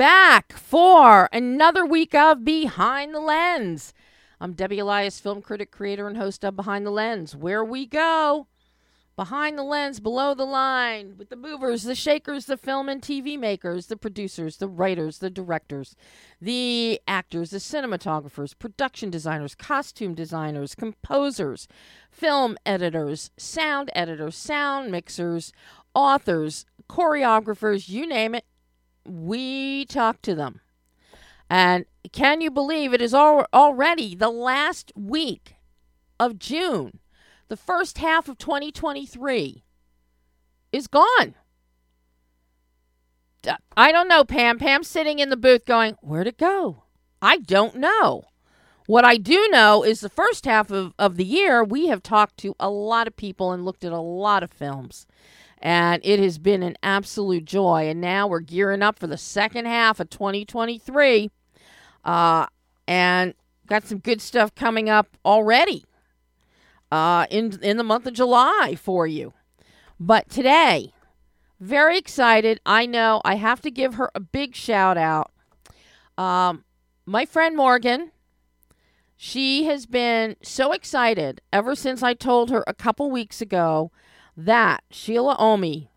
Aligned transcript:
back 0.00 0.54
for 0.54 1.28
another 1.30 1.84
week 1.84 2.14
of 2.14 2.42
Behind 2.42 3.14
the 3.14 3.20
Lens. 3.20 3.92
I'm 4.40 4.54
Debbie 4.54 4.78
Elias, 4.78 5.20
film 5.20 5.42
critic, 5.42 5.70
creator, 5.70 6.08
and 6.08 6.16
host 6.16 6.42
of 6.42 6.56
Behind 6.56 6.86
the 6.86 6.90
Lens, 6.90 7.36
where 7.36 7.62
we 7.62 7.84
go 7.84 8.46
behind 9.14 9.58
the 9.58 9.62
lens, 9.62 10.00
below 10.00 10.32
the 10.32 10.46
line, 10.46 11.16
with 11.18 11.28
the 11.28 11.36
movers, 11.36 11.82
the 11.82 11.94
shakers, 11.94 12.46
the 12.46 12.56
film 12.56 12.88
and 12.88 13.02
TV 13.02 13.38
makers, 13.38 13.88
the 13.88 13.96
producers, 13.98 14.56
the 14.56 14.68
writers, 14.68 15.18
the 15.18 15.28
directors, 15.28 15.94
the 16.40 16.98
actors, 17.06 17.50
the 17.50 17.58
cinematographers, 17.58 18.58
production 18.58 19.10
designers, 19.10 19.54
costume 19.54 20.14
designers, 20.14 20.74
composers, 20.74 21.68
film 22.10 22.56
editors, 22.64 23.30
sound 23.36 23.90
editors, 23.94 24.34
sound 24.34 24.90
mixers, 24.90 25.52
authors, 25.94 26.64
choreographers, 26.88 27.90
you 27.90 28.06
name 28.06 28.34
it. 28.34 28.46
We 29.06 29.86
talk 29.86 30.22
to 30.22 30.34
them. 30.34 30.60
And 31.48 31.84
can 32.12 32.40
you 32.40 32.50
believe 32.50 32.94
it 32.94 33.02
is 33.02 33.14
al- 33.14 33.46
already 33.52 34.14
the 34.14 34.30
last 34.30 34.92
week 34.94 35.56
of 36.18 36.38
June? 36.38 37.00
The 37.48 37.56
first 37.56 37.98
half 37.98 38.28
of 38.28 38.38
2023 38.38 39.64
is 40.72 40.86
gone. 40.86 41.34
I 43.76 43.90
don't 43.90 44.08
know, 44.08 44.24
Pam. 44.24 44.58
Pam's 44.58 44.86
sitting 44.86 45.18
in 45.18 45.30
the 45.30 45.36
booth 45.36 45.64
going, 45.64 45.96
Where'd 46.02 46.26
it 46.26 46.38
go? 46.38 46.84
I 47.22 47.38
don't 47.38 47.76
know. 47.76 48.24
What 48.86 49.04
I 49.04 49.16
do 49.16 49.48
know 49.50 49.84
is 49.84 50.00
the 50.00 50.08
first 50.08 50.44
half 50.44 50.70
of, 50.70 50.94
of 50.98 51.16
the 51.16 51.24
year, 51.24 51.62
we 51.62 51.86
have 51.88 52.02
talked 52.02 52.36
to 52.38 52.54
a 52.58 52.68
lot 52.68 53.06
of 53.06 53.16
people 53.16 53.52
and 53.52 53.64
looked 53.64 53.84
at 53.84 53.92
a 53.92 54.00
lot 54.00 54.42
of 54.42 54.50
films. 54.50 55.06
And 55.60 56.00
it 56.04 56.18
has 56.20 56.38
been 56.38 56.62
an 56.62 56.76
absolute 56.82 57.44
joy. 57.44 57.88
And 57.88 58.00
now 58.00 58.26
we're 58.26 58.40
gearing 58.40 58.82
up 58.82 58.98
for 58.98 59.06
the 59.06 59.18
second 59.18 59.66
half 59.66 60.00
of 60.00 60.08
2023. 60.10 61.30
Uh, 62.04 62.46
and 62.88 63.34
got 63.66 63.84
some 63.84 63.98
good 63.98 64.20
stuff 64.20 64.54
coming 64.54 64.88
up 64.88 65.16
already 65.24 65.84
uh, 66.90 67.26
in 67.30 67.58
in 67.62 67.76
the 67.76 67.84
month 67.84 68.06
of 68.06 68.14
July 68.14 68.76
for 68.76 69.06
you. 69.06 69.32
But 69.98 70.28
today, 70.28 70.92
very 71.60 71.98
excited. 71.98 72.60
I 72.66 72.86
know 72.86 73.20
I 73.24 73.36
have 73.36 73.60
to 73.62 73.70
give 73.70 73.94
her 73.94 74.10
a 74.14 74.20
big 74.20 74.54
shout 74.54 74.98
out. 74.98 75.30
Um, 76.18 76.64
my 77.06 77.24
friend 77.24 77.56
Morgan, 77.56 78.12
she 79.16 79.64
has 79.64 79.86
been 79.86 80.36
so 80.42 80.72
excited 80.72 81.40
ever 81.52 81.74
since 81.74 82.02
I 82.02 82.14
told 82.14 82.50
her 82.50 82.64
a 82.66 82.74
couple 82.74 83.10
weeks 83.10 83.40
ago 83.40 83.92
that 84.44 84.82
Shila 84.90 85.36
Ommi, 85.36 85.88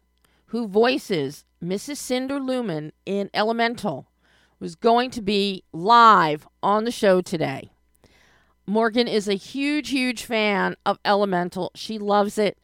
who 0.47 0.67
voices 0.67 1.45
Mrs. 1.63 1.97
Cinder 1.97 2.39
Lumen 2.39 2.91
in 3.05 3.29
Elemental, 3.33 4.07
was 4.59 4.75
going 4.75 5.11
to 5.11 5.21
be 5.21 5.63
live 5.71 6.47
on 6.61 6.83
the 6.83 6.91
show 6.91 7.21
today. 7.21 7.71
Morgan 8.65 9.07
is 9.07 9.27
a 9.27 9.33
huge, 9.33 9.89
huge 9.89 10.25
fan 10.25 10.75
of 10.85 10.99
Elemental. 11.05 11.71
She 11.75 11.97
loves 11.97 12.37
it. 12.37 12.57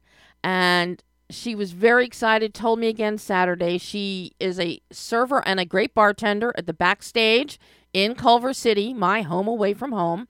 And 0.44 1.04
she 1.30 1.56
was 1.56 1.72
very 1.72 2.06
excited, 2.06 2.54
told 2.54 2.80
me 2.80 2.88
again 2.88 3.18
Saturday. 3.18 3.78
She 3.78 4.34
is 4.40 4.60
a 4.60 4.82
server 4.92 5.46
and 5.48 5.60
a 5.60 5.66
great 5.66 5.94
bartender 5.94 6.54
at 6.58 6.66
the 6.66 6.74
backstage 6.74 7.60
in 7.94 8.16
Culver 8.16 8.54
City, 8.54 8.94
my 8.94 9.22
home 9.22 9.48
away 9.48 9.74
from 9.74 9.92
home. 9.92 10.28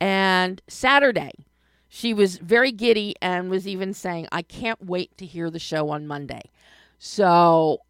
And 0.00 0.60
Saturday, 0.68 1.46
she 1.88 2.12
was 2.12 2.38
very 2.38 2.72
giddy 2.72 3.14
and 3.22 3.50
was 3.50 3.66
even 3.66 3.94
saying, 3.94 4.28
I 4.32 4.42
can't 4.42 4.84
wait 4.84 5.16
to 5.18 5.26
hear 5.26 5.50
the 5.50 5.58
show 5.58 5.90
on 5.90 6.06
Monday. 6.06 6.50
So 6.98 7.80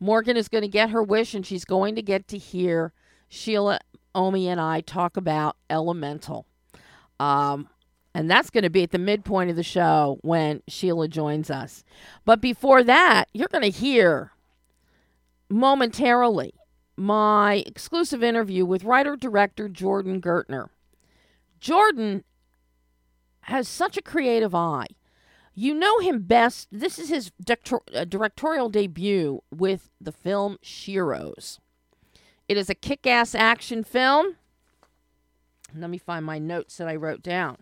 Morgan 0.00 0.36
is 0.36 0.48
going 0.48 0.62
to 0.62 0.68
get 0.68 0.90
her 0.90 1.02
wish 1.02 1.34
and 1.34 1.46
she's 1.46 1.64
going 1.64 1.94
to 1.96 2.02
get 2.02 2.28
to 2.28 2.38
hear 2.38 2.92
Shila 3.28 3.80
Ommi 4.14 4.46
and 4.46 4.60
I 4.60 4.80
talk 4.80 5.16
about 5.16 5.56
Elemental. 5.68 6.46
Um, 7.18 7.68
and 8.14 8.30
that's 8.30 8.50
going 8.50 8.62
to 8.62 8.70
be 8.70 8.84
at 8.84 8.92
the 8.92 8.98
midpoint 8.98 9.50
of 9.50 9.56
the 9.56 9.62
show 9.64 10.18
when 10.22 10.62
Shila 10.68 11.08
joins 11.08 11.50
us. 11.50 11.82
But 12.24 12.40
before 12.40 12.84
that, 12.84 13.28
you're 13.32 13.48
going 13.48 13.70
to 13.70 13.76
hear 13.76 14.32
momentarily 15.48 16.54
my 16.96 17.64
exclusive 17.66 18.22
interview 18.22 18.64
with 18.64 18.84
writer 18.84 19.16
director 19.16 19.68
Jordan 19.68 20.20
Gertner. 20.20 20.68
Jordan 21.58 22.22
has 23.44 23.68
such 23.68 23.96
a 23.96 24.02
creative 24.02 24.54
eye. 24.54 24.86
You 25.54 25.74
know 25.74 25.98
him 26.00 26.22
best. 26.22 26.68
This 26.72 26.98
is 26.98 27.08
his 27.08 27.30
uh, 27.48 28.04
directorial 28.04 28.68
debut 28.68 29.42
with 29.52 29.90
the 30.00 30.12
film 30.12 30.58
Sheroes. 30.64 31.58
It 32.48 32.56
is 32.56 32.68
a 32.68 32.74
kick 32.74 33.06
ass 33.06 33.34
action 33.34 33.84
film. 33.84 34.36
Let 35.74 35.90
me 35.90 35.98
find 35.98 36.24
my 36.24 36.38
notes 36.38 36.76
that 36.76 36.88
I 36.88 36.96
wrote 36.96 37.22
down 37.22 37.58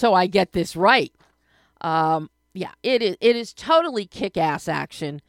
so 0.00 0.14
I 0.14 0.26
get 0.26 0.52
this 0.52 0.76
right. 0.76 1.12
Um, 1.82 2.30
yeah, 2.54 2.72
it 2.82 3.02
is, 3.02 3.16
it 3.20 3.36
is 3.36 3.52
totally 3.52 4.06
kick 4.06 4.38
ass 4.38 4.66
action, 4.66 5.20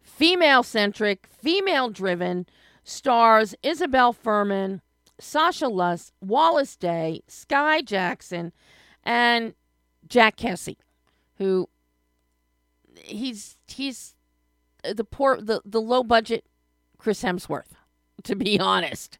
female 0.00 0.62
centric, 0.62 1.26
female 1.26 1.90
driven, 1.90 2.46
stars 2.84 3.54
Isabel 3.64 4.14
Fuhrman, 4.14 4.80
Sasha 5.18 5.66
Luss, 5.66 6.12
Wallis 6.20 6.76
Day, 6.76 7.22
Skai 7.28 7.84
Jackson, 7.84 8.52
and 9.04 9.54
Jack 10.08 10.36
Kesy, 10.36 10.76
who 11.38 11.68
he's 12.96 13.56
he's 13.66 14.14
the 14.84 15.04
poor 15.04 15.40
the, 15.40 15.60
the 15.64 15.80
low 15.80 16.02
budget 16.02 16.44
Chris 16.98 17.22
Hemsworth. 17.22 17.74
to 18.24 18.36
be 18.36 18.58
honest. 18.60 19.18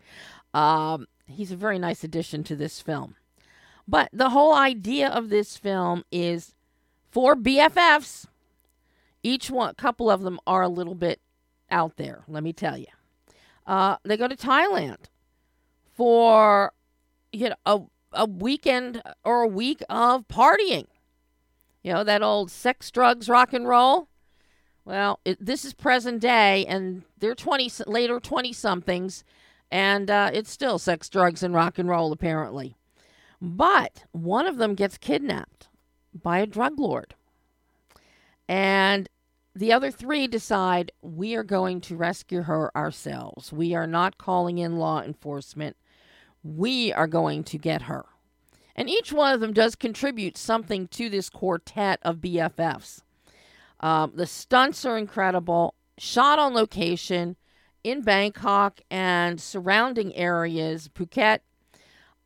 Um, 0.55 1.07
he's 1.27 1.53
a 1.53 1.57
very 1.57 1.79
nice 1.79 2.05
addition 2.05 2.45
to 2.45 2.57
this 2.57 2.81
film. 2.81 3.17
But 3.89 4.11
the 4.13 4.31
whole 4.31 4.55
idea 4.55 5.09
of 5.09 5.29
this 5.29 5.57
film 5.57 6.05
is 6.13 6.55
for 7.11 7.35
BFFs. 7.35 8.27
Each 9.23 9.51
one, 9.51 9.71
a 9.71 9.75
couple 9.75 10.11
of 10.11 10.23
them 10.23 10.39
are 10.47 10.63
a 10.63 10.69
little 10.69 10.95
bit 10.95 11.21
out 11.71 11.97
there, 11.97 12.23
let 12.29 12.43
me 12.43 12.53
tell 12.53 12.77
you. 12.77 12.87
Uh, 13.67 13.97
they 14.05 14.17
go 14.17 14.29
to 14.29 14.37
Thailand 14.37 14.97
for 15.95 16.73
you 17.33 17.49
know 17.49 17.55
a, 17.65 17.81
a 18.13 18.27
weekend 18.27 19.03
or 19.25 19.43
a 19.43 19.49
week 19.49 19.83
of 19.89 20.29
partying. 20.29 20.87
You 21.83 21.93
know, 21.93 22.05
that 22.05 22.23
old 22.23 22.51
sex, 22.51 22.91
drugs, 22.91 23.29
rock 23.29 23.53
and 23.53 23.67
roll. 23.67 24.09
Well, 24.85 25.21
it, 25.25 25.45
this 25.45 25.65
is 25.65 25.75
present 25.75 26.21
day, 26.21 26.67
and 26.67 27.03
they're 27.19 27.35
20, 27.35 27.71
later 27.87 28.19
20 28.19 28.53
somethings, 28.53 29.25
and 29.71 30.11
uh, 30.11 30.31
it's 30.33 30.51
still 30.51 30.79
sex, 30.79 31.09
drugs, 31.09 31.43
and 31.43 31.55
rock 31.55 31.79
and 31.79 31.89
roll, 31.89 32.13
apparently. 32.13 32.77
But 33.41 34.05
one 34.13 34.47
of 34.47 34.59
them 34.59 34.75
gets 34.75 34.99
kidnapped 34.99 35.69
by 36.15 36.39
a 36.39 36.47
drug 36.47 36.79
lord. 36.79 37.15
And 38.49 39.09
the 39.55 39.73
other 39.73 39.91
three 39.91 40.27
decide 40.27 40.93
we 41.03 41.35
are 41.35 41.45
going 41.45 41.81
to 41.83 41.97
rescue 41.97 42.43
her 42.43 42.77
ourselves. 42.77 43.53
We 43.53 43.75
are 43.75 43.87
not 43.87 44.19
calling 44.19 44.59
in 44.59 44.79
law 44.79 45.03
enforcement. 45.03 45.77
We 46.43 46.93
are 46.93 47.07
going 47.07 47.45
to 47.45 47.59
get 47.59 47.83
her. 47.83 48.05
And 48.75 48.89
each 48.89 49.13
one 49.13 49.35
of 49.35 49.41
them 49.41 49.53
does 49.53 49.75
contribute 49.75 50.37
something 50.37 50.89
to 50.89 51.09
this 51.09 51.29
quartet 51.29 51.99
of 52.03 52.17
BFFs. 52.17 53.03
Um, 53.81 54.13
the 54.15 54.27
stunts 54.27 54.85
are 54.85 54.97
incredible, 54.97 55.75
shot 55.99 56.39
on 56.39 56.55
location 56.55 57.37
in 57.85 58.03
Bangkok 58.03 58.81
and 58.91 59.41
surrounding 59.41 60.15
areas, 60.15 60.89
Phuket. 60.95 61.41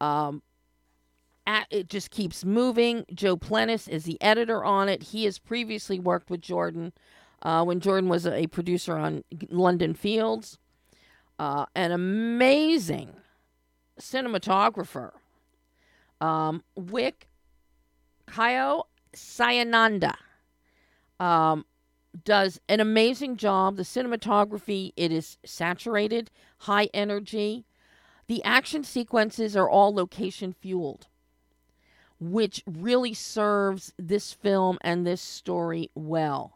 Um, 0.01 0.43
at, 1.47 1.67
it 1.71 1.89
just 1.89 2.11
keeps 2.11 2.45
moving. 2.45 3.05
Joe 3.13 3.37
Plennis 3.37 3.89
is 3.89 4.05
the 4.05 4.21
editor 4.21 4.65
on 4.65 4.89
it. 4.89 5.03
He 5.05 5.25
has 5.25 5.39
previously 5.39 5.99
worked 5.99 6.29
with 6.29 6.41
Jordan 6.41 6.93
uh, 7.43 7.65
when 7.65 7.81
Jordan 7.81 8.11
was 8.11 8.27
a 8.27 8.47
producer 8.49 8.97
on 8.97 9.25
London 9.49 9.95
Fields. 9.95 10.59
Uh, 11.39 11.67
an 11.75 11.93
amazing 11.93 13.15
cinematographer, 14.01 15.13
um, 16.21 16.63
Wick 16.75 17.29
Kayo 18.27 18.85
Sayananda 19.15 20.15
um, 21.19 21.65
does 22.25 22.61
an 22.69 22.81
amazing 22.81 23.37
job. 23.37 23.77
The 23.77 23.83
cinematography, 23.83 24.93
it 24.97 25.13
is 25.13 25.39
saturated, 25.45 26.31
high 26.59 26.89
energy. 26.93 27.65
The 28.27 28.43
action 28.45 28.85
sequences 28.85 29.57
are 29.57 29.69
all 29.69 29.95
location 29.95 30.53
fueled, 30.53 31.07
which 32.19 32.63
really 32.67 33.15
serves 33.15 33.93
this 33.99 34.33
film 34.33 34.79
and 34.81 35.07
this 35.07 35.23
story 35.23 35.91
well. 35.95 36.55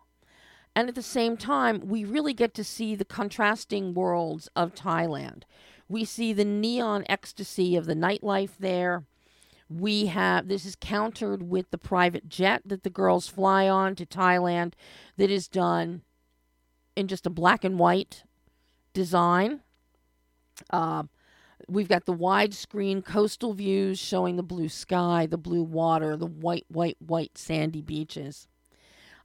And 0.75 0.89
at 0.89 0.95
the 0.95 1.03
same 1.03 1.37
time, 1.37 1.83
we 1.85 2.05
really 2.05 2.33
get 2.33 2.55
to 2.55 2.65
see 2.65 2.95
the 2.95 3.05
contrasting 3.05 3.93
worlds 3.93 4.49
of 4.55 4.75
Thailand. 4.75 5.43
We 5.91 6.05
see 6.05 6.33
the 6.33 6.45
neon 6.45 7.05
ecstasy 7.09 7.75
of 7.75 7.87
the 7.87 7.97
nightlife 7.97 8.53
there. 8.61 9.03
We 9.69 10.07
have 10.07 10.47
this 10.47 10.65
is 10.65 10.77
countered 10.81 11.43
with 11.43 11.73
the 11.73 11.79
private 11.79 12.29
jet 12.29 12.63
that 12.65 12.85
the 12.85 12.91
girls 12.91 13.27
fly 13.27 13.69
on 13.69 13.97
to 13.97 14.07
Thailand 14.07 14.75
that 15.17 15.33
is 15.33 15.49
done 15.49 16.03
in 16.95 17.09
just 17.09 17.27
a 17.27 17.31
black 17.31 17.65
and 17.65 17.77
white 17.77 18.23
design. 18.93 19.63
Uh, 20.73 21.03
we've 21.67 21.89
got 21.89 22.07
the 22.07 22.15
widescreen 22.15 23.05
coastal 23.05 23.53
views 23.53 23.99
showing 23.99 24.37
the 24.37 24.45
blue 24.45 24.69
sky, 24.69 25.27
the 25.27 25.37
blue 25.37 25.65
water, 25.65 26.17
the 26.17 26.25
white, 26.25 26.67
white, 26.69 26.99
white 27.01 27.37
sandy 27.37 27.83
beaches, 27.83 28.47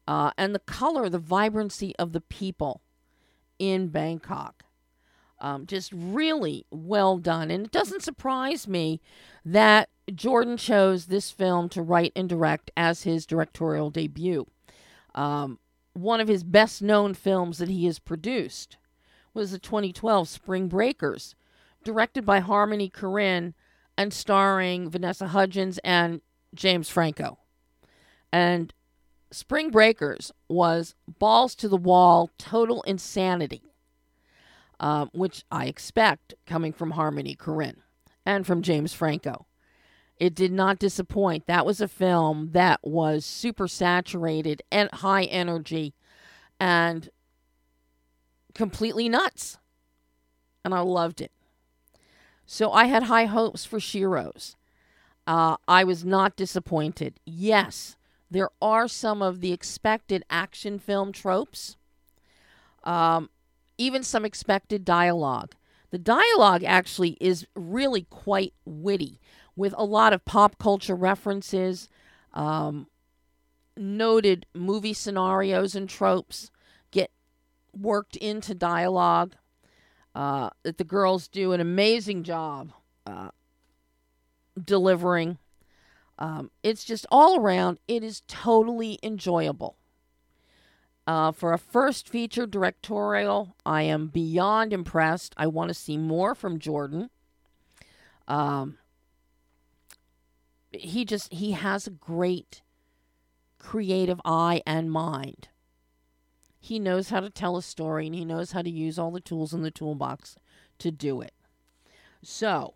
uh, 0.08 0.32
and 0.36 0.56
the 0.56 0.60
color, 0.60 1.10
the 1.10 1.20
vibrancy 1.20 1.96
of 2.00 2.12
the 2.12 2.22
people 2.22 2.82
in 3.60 3.90
Bangkok. 3.90 4.65
Um, 5.40 5.66
just 5.66 5.92
really 5.94 6.66
well 6.72 7.18
done. 7.18 7.52
And 7.52 7.66
it 7.66 7.72
doesn't 7.72 8.04
surprise 8.04 8.68
me 8.68 9.02
that 9.44 9.90
Jordan 10.14 10.58
chose 10.58 11.08
this 11.08 11.30
film 11.32 11.68
to 11.70 11.82
write 11.82 12.14
and 12.16 12.30
direct 12.30 12.72
as 12.78 13.04
his 13.04 13.26
directorial 13.26 13.90
debut. 13.90 14.48
Um, 15.14 15.60
one 15.94 16.20
of 16.20 16.28
his 16.28 16.44
best 16.44 16.82
known 16.82 17.14
films 17.14 17.58
that 17.58 17.70
he 17.70 17.86
has 17.86 18.00
produced 18.00 18.78
was 19.34 19.52
the 19.52 19.60
2012 19.60 20.28
Spring 20.28 20.68
Breakers, 20.68 21.36
directed 21.84 22.26
by 22.26 22.40
Harmony 22.40 22.90
Korine 22.90 23.54
and 23.98 24.14
starring 24.14 24.90
Vanessa 24.90 25.28
Hudgens 25.28 25.78
and 25.80 26.22
James 26.54 26.90
Franco. 26.90 27.40
And 28.32 28.74
Spring 29.32 29.70
Breakers 29.70 30.32
was 30.48 30.96
balls 31.08 31.56
to 31.56 31.68
the 31.68 31.78
wall, 31.78 32.30
total 32.38 32.82
insanity, 32.84 33.64
um, 34.80 35.10
which 35.14 35.44
I 35.52 35.66
expect 35.66 36.34
coming 36.46 36.74
from 36.74 36.92
Harmony 36.92 37.36
Korine 37.36 37.78
and 38.26 38.46
from 38.46 38.62
James 38.62 38.94
Franco. 38.94 39.46
It 40.18 40.34
did 40.34 40.52
not 40.52 40.80
disappoint. 40.80 41.46
That 41.46 41.66
was 41.66 41.82
a 41.82 41.88
film 41.88 42.52
that 42.54 42.80
was 42.84 43.26
super 43.26 43.68
saturated 43.68 44.62
and 44.72 44.90
high 44.92 45.24
energy 45.26 45.94
and 46.60 47.10
completely 48.54 49.10
nuts. 49.10 49.58
And 50.64 50.74
I 50.74 50.80
loved 50.80 51.22
it. 51.22 51.32
So 52.46 52.72
I 52.72 52.86
had 52.86 53.04
high 53.04 53.26
hopes 53.26 53.66
for 53.66 53.80
Sheroes. 53.80 54.56
Uh, 55.28 55.58
I 55.68 55.84
was 55.84 56.06
not 56.06 56.36
disappointed. 56.36 57.20
Yes, 57.26 57.98
there 58.30 58.50
are 58.62 58.88
some 58.88 59.22
of 59.22 59.42
the 59.42 59.52
expected 59.52 60.24
action 60.30 60.80
film 60.80 61.12
tropes, 61.12 61.78
um, 62.84 63.30
even 63.78 64.04
some 64.04 64.26
expected 64.26 64.86
dialogue. 64.86 65.56
The 65.92 65.98
dialogue 65.98 66.64
actually 66.64 67.18
is 67.22 67.48
really 67.56 68.04
quite 68.10 68.54
witty 68.66 69.20
with 69.56 69.74
a 69.78 69.86
lot 69.86 70.14
of 70.14 70.26
pop 70.26 70.58
culture 70.58 70.96
references, 70.96 71.90
um, 72.34 72.88
noted 73.78 74.46
movie 74.54 74.94
scenarios 74.94 75.76
and 75.76 75.88
tropes 75.88 76.52
get 76.92 77.12
worked 77.74 78.16
into 78.18 78.54
dialogue. 78.54 79.36
Uh, 80.14 80.50
that 80.64 80.78
the 80.78 80.86
girls 80.86 81.28
do 81.28 81.52
an 81.52 81.60
amazing 81.60 82.24
job 82.24 82.72
uh, 83.06 83.30
delivering. 84.64 85.38
Um, 86.18 86.52
it's 86.64 86.86
just 86.86 87.06
all 87.12 87.38
around, 87.38 87.80
it 87.86 88.02
is 88.02 88.22
totally 88.26 88.98
enjoyable. 89.04 89.76
Uh, 91.08 91.32
for 91.32 91.54
a 91.54 91.60
first 91.60 92.10
feature 92.10 92.48
directorial, 92.48 93.56
I 93.66 93.84
am 93.84 94.08
beyond 94.08 94.74
impressed. 94.74 95.36
I 95.38 95.48
want 95.48 95.70
to 95.70 95.76
see 95.76 95.98
more 95.98 96.34
from 96.34 96.58
Jordan. 96.58 97.12
Um, 98.28 98.80
he 100.72 101.06
just 101.06 101.32
he 101.32 101.52
has 101.52 101.86
a 101.86 101.92
great 101.92 102.62
creative 103.60 104.20
eye 104.26 104.62
and 104.66 104.92
mind. 104.92 105.50
He 106.60 106.80
knows 106.80 107.10
how 107.10 107.20
to 107.20 107.30
tell 107.30 107.58
a 107.58 107.62
story 107.62 108.08
and 108.08 108.16
he 108.16 108.26
knows 108.26 108.52
how 108.54 108.64
to 108.64 108.70
use 108.70 108.98
all 108.98 109.12
the 109.12 109.20
tools 109.20 109.54
in 109.54 109.62
the 109.62 109.72
toolbox 109.72 110.36
to 110.80 110.92
do 110.92 111.22
it. 111.22 111.34
So, 112.24 112.74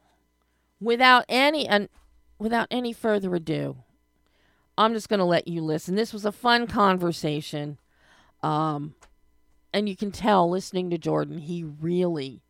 without 0.80 1.26
any 1.28 1.68
and 1.68 1.90
without 2.38 2.68
any 2.70 2.94
further 2.94 3.34
ado, 3.34 3.78
I'm 4.78 4.94
just 4.94 5.10
going 5.10 5.20
to 5.20 5.26
let 5.26 5.48
you 5.48 5.62
listen. 5.62 5.96
This 5.96 6.14
was 6.14 6.26
a 6.26 6.32
fun 6.32 6.68
conversation. 6.68 7.80
Um 8.44 8.96
and 9.74 9.88
you 9.88 9.96
can 9.96 10.12
tell 10.12 10.50
listening 10.50 10.90
to 10.90 10.98
Jordan, 10.98 11.40
he 11.40 11.64
really 11.64 12.42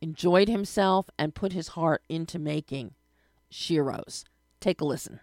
enjoyed 0.00 0.48
himself 0.48 1.08
and 1.18 1.34
put 1.34 1.52
his 1.52 1.68
heart 1.68 2.02
into 2.08 2.38
making 2.38 2.94
Sheroes. 3.50 4.24
Take 4.60 4.80
a 4.80 4.84
listen. 4.84 5.20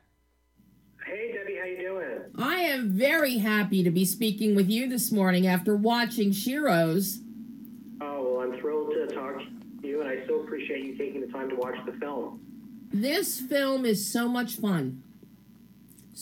Hey, 1.05 1.33
Debbie, 1.33 1.57
how 1.59 1.65
you 1.65 1.77
doing? 1.77 2.19
I 2.37 2.55
am 2.61 2.91
very 2.91 3.37
happy 3.37 3.83
to 3.83 3.91
be 3.91 4.05
speaking 4.05 4.55
with 4.55 4.69
you 4.69 4.87
this 4.89 5.11
morning 5.11 5.45
after 5.45 5.75
watching 5.75 6.31
Sheroes. 6.31 7.17
Oh, 8.01 8.23
well, 8.37 8.41
I'm 8.41 8.59
thrilled 8.59 8.91
to 8.91 9.07
talk 9.13 9.37
to 9.37 9.87
you, 9.87 10.01
and 10.01 10.09
I 10.09 10.25
so 10.27 10.41
appreciate 10.41 10.83
you 10.83 10.97
taking 10.97 11.21
the 11.21 11.27
time 11.27 11.49
to 11.49 11.55
watch 11.55 11.75
the 11.85 11.93
film. 11.93 12.41
This 12.91 13.39
film 13.39 13.85
is 13.85 14.11
so 14.11 14.27
much 14.27 14.55
fun. 14.55 15.03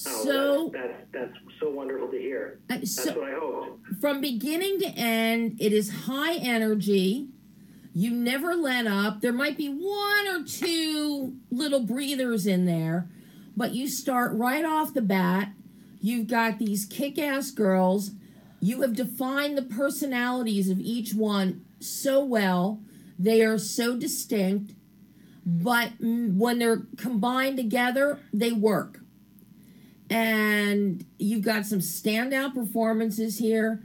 Oh, 0.07 0.23
So, 0.25 0.71
that's, 0.73 0.93
that's 1.11 1.31
that's 1.31 1.37
so 1.63 1.69
wonderful 1.69 2.07
to 2.09 2.17
hear. 2.17 2.59
uh, 2.69 2.75
That's 2.75 2.95
so 2.95 3.13
what 3.13 3.29
I 3.29 3.33
hoped. 3.39 3.87
from 4.01 4.21
beginning 4.21 4.79
to 4.79 4.87
end, 4.87 5.57
it 5.61 5.71
is 5.73 6.05
high 6.05 6.35
energy. 6.35 7.29
You 7.93 8.11
never 8.11 8.55
let 8.55 8.87
up. 8.87 9.21
There 9.21 9.31
might 9.33 9.57
be 9.57 9.67
one 9.69 10.27
or 10.27 10.43
two 10.43 11.35
little 11.51 11.81
breathers 11.85 12.45
in 12.47 12.65
there, 12.65 13.07
but 13.55 13.73
you 13.73 13.87
start 13.87 14.33
right 14.33 14.65
off 14.65 14.93
the 14.93 15.01
bat. 15.01 15.49
You've 16.01 16.27
got 16.27 16.59
these 16.59 16.85
kick 16.85 17.17
ass 17.19 17.51
girls. 17.51 18.11
You 18.59 18.81
have 18.81 18.95
defined 18.95 19.57
the 19.57 19.61
personalities 19.61 20.69
of 20.69 20.79
each 20.79 21.13
one 21.13 21.63
so 21.79 22.23
well. 22.25 22.81
They 23.19 23.41
are 23.43 23.57
so 23.59 23.95
distinct, 23.97 24.73
but 25.45 25.91
when 25.99 26.59
they're 26.59 26.87
combined 26.97 27.57
together, 27.57 28.19
they 28.33 28.51
work. 28.51 28.99
And 30.13 31.03
you've 31.17 31.41
got 31.41 31.65
some 31.65 31.79
standout 31.79 32.53
performances 32.53 33.39
here. 33.39 33.81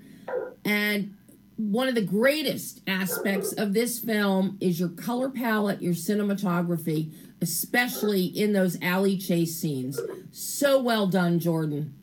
And 0.62 1.16
one 1.56 1.88
of 1.88 1.94
the 1.94 2.02
greatest 2.02 2.82
aspects 2.86 3.52
of 3.54 3.72
this 3.72 3.98
film 3.98 4.58
is 4.60 4.78
your 4.78 4.90
color 4.90 5.30
palette, 5.30 5.80
your 5.80 5.94
cinematography, 5.94 7.12
especially 7.40 8.26
in 8.26 8.52
those 8.52 8.76
alley 8.82 9.16
chase 9.16 9.56
scenes. 9.56 9.98
So 10.30 10.82
well 10.82 11.06
done, 11.06 11.38
Jordan. 11.38 11.94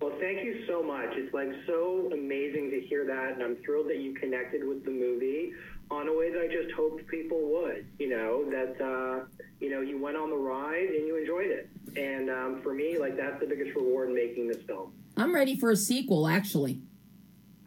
Well, 0.00 0.12
thank 0.18 0.44
you 0.44 0.64
so 0.66 0.82
much. 0.82 1.10
It's 1.12 1.32
like 1.32 1.52
so 1.66 2.10
amazing 2.12 2.70
to 2.70 2.80
hear 2.80 3.06
that, 3.06 3.34
and 3.34 3.42
I'm 3.42 3.56
thrilled 3.64 3.88
that 3.90 3.98
you 3.98 4.12
connected 4.14 4.66
with 4.66 4.84
the 4.84 4.90
movie 4.90 5.52
on 5.90 6.08
a 6.08 6.16
way 6.16 6.32
that 6.32 6.40
I 6.40 6.48
just 6.48 6.74
hoped 6.74 7.06
people 7.08 7.40
would. 7.52 7.86
You 7.98 8.08
know 8.10 8.50
that 8.50 8.80
uh, 8.80 9.24
you 9.60 9.70
know 9.70 9.80
you 9.80 10.00
went 10.00 10.16
on 10.16 10.30
the 10.30 10.36
ride 10.36 10.88
and 10.88 11.06
you 11.06 11.16
enjoyed 11.16 11.50
it, 11.50 11.68
and 11.96 12.30
um, 12.30 12.60
for 12.62 12.74
me, 12.74 12.98
like 12.98 13.16
that's 13.16 13.40
the 13.40 13.46
biggest 13.46 13.76
reward 13.76 14.08
in 14.08 14.14
making 14.14 14.48
this 14.48 14.62
film. 14.66 14.92
I'm 15.16 15.34
ready 15.34 15.56
for 15.56 15.70
a 15.70 15.76
sequel, 15.76 16.28
actually. 16.28 16.80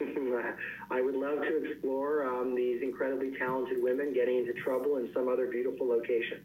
I 0.90 1.00
would 1.00 1.14
love 1.14 1.40
to 1.42 1.64
explore 1.64 2.26
um, 2.26 2.54
these 2.54 2.82
incredibly 2.82 3.36
talented 3.36 3.82
women 3.82 4.12
getting 4.12 4.38
into 4.38 4.52
trouble 4.54 4.96
in 4.96 5.12
some 5.12 5.28
other 5.28 5.46
beautiful 5.46 5.86
location. 5.86 6.40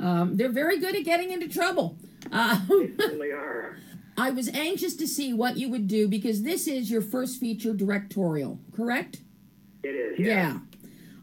Um, 0.00 0.36
they're 0.36 0.52
very 0.52 0.78
good 0.78 0.94
at 0.96 1.04
getting 1.04 1.30
into 1.30 1.48
trouble. 1.48 1.96
Uh, 2.30 2.60
Certainly 2.68 3.30
are. 3.30 3.78
I 4.16 4.30
was 4.30 4.48
anxious 4.48 4.94
to 4.96 5.08
see 5.08 5.32
what 5.32 5.56
you 5.56 5.68
would 5.70 5.88
do 5.88 6.08
because 6.08 6.42
this 6.42 6.66
is 6.66 6.90
your 6.90 7.02
first 7.02 7.40
feature 7.40 7.72
directorial, 7.72 8.58
correct? 8.74 9.20
It 9.82 9.88
is. 9.88 10.18
Yeah. 10.18 10.26
Yeah. 10.26 10.58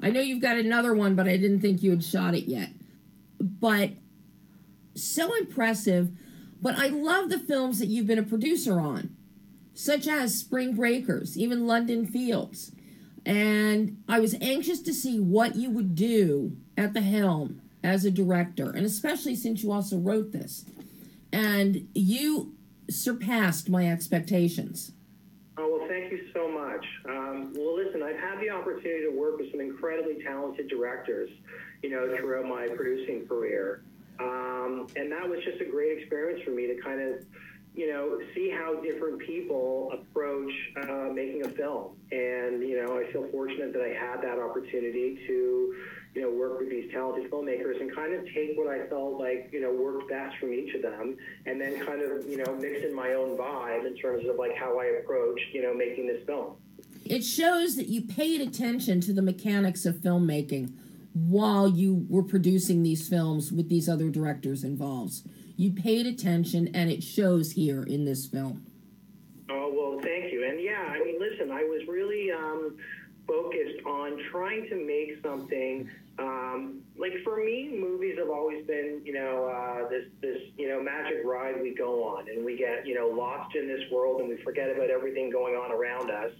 I 0.01 0.09
know 0.09 0.19
you've 0.19 0.41
got 0.41 0.57
another 0.57 0.93
one, 0.93 1.15
but 1.15 1.27
I 1.27 1.37
didn't 1.37 1.61
think 1.61 1.83
you 1.83 1.91
had 1.91 2.03
shot 2.03 2.33
it 2.33 2.45
yet. 2.45 2.69
But 3.39 3.91
so 4.95 5.33
impressive. 5.35 6.11
But 6.61 6.77
I 6.77 6.87
love 6.87 7.29
the 7.29 7.39
films 7.39 7.79
that 7.79 7.87
you've 7.87 8.07
been 8.07 8.19
a 8.19 8.23
producer 8.23 8.79
on, 8.79 9.15
such 9.73 10.07
as 10.07 10.37
Spring 10.37 10.75
Breakers, 10.75 11.37
even 11.37 11.67
London 11.67 12.05
Fields. 12.05 12.71
And 13.25 14.01
I 14.07 14.19
was 14.19 14.35
anxious 14.41 14.81
to 14.81 14.93
see 14.93 15.19
what 15.19 15.55
you 15.55 15.69
would 15.71 15.95
do 15.95 16.57
at 16.77 16.93
the 16.93 17.01
helm 17.01 17.61
as 17.83 18.05
a 18.05 18.11
director, 18.11 18.69
and 18.69 18.85
especially 18.85 19.35
since 19.35 19.63
you 19.63 19.71
also 19.71 19.97
wrote 19.97 20.31
this. 20.31 20.65
And 21.33 21.87
you 21.95 22.53
surpassed 22.89 23.69
my 23.69 23.89
expectations. 23.89 24.91
Oh, 25.57 25.77
well, 25.77 25.87
thank 25.89 26.11
you 26.11 26.29
so 26.33 26.47
much. 26.47 26.85
Um, 27.09 27.53
well, 27.55 27.75
listen, 27.75 28.01
I've 28.01 28.19
had 28.19 28.39
the 28.39 28.49
opportunity 28.49 29.03
to 29.03 29.11
work 29.11 29.37
with 29.37 29.51
some 29.51 29.59
incredibly 29.59 30.23
talented 30.23 30.69
directors, 30.69 31.29
you 31.83 31.89
know, 31.89 32.15
throughout 32.15 32.45
my 32.45 32.67
producing 32.69 33.27
career. 33.27 33.83
Um, 34.19 34.87
and 34.95 35.11
that 35.11 35.27
was 35.27 35.39
just 35.43 35.59
a 35.61 35.65
great 35.65 35.97
experience 35.97 36.41
for 36.43 36.51
me 36.51 36.67
to 36.67 36.81
kind 36.81 37.01
of, 37.01 37.25
you 37.75 37.91
know, 37.91 38.19
see 38.33 38.49
how 38.49 38.75
different 38.81 39.19
people 39.19 39.91
approach 39.93 40.51
uh, 40.87 41.09
making 41.13 41.45
a 41.45 41.49
film. 41.49 41.97
And, 42.11 42.63
you 42.63 42.81
know, 42.81 42.99
I 42.99 43.11
feel 43.11 43.27
fortunate 43.31 43.73
that 43.73 43.81
I 43.81 43.93
had 43.93 44.21
that 44.21 44.39
opportunity 44.39 45.19
to, 45.27 45.75
you 46.13 46.21
know, 46.21 46.29
work 46.29 46.59
with 46.59 46.69
these 46.69 46.91
talented 46.91 47.31
filmmakers 47.31 47.79
and 47.79 47.93
kind 47.95 48.13
of 48.13 48.25
take 48.33 48.57
what 48.57 48.67
I 48.67 48.85
felt 48.87 49.17
like, 49.17 49.49
you 49.53 49.61
know, 49.61 49.71
worked 49.71 50.09
best 50.09 50.37
from 50.37 50.53
each 50.53 50.73
of 50.75 50.81
them 50.81 51.15
and 51.45 51.59
then 51.59 51.79
kind 51.85 52.01
of, 52.01 52.27
you 52.27 52.37
know, 52.37 52.53
mix 52.55 52.83
in 52.83 52.93
my 52.93 53.13
own 53.13 53.37
vibe 53.37 53.87
in 53.87 53.95
terms 53.95 54.27
of 54.27 54.35
like 54.35 54.55
how 54.55 54.79
I 54.79 54.85
approached, 55.01 55.53
you 55.53 55.61
know, 55.61 55.73
making 55.73 56.07
this 56.07 56.23
film. 56.25 56.55
it 57.05 57.23
shows 57.23 57.75
that 57.77 57.87
you 57.87 58.01
paid 58.01 58.41
attention 58.41 58.99
to 59.01 59.13
the 59.13 59.21
mechanics 59.21 59.85
of 59.85 59.95
filmmaking 59.95 60.73
while 61.13 61.67
you 61.67 62.05
were 62.09 62.23
producing 62.23 62.83
these 62.83 63.07
films 63.07 63.51
with 63.51 63.69
these 63.69 63.89
other 63.89 64.09
directors 64.09 64.63
involved. 64.63 65.21
You 65.57 65.71
paid 65.71 66.07
attention, 66.07 66.69
and 66.73 66.89
it 66.89 67.03
shows 67.03 67.51
here 67.51 67.83
in 67.83 68.05
this 68.05 68.25
film. 68.25 68.65
Oh 69.49 69.71
well, 69.73 69.99
thank 70.01 70.31
you. 70.31 70.45
And 70.47 70.61
yeah, 70.61 70.87
I 70.89 70.99
mean, 71.03 71.19
listen, 71.19 71.51
I 71.51 71.63
was 71.63 71.85
really 71.87 72.31
um, 72.31 72.77
focused 73.31 73.85
on 73.85 74.19
trying 74.29 74.67
to 74.69 74.75
make 74.75 75.23
something. 75.23 75.89
Um, 76.19 76.81
like 76.97 77.13
for 77.23 77.37
me, 77.37 77.69
movies 77.73 78.17
have 78.19 78.29
always 78.29 78.67
been, 78.67 79.01
you 79.05 79.13
know, 79.13 79.45
uh, 79.45 79.87
this 79.89 80.05
this 80.21 80.37
you 80.57 80.67
know 80.67 80.83
magic 80.83 81.21
ride 81.23 81.61
we 81.61 81.73
go 81.73 82.03
on, 82.03 82.27
and 82.27 82.43
we 82.43 82.57
get 82.57 82.85
you 82.85 82.93
know 82.93 83.07
lost 83.07 83.55
in 83.55 83.67
this 83.67 83.81
world, 83.91 84.19
and 84.19 84.29
we 84.29 84.37
forget 84.43 84.69
about 84.69 84.89
everything 84.89 85.29
going 85.29 85.55
on 85.55 85.71
around 85.71 86.11
us. 86.11 86.31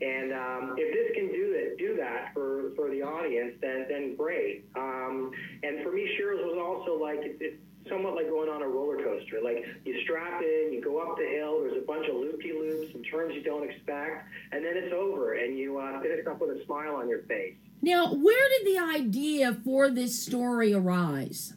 And 0.00 0.32
um, 0.32 0.76
if 0.78 0.94
this 0.94 1.16
can 1.16 1.26
do 1.32 1.52
that, 1.54 1.76
do 1.76 1.96
that 1.96 2.32
for, 2.32 2.70
for 2.76 2.88
the 2.88 3.02
audience, 3.02 3.54
then 3.60 3.86
then 3.88 4.14
great. 4.14 4.64
Um, 4.76 5.32
and 5.64 5.82
for 5.82 5.90
me, 5.90 6.08
Sheroes 6.16 6.44
was 6.44 6.58
also 6.58 7.02
like 7.02 7.18
it, 7.18 7.36
it's 7.40 7.60
somewhat 7.88 8.14
like 8.14 8.28
going 8.28 8.48
on 8.48 8.62
a 8.62 8.68
roller 8.68 8.96
coaster. 8.96 9.40
Like 9.42 9.64
you 9.84 10.00
strap 10.02 10.42
in, 10.42 10.72
you 10.72 10.80
go 10.82 10.98
up 10.98 11.16
the 11.16 11.26
hill. 11.26 11.60
There's 11.62 11.82
a 11.82 11.86
bunch 11.86 12.08
of 12.08 12.16
loopy 12.16 12.52
loops 12.52 12.94
and 12.94 13.04
turns 13.10 13.34
you 13.34 13.42
don't 13.42 13.68
expect, 13.68 14.28
and 14.52 14.64
then 14.64 14.76
it's 14.76 14.92
over, 14.92 15.34
and 15.34 15.58
you 15.58 15.78
uh, 15.78 16.00
finish 16.00 16.26
up 16.26 16.40
with 16.40 16.50
a 16.50 16.64
smile 16.64 16.96
on 16.96 17.08
your 17.08 17.22
face. 17.22 17.54
Now, 17.80 18.12
where 18.12 18.48
did 18.48 18.66
the 18.66 18.78
idea 18.78 19.56
for 19.64 19.88
this 19.90 20.20
story 20.20 20.74
arise? 20.74 21.54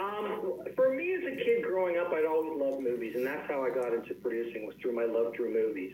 Um, 0.00 0.62
for 0.76 0.94
me 0.94 1.12
as 1.14 1.24
a 1.24 1.36
kid 1.36 1.62
growing 1.62 1.98
up, 1.98 2.12
I'd 2.12 2.24
always 2.24 2.56
loved 2.56 2.82
movies, 2.82 3.12
and 3.16 3.26
that's 3.26 3.46
how 3.48 3.62
I 3.64 3.70
got 3.70 3.92
into 3.92 4.14
producing 4.14 4.66
was 4.66 4.74
through 4.80 4.94
my 4.94 5.04
love 5.04 5.34
through 5.36 5.52
movies. 5.52 5.92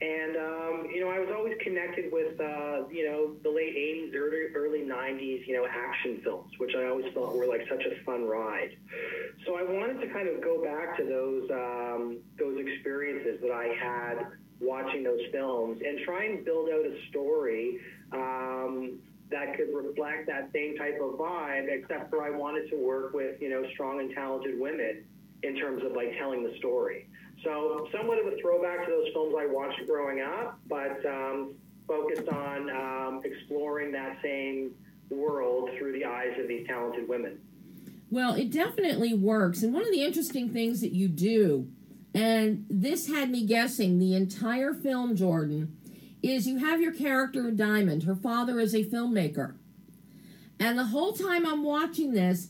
And 0.00 0.36
um, 0.36 0.86
you 0.92 1.00
know, 1.00 1.08
I 1.08 1.18
was 1.18 1.30
always 1.34 1.54
connected 1.62 2.12
with 2.12 2.38
uh, 2.38 2.88
you 2.90 3.08
know 3.08 3.36
the 3.42 3.48
late 3.48 3.74
'80s, 3.74 4.14
early 4.14 4.52
early 4.54 4.82
'90s, 4.84 5.46
you 5.46 5.54
know, 5.56 5.66
action 5.66 6.20
films, 6.22 6.52
which 6.58 6.74
I 6.76 6.86
always 6.86 7.06
thought 7.14 7.34
were 7.34 7.46
like 7.46 7.62
such 7.70 7.82
a 7.84 8.04
fun 8.04 8.26
ride. 8.26 8.76
So 9.46 9.56
I 9.56 9.62
wanted 9.62 10.00
to 10.02 10.12
kind 10.12 10.28
of 10.28 10.42
go 10.42 10.62
back 10.62 10.98
to 10.98 11.04
those 11.04 11.48
um, 11.50 12.18
those 12.38 12.58
experiences 12.60 13.40
that 13.40 13.52
I 13.52 13.72
had 13.80 14.26
watching 14.60 15.04
those 15.04 15.20
films 15.32 15.80
and 15.86 16.00
try 16.04 16.24
and 16.24 16.44
build 16.44 16.68
out 16.68 16.84
a 16.84 16.94
story 17.08 17.78
um, 18.12 18.98
that 19.30 19.56
could 19.56 19.68
reflect 19.74 20.26
that 20.26 20.50
same 20.52 20.76
type 20.76 20.98
of 21.02 21.18
vibe, 21.18 21.66
except 21.68 22.10
for 22.10 22.22
I 22.22 22.30
wanted 22.30 22.70
to 22.70 22.76
work 22.76 23.12
with, 23.12 23.40
you 23.40 23.50
know, 23.50 23.64
strong 23.72 24.00
and 24.00 24.14
talented 24.14 24.58
women 24.58 25.04
in 25.42 25.56
terms 25.56 25.82
of 25.84 25.92
like 25.92 26.16
telling 26.18 26.42
the 26.42 26.56
story. 26.58 27.08
So 27.44 27.88
somewhat 27.92 28.18
of 28.18 28.26
a 28.32 28.36
throwback 28.40 28.84
to 28.86 28.90
those 28.90 29.12
films 29.12 29.34
I 29.38 29.46
watched 29.46 29.80
growing 29.86 30.20
up, 30.20 30.58
but 30.68 31.04
um, 31.06 31.54
focused 31.86 32.28
on 32.28 32.70
um, 32.70 33.20
exploring 33.24 33.92
that 33.92 34.18
same 34.22 34.72
world 35.10 35.70
through 35.78 35.92
the 35.92 36.04
eyes 36.04 36.32
of 36.38 36.48
these 36.48 36.66
talented 36.66 37.08
women. 37.08 37.38
Well, 38.10 38.34
it 38.34 38.50
definitely 38.50 39.14
works. 39.14 39.62
And 39.62 39.72
one 39.72 39.84
of 39.84 39.90
the 39.90 40.02
interesting 40.02 40.50
things 40.50 40.80
that 40.80 40.92
you 40.92 41.08
do, 41.08 41.68
and 42.14 42.66
this 42.68 43.08
had 43.08 43.30
me 43.30 43.46
guessing 43.46 43.98
the 43.98 44.14
entire 44.14 44.74
film, 44.74 45.14
Jordan, 45.14 45.77
is 46.22 46.46
you 46.46 46.58
have 46.58 46.80
your 46.80 46.92
character 46.92 47.50
Diamond. 47.50 48.04
Her 48.04 48.16
father 48.16 48.58
is 48.58 48.74
a 48.74 48.84
filmmaker. 48.84 49.54
And 50.58 50.78
the 50.78 50.86
whole 50.86 51.12
time 51.12 51.46
I'm 51.46 51.64
watching 51.64 52.12
this, 52.12 52.48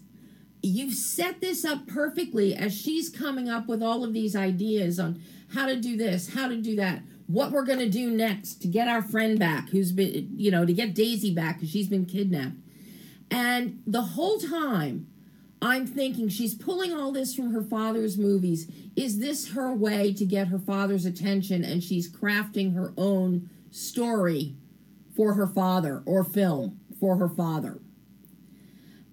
you've 0.63 0.95
set 0.95 1.41
this 1.41 1.65
up 1.65 1.87
perfectly 1.87 2.55
as 2.55 2.75
she's 2.75 3.11
coming 3.11 3.49
up 3.49 3.69
with 3.69 3.83
all 3.83 4.05
of 4.05 4.13
these 4.13 4.35
ideas 4.35 4.99
on 4.99 5.21
how 5.55 5.67
to 5.67 5.77
do 5.77 5.97
this, 5.97 6.35
how 6.35 6.49
to 6.49 6.57
do 6.57 6.77
that, 6.77 7.03
what 7.27 7.53
we're 7.53 7.65
going 7.65 7.79
to 7.79 7.89
do 7.89 8.11
next 8.11 8.63
to 8.63 8.69
get 8.69 8.89
our 8.89 9.03
friend 9.03 9.39
back, 9.39 9.69
who's 9.71 9.93
been, 9.93 10.31
you 10.35 10.51
know, 10.51 10.65
to 10.65 10.73
get 10.73 10.95
Daisy 10.95 11.35
back 11.35 11.57
because 11.57 11.71
she's 11.71 11.89
been 11.89 12.07
kidnapped. 12.07 12.57
And 13.31 13.83
the 13.87 14.03
whole 14.03 14.39
time, 14.39 15.07
I'm 15.61 15.87
thinking 15.87 16.29
she's 16.29 16.55
pulling 16.55 16.95
all 16.95 17.13
this 17.13 17.35
from 17.35 17.53
her 17.53 17.63
father's 17.63 18.17
movies. 18.17 18.71
Is 18.97 19.19
this 19.19 19.51
her 19.53 19.73
way 19.73 20.13
to 20.15 20.25
get 20.25 20.49
her 20.49 20.59
father's 20.59 21.05
attention? 21.05 21.65
And 21.65 21.83
she's 21.83 22.11
crafting 22.11 22.75
her 22.75 22.93
own 22.97 23.51
story 23.71 24.57
for 25.17 25.35
her 25.35 25.47
father 25.47 26.03
or 26.07 26.25
film 26.25 26.81
for 26.99 27.17
her 27.17 27.29
father. 27.29 27.81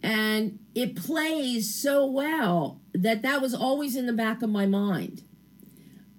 And 0.01 0.59
it 0.75 0.95
plays 0.95 1.73
so 1.73 2.05
well 2.05 2.79
that 2.93 3.23
that 3.23 3.41
was 3.41 3.55
always 3.55 3.95
in 3.95 4.05
the 4.05 4.13
back 4.13 4.43
of 4.43 4.49
my 4.49 4.65
mind 4.65 5.23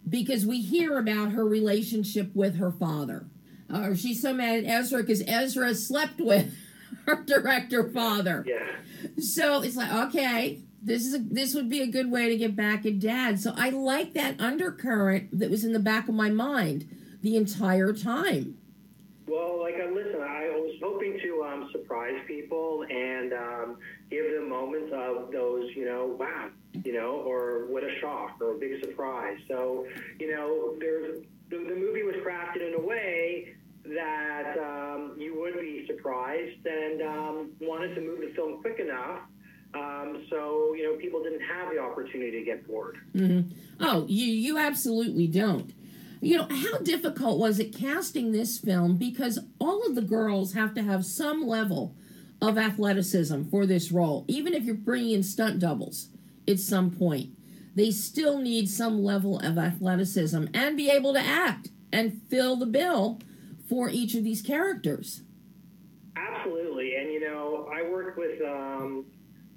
because 0.08 0.44
we 0.44 0.60
hear 0.60 0.98
about 0.98 1.32
her 1.32 1.44
relationship 1.44 2.34
with 2.34 2.56
her 2.56 2.72
father. 2.72 3.26
Uh, 3.68 3.94
she's 3.94 4.22
so 4.22 4.32
mad 4.32 4.64
at 4.64 4.70
Ezra 4.70 5.02
because 5.02 5.22
Ezra 5.26 5.74
slept 5.74 6.20
with 6.20 6.52
her 7.06 7.22
director 7.22 7.88
father. 7.90 8.44
Yeah. 8.46 9.20
So 9.20 9.62
it's 9.62 9.76
like, 9.76 9.92
okay, 10.08 10.62
this 10.82 11.04
is 11.04 11.14
a, 11.14 11.18
this 11.18 11.54
would 11.54 11.68
be 11.68 11.80
a 11.80 11.86
good 11.86 12.10
way 12.10 12.28
to 12.28 12.36
get 12.36 12.56
back 12.56 12.86
at 12.86 12.98
dad. 12.98 13.40
So 13.40 13.52
I 13.56 13.70
like 13.70 14.14
that 14.14 14.40
undercurrent 14.40 15.36
that 15.38 15.50
was 15.50 15.64
in 15.64 15.72
the 15.72 15.78
back 15.78 16.08
of 16.08 16.14
my 16.14 16.30
mind 16.30 16.88
the 17.22 17.36
entire 17.36 17.92
time. 17.92 18.58
Well, 19.26 19.60
like, 19.60 19.74
uh, 19.74 19.90
listen, 19.92 20.20
I 20.20 20.48
was 20.50 20.76
hoping 20.80 21.18
to 21.22 21.44
um, 21.44 21.68
surprise 21.72 22.14
people 22.26 22.84
and 22.88 23.32
um, 23.32 23.78
give 24.08 24.24
them 24.32 24.48
moments 24.48 24.92
of 24.94 25.32
those, 25.32 25.68
you 25.74 25.84
know, 25.84 26.16
wow, 26.18 26.48
you 26.84 26.92
know, 26.92 27.22
or 27.26 27.66
what 27.66 27.82
a 27.82 27.98
shock 28.00 28.36
or 28.40 28.52
a 28.52 28.58
big 28.58 28.80
surprise. 28.84 29.38
So, 29.48 29.86
you 30.20 30.30
know, 30.30 30.76
there's 30.78 31.24
the, 31.50 31.56
the 31.56 31.74
movie 31.74 32.04
was 32.04 32.14
crafted 32.16 32.66
in 32.66 32.74
a 32.74 32.80
way 32.80 33.54
that 33.84 34.56
um, 34.58 35.16
you 35.18 35.38
would 35.40 35.60
be 35.60 35.86
surprised 35.86 36.64
and 36.64 37.02
um, 37.02 37.50
wanted 37.60 37.94
to 37.94 38.00
move 38.00 38.20
the 38.20 38.32
film 38.34 38.60
quick 38.60 38.78
enough 38.78 39.20
um, 39.74 40.24
so 40.30 40.74
you 40.74 40.84
know 40.84 40.96
people 40.96 41.22
didn't 41.22 41.42
have 41.42 41.72
the 41.72 41.78
opportunity 41.78 42.38
to 42.38 42.44
get 42.44 42.66
bored. 42.66 42.98
Mm-hmm. 43.14 43.52
Oh, 43.80 44.06
you 44.08 44.26
you 44.26 44.58
absolutely 44.58 45.26
don't. 45.26 45.72
You 46.20 46.38
know 46.38 46.48
how 46.50 46.78
difficult 46.78 47.38
was 47.38 47.58
it 47.58 47.76
casting 47.76 48.32
this 48.32 48.58
film 48.58 48.96
because 48.96 49.38
all 49.60 49.86
of 49.86 49.94
the 49.94 50.02
girls 50.02 50.54
have 50.54 50.74
to 50.74 50.82
have 50.82 51.04
some 51.04 51.46
level 51.46 51.94
of 52.40 52.58
athleticism 52.58 53.44
for 53.44 53.66
this 53.66 53.92
role, 53.92 54.24
even 54.28 54.54
if 54.54 54.64
you're 54.64 54.74
bringing 54.74 55.12
in 55.12 55.22
stunt 55.22 55.58
doubles 55.58 56.08
at 56.48 56.58
some 56.58 56.90
point. 56.90 57.30
They 57.74 57.90
still 57.90 58.38
need 58.38 58.70
some 58.70 59.02
level 59.02 59.38
of 59.40 59.58
athleticism 59.58 60.46
and 60.54 60.76
be 60.76 60.90
able 60.90 61.12
to 61.12 61.20
act 61.20 61.68
and 61.92 62.22
fill 62.30 62.56
the 62.56 62.66
bill 62.66 63.20
for 63.68 63.90
each 63.90 64.14
of 64.14 64.24
these 64.24 64.40
characters. 64.40 65.22
Absolutely, 66.16 66.96
and 66.96 67.12
you 67.12 67.20
know, 67.20 67.68
I 67.70 67.82
worked 67.82 68.16
with 68.16 68.40
um, 68.42 69.04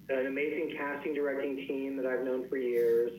an 0.09 0.27
amazing 0.27 0.75
casting 0.77 1.13
directing 1.13 1.55
team 1.55 1.95
that 1.97 2.05
I've 2.05 2.25
known 2.25 2.49
for 2.49 2.57
years, 2.57 3.11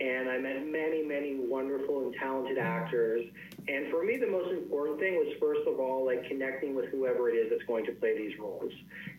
and 0.00 0.30
I 0.30 0.38
met 0.38 0.64
many, 0.64 1.02
many 1.04 1.36
wonderful 1.38 2.06
and 2.06 2.14
talented 2.14 2.58
actors. 2.58 3.26
And 3.66 3.90
for 3.90 4.04
me, 4.04 4.16
the 4.16 4.28
most 4.28 4.50
important 4.52 5.00
thing 5.00 5.16
was 5.16 5.34
first 5.40 5.66
of 5.66 5.80
all, 5.80 6.06
like 6.06 6.26
connecting 6.28 6.74
with 6.74 6.86
whoever 6.86 7.28
it 7.28 7.34
is 7.34 7.50
that's 7.50 7.64
going 7.64 7.84
to 7.86 7.92
play 7.92 8.16
these 8.16 8.38
roles. 8.38 8.72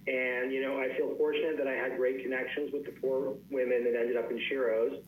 And 0.08 0.52
you 0.52 0.62
know, 0.62 0.80
I 0.80 0.96
feel 0.96 1.16
fortunate 1.18 1.58
that 1.58 1.68
I 1.68 1.74
had 1.74 1.98
great 1.98 2.24
connections 2.24 2.72
with 2.72 2.86
the 2.86 2.94
four 3.02 3.36
women 3.52 3.84
that 3.84 4.00
ended 4.00 4.16
up 4.16 4.32
in 4.32 4.40
Sheroes. 4.50 5.02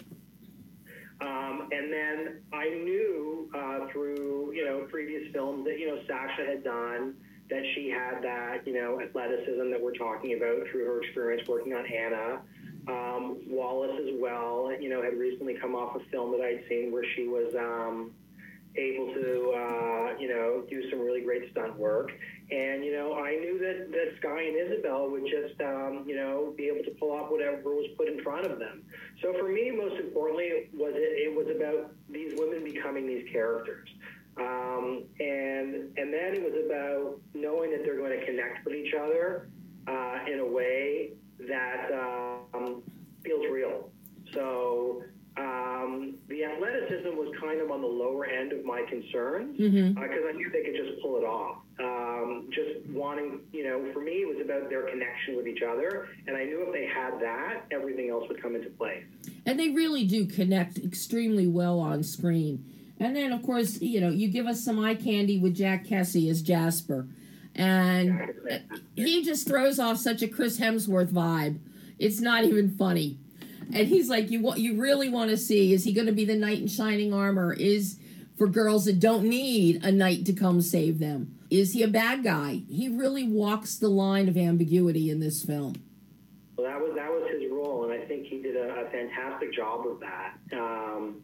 Um, 1.22 1.70
and 1.72 1.94
then 1.94 2.42
I 2.52 2.68
knew 2.70 3.50
uh, 3.54 3.88
through 3.92 4.54
you 4.54 4.66
know 4.66 4.88
previous 4.90 5.32
films 5.32 5.66
that 5.66 5.80
you 5.80 5.88
know 5.88 6.02
Sasha 6.08 6.46
had 6.46 6.64
done 6.64 7.16
that 7.50 7.64
she 7.76 7.90
had 7.90 8.24
that 8.24 8.66
you 8.66 8.74
know 8.74 9.00
athleticism 9.00 9.70
that 9.70 9.80
we're 9.80 9.94
talking 9.94 10.34
about 10.34 10.68
through 10.72 10.86
her 10.86 11.02
experience 11.02 11.48
working 11.48 11.74
on 11.74 11.86
Anna. 11.86 12.42
Um, 12.88 13.38
Wallis 13.48 13.92
as 14.00 14.16
well, 14.20 14.72
you 14.80 14.90
know, 14.90 15.04
had 15.04 15.18
recently 15.18 15.56
come 15.56 15.76
off 15.76 15.96
a 15.96 16.00
film 16.10 16.32
that 16.32 16.42
I'd 16.42 16.64
seen 16.68 16.92
where 16.92 17.06
she 17.16 17.28
was 17.28 17.54
um, 17.56 18.12
able 18.76 19.14
to, 19.14 19.52
uh, 19.56 20.18
you 20.20 20.28
know, 20.28 20.64
do 20.70 20.90
some 20.90 21.00
really 21.00 21.22
great 21.22 21.52
stunt 21.52 21.78
work. 21.78 22.12
And, 22.52 22.84
you 22.84 22.94
know, 22.94 23.14
I 23.14 23.36
knew 23.36 23.60
that, 23.60 23.92
that 23.92 24.22
Skai 24.22 24.48
and 24.48 24.58
Isabel 24.58 25.10
would 25.10 25.26
just, 25.26 25.60
um, 25.62 26.04
you 26.08 26.16
know, 26.16 26.54
be 26.58 26.68
able 26.68 26.84
to 26.84 26.92
pull 27.00 27.12
off 27.12 27.30
whatever 27.30 27.70
was 27.70 27.90
put 27.98 28.08
in 28.08 28.22
front 28.24 28.46
of 28.46 28.60
them. 28.60 28.84
So 29.22 29.34
for 29.38 29.48
me, 29.48 29.72
most 29.72 29.96
importantly, 30.00 30.70
was 30.74 30.94
it, 30.96 31.30
it 31.30 31.36
was 31.36 31.56
about 31.56 31.94
these 32.10 32.34
women 32.38 32.64
becoming 32.64 33.06
these 33.06 33.28
characters. 33.32 33.88
Um, 34.38 35.04
and 35.20 35.92
and 35.98 36.14
then 36.14 36.34
it 36.34 36.42
was 36.42 36.54
about 36.66 37.20
knowing 37.34 37.72
that 37.72 37.84
they're 37.84 37.98
going 37.98 38.18
to 38.18 38.26
connect 38.26 38.66
with 38.66 38.74
each 38.74 38.94
other 38.94 39.50
uh, 39.88 40.20
in 40.26 40.40
a 40.40 40.46
way 40.46 41.12
that 41.48 41.90
um, 42.54 42.82
feels 43.24 43.46
real. 43.52 43.90
So 44.34 45.04
um, 45.38 46.16
the 46.28 46.44
athleticism 46.46 47.16
was 47.18 47.34
kind 47.40 47.62
of 47.62 47.72
on 47.72 47.82
the 47.82 47.88
lower 47.88 48.26
end 48.26 48.52
of 48.52 48.64
my 48.66 48.84
concerns 48.90 49.58
because 49.58 49.72
Mhm. 49.74 49.98
uh, 49.98 50.02
I 50.02 50.32
knew 50.34 50.50
they 50.52 50.64
could 50.64 50.76
just 50.76 51.02
pull 51.02 51.18
it 51.18 51.24
off. 51.24 51.58
Um, 51.80 52.48
just 52.52 52.86
wanting, 52.92 53.40
you 53.52 53.64
know, 53.64 53.92
for 53.94 54.02
me, 54.02 54.22
it 54.22 54.28
was 54.28 54.44
about 54.44 54.70
their 54.70 54.84
connection 54.84 55.36
with 55.36 55.48
each 55.48 55.64
other, 55.64 56.10
and 56.28 56.36
I 56.36 56.44
knew 56.44 56.62
if 56.68 56.74
they 56.74 56.86
had 56.86 57.20
that, 57.22 57.66
everything 57.72 58.10
else 58.10 58.28
would 58.30 58.42
come 58.42 58.56
into 58.56 58.70
place. 58.72 59.04
And 59.46 59.60
they 59.60 59.70
really 59.70 60.06
do 60.06 60.26
connect 60.26 60.78
extremely 60.78 61.48
well 61.48 61.80
on 61.80 62.04
screen. 62.04 62.64
And 63.00 63.16
then, 63.16 63.32
of 63.34 63.42
course, 63.42 63.82
you 63.82 64.00
know, 64.00 64.10
you 64.10 64.28
give 64.28 64.46
us 64.46 64.64
some 64.64 64.78
eye 64.80 64.94
candy 64.94 65.40
with 65.40 65.56
Jack 65.56 65.86
Kesy 65.88 66.30
as 66.30 66.44
Jasper. 66.44 67.08
And 67.56 68.34
he 68.96 69.24
just 69.24 69.48
throws 69.48 69.80
off 69.80 69.98
such 69.98 70.22
a 70.22 70.28
Chris 70.28 70.60
Hemsworth 70.60 71.12
vibe. 71.12 71.60
It's 72.00 72.22
not 72.22 72.44
even 72.46 72.76
funny. 72.76 73.20
And 73.74 73.88
he's 73.88 74.10
like, 74.10 74.32
you 74.32 74.42
what 74.42 74.60
you 74.60 74.80
really 74.80 75.10
want 75.10 75.30
to 75.30 75.38
see 75.38 75.74
is 75.74 75.84
he 75.84 75.94
going 75.94 76.08
to 76.08 76.14
be 76.14 76.26
the 76.26 76.36
knight 76.36 76.60
in 76.60 76.68
shining 76.68 77.14
armor? 77.14 77.54
Is 77.54 78.00
for 78.38 78.48
girls 78.48 78.86
that 78.86 79.00
don't 79.00 79.24
need 79.24 79.84
a 79.86 79.92
knight 79.92 80.26
to 80.26 80.34
come 80.34 80.62
save 80.62 81.00
them? 81.00 81.38
Is 81.50 81.74
he 81.74 81.84
a 81.84 81.88
bad 81.88 82.24
guy? 82.24 82.64
He 82.70 82.90
really 82.90 83.28
walks 83.28 83.78
the 83.78 83.90
line 83.90 84.30
of 84.30 84.38
ambiguity 84.38 85.10
in 85.10 85.20
this 85.20 85.44
film. 85.44 85.76
Well, 86.58 86.68
that 86.68 86.80
was 86.80 86.96
that 86.96 87.10
was 87.10 87.30
his 87.32 87.52
role, 87.52 87.84
and 87.84 87.94
I 87.94 88.06
think 88.06 88.26
he 88.26 88.42
did 88.42 88.56
a, 88.56 88.86
a 88.86 88.90
fantastic 88.90 89.54
job 89.54 89.86
of 89.86 90.00
that. 90.00 90.34
Um, 90.54 91.22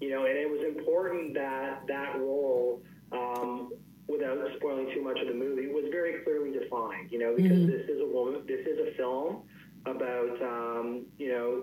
you 0.00 0.10
know, 0.10 0.26
and 0.26 0.36
it 0.36 0.50
was 0.50 0.62
important 0.62 1.34
that 1.34 1.86
that 1.86 2.18
role, 2.18 2.82
um, 3.12 3.72
without 4.10 4.38
spoiling 4.56 4.90
too 4.94 5.02
much 5.02 5.18
of 5.20 5.28
the 5.28 5.34
movie, 5.34 5.68
was 5.68 5.84
very 5.90 6.22
clearly 6.24 6.50
defined. 6.52 7.10
You 7.10 7.18
know, 7.18 7.36
because 7.36 7.58
mm-hmm. 7.58 7.70
this 7.70 7.88
is 7.88 8.00
a 8.00 8.06
woman, 8.06 8.42
this 8.46 8.66
is 8.66 8.78
a 8.88 8.96
film 8.96 9.42
about 9.86 10.42
um, 10.42 11.06
you 11.18 11.28
know 11.28 11.62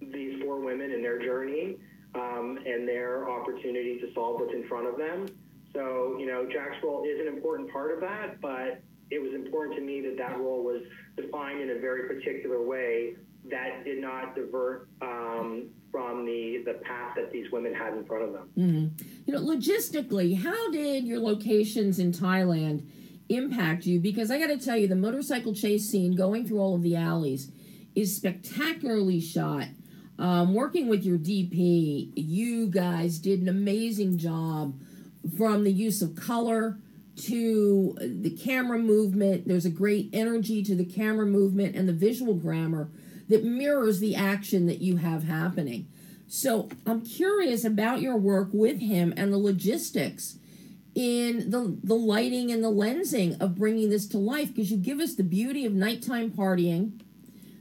these 0.00 0.42
four 0.42 0.60
women 0.60 0.92
and 0.92 1.02
their 1.02 1.18
journey 1.18 1.76
um, 2.14 2.58
and 2.66 2.86
their 2.86 3.28
opportunity 3.28 3.98
to 4.00 4.12
solve 4.14 4.40
what's 4.40 4.52
in 4.52 4.66
front 4.68 4.86
of 4.86 4.98
them. 4.98 5.26
So, 5.72 6.16
you 6.18 6.26
know, 6.26 6.46
Jack's 6.52 6.76
role 6.82 7.04
is 7.04 7.20
an 7.20 7.28
important 7.28 7.72
part 7.72 7.92
of 7.94 8.00
that, 8.00 8.40
but 8.40 8.82
it 9.10 9.22
was 9.22 9.32
important 9.34 9.76
to 9.76 9.82
me 9.82 10.00
that 10.02 10.16
that 10.18 10.38
role 10.38 10.62
was 10.62 10.82
defined 11.16 11.60
in 11.62 11.70
a 11.70 11.78
very 11.80 12.06
particular 12.08 12.62
way 12.62 13.14
that 13.50 13.84
did 13.84 14.00
not 14.00 14.34
divert 14.34 14.88
um, 15.00 15.68
from 15.92 16.24
the 16.24 16.62
the 16.64 16.74
path 16.82 17.14
that 17.14 17.30
these 17.30 17.52
women 17.52 17.74
had 17.74 17.92
in 17.92 18.04
front 18.04 18.24
of 18.24 18.32
them. 18.32 18.48
Mm-hmm. 18.58 19.04
You 19.26 19.34
know, 19.34 19.40
logistically, 19.40 20.42
how 20.42 20.70
did 20.72 21.04
your 21.04 21.20
locations 21.20 21.98
in 21.98 22.12
Thailand 22.12 22.88
impact 23.28 23.84
you? 23.84 24.00
Because 24.00 24.30
I 24.30 24.38
got 24.38 24.46
to 24.46 24.58
tell 24.58 24.76
you, 24.76 24.88
the 24.88 24.96
motorcycle 24.96 25.54
chase 25.54 25.88
scene 25.88 26.16
going 26.16 26.48
through 26.48 26.58
all 26.58 26.74
of 26.74 26.82
the 26.82 26.96
alleys 26.96 27.52
is 27.94 28.16
spectacularly 28.16 29.20
shot. 29.20 29.66
Um, 30.18 30.54
working 30.54 30.88
with 30.88 31.04
your 31.04 31.18
DP, 31.18 32.12
you 32.16 32.68
guys 32.68 33.18
did 33.18 33.42
an 33.42 33.48
amazing 33.48 34.18
job 34.18 34.80
from 35.36 35.64
the 35.64 35.72
use 35.72 36.00
of 36.00 36.16
color 36.16 36.78
to 37.16 37.96
the 38.00 38.30
camera 38.30 38.78
movement. 38.78 39.46
There's 39.46 39.66
a 39.66 39.70
great 39.70 40.08
energy 40.12 40.62
to 40.64 40.74
the 40.74 40.84
camera 40.84 41.26
movement 41.26 41.76
and 41.76 41.88
the 41.88 41.92
visual 41.92 42.34
grammar 42.34 42.90
that 43.28 43.44
mirrors 43.44 44.00
the 44.00 44.14
action 44.14 44.66
that 44.66 44.80
you 44.80 44.96
have 44.98 45.24
happening. 45.24 45.86
So 46.28 46.68
I'm 46.86 47.02
curious 47.02 47.64
about 47.64 48.00
your 48.00 48.16
work 48.16 48.48
with 48.52 48.80
him 48.80 49.12
and 49.16 49.32
the 49.32 49.38
logistics 49.38 50.38
in 50.94 51.50
the 51.50 51.78
the 51.82 51.94
lighting 51.94 52.50
and 52.50 52.62
the 52.62 52.70
lensing 52.70 53.40
of 53.40 53.54
bringing 53.54 53.90
this 53.90 54.06
to 54.08 54.18
life 54.18 54.48
because 54.48 54.70
you 54.70 54.76
give 54.76 55.00
us 55.00 55.14
the 55.14 55.22
beauty 55.22 55.64
of 55.64 55.72
nighttime 55.72 56.30
partying, 56.30 57.00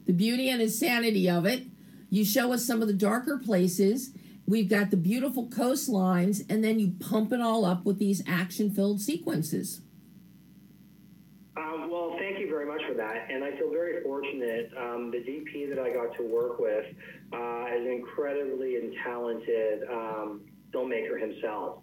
the 0.05 0.13
beauty 0.13 0.49
and 0.49 0.61
insanity 0.61 1.29
of 1.29 1.45
it. 1.45 1.63
You 2.09 2.25
show 2.25 2.51
us 2.51 2.65
some 2.65 2.81
of 2.81 2.87
the 2.87 2.93
darker 2.93 3.37
places. 3.37 4.11
We've 4.47 4.67
got 4.67 4.91
the 4.91 4.97
beautiful 4.97 5.47
coastlines, 5.47 6.43
and 6.49 6.61
then 6.63 6.77
you 6.79 6.93
pump 6.99 7.31
it 7.31 7.39
all 7.39 7.63
up 7.63 7.85
with 7.85 7.99
these 7.99 8.21
action-filled 8.27 8.99
sequences. 8.99 9.81
Um, 11.55 11.89
well, 11.89 12.17
very 12.51 12.67
much 12.67 12.81
for 12.87 12.93
that. 12.93 13.31
And 13.31 13.43
I 13.43 13.57
feel 13.57 13.71
very 13.71 14.03
fortunate. 14.03 14.69
Um, 14.77 15.09
the 15.09 15.17
DP 15.17 15.69
that 15.69 15.79
I 15.79 15.89
got 15.89 16.15
to 16.17 16.23
work 16.23 16.59
with 16.59 16.85
uh, 17.33 17.65
is 17.73 17.85
an 17.87 17.91
incredibly 17.91 18.77
talented 19.03 19.83
um, 19.89 20.41
filmmaker 20.73 21.19
himself. 21.19 21.79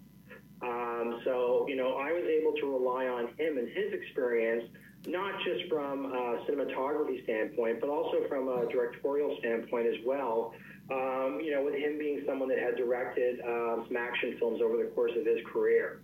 Um, 0.60 1.20
so, 1.24 1.66
you 1.68 1.76
know, 1.76 1.96
I 1.96 2.12
was 2.12 2.24
able 2.24 2.52
to 2.60 2.66
rely 2.66 3.06
on 3.06 3.28
him 3.38 3.58
and 3.58 3.68
his 3.68 3.92
experience, 3.92 4.64
not 5.06 5.32
just 5.44 5.70
from 5.70 6.06
a 6.06 6.44
cinematography 6.46 7.22
standpoint, 7.24 7.80
but 7.80 7.88
also 7.88 8.28
from 8.28 8.48
a 8.48 8.66
directorial 8.70 9.36
standpoint 9.38 9.86
as 9.86 9.94
well. 10.04 10.52
Um, 10.90 11.40
you 11.42 11.52
know, 11.52 11.62
with 11.62 11.74
him 11.74 11.98
being 11.98 12.22
someone 12.26 12.48
that 12.48 12.58
had 12.58 12.76
directed 12.76 13.40
um, 13.46 13.84
some 13.88 13.96
action 13.96 14.36
films 14.38 14.60
over 14.62 14.76
the 14.76 14.90
course 14.94 15.12
of 15.16 15.24
his 15.24 15.38
career. 15.52 16.00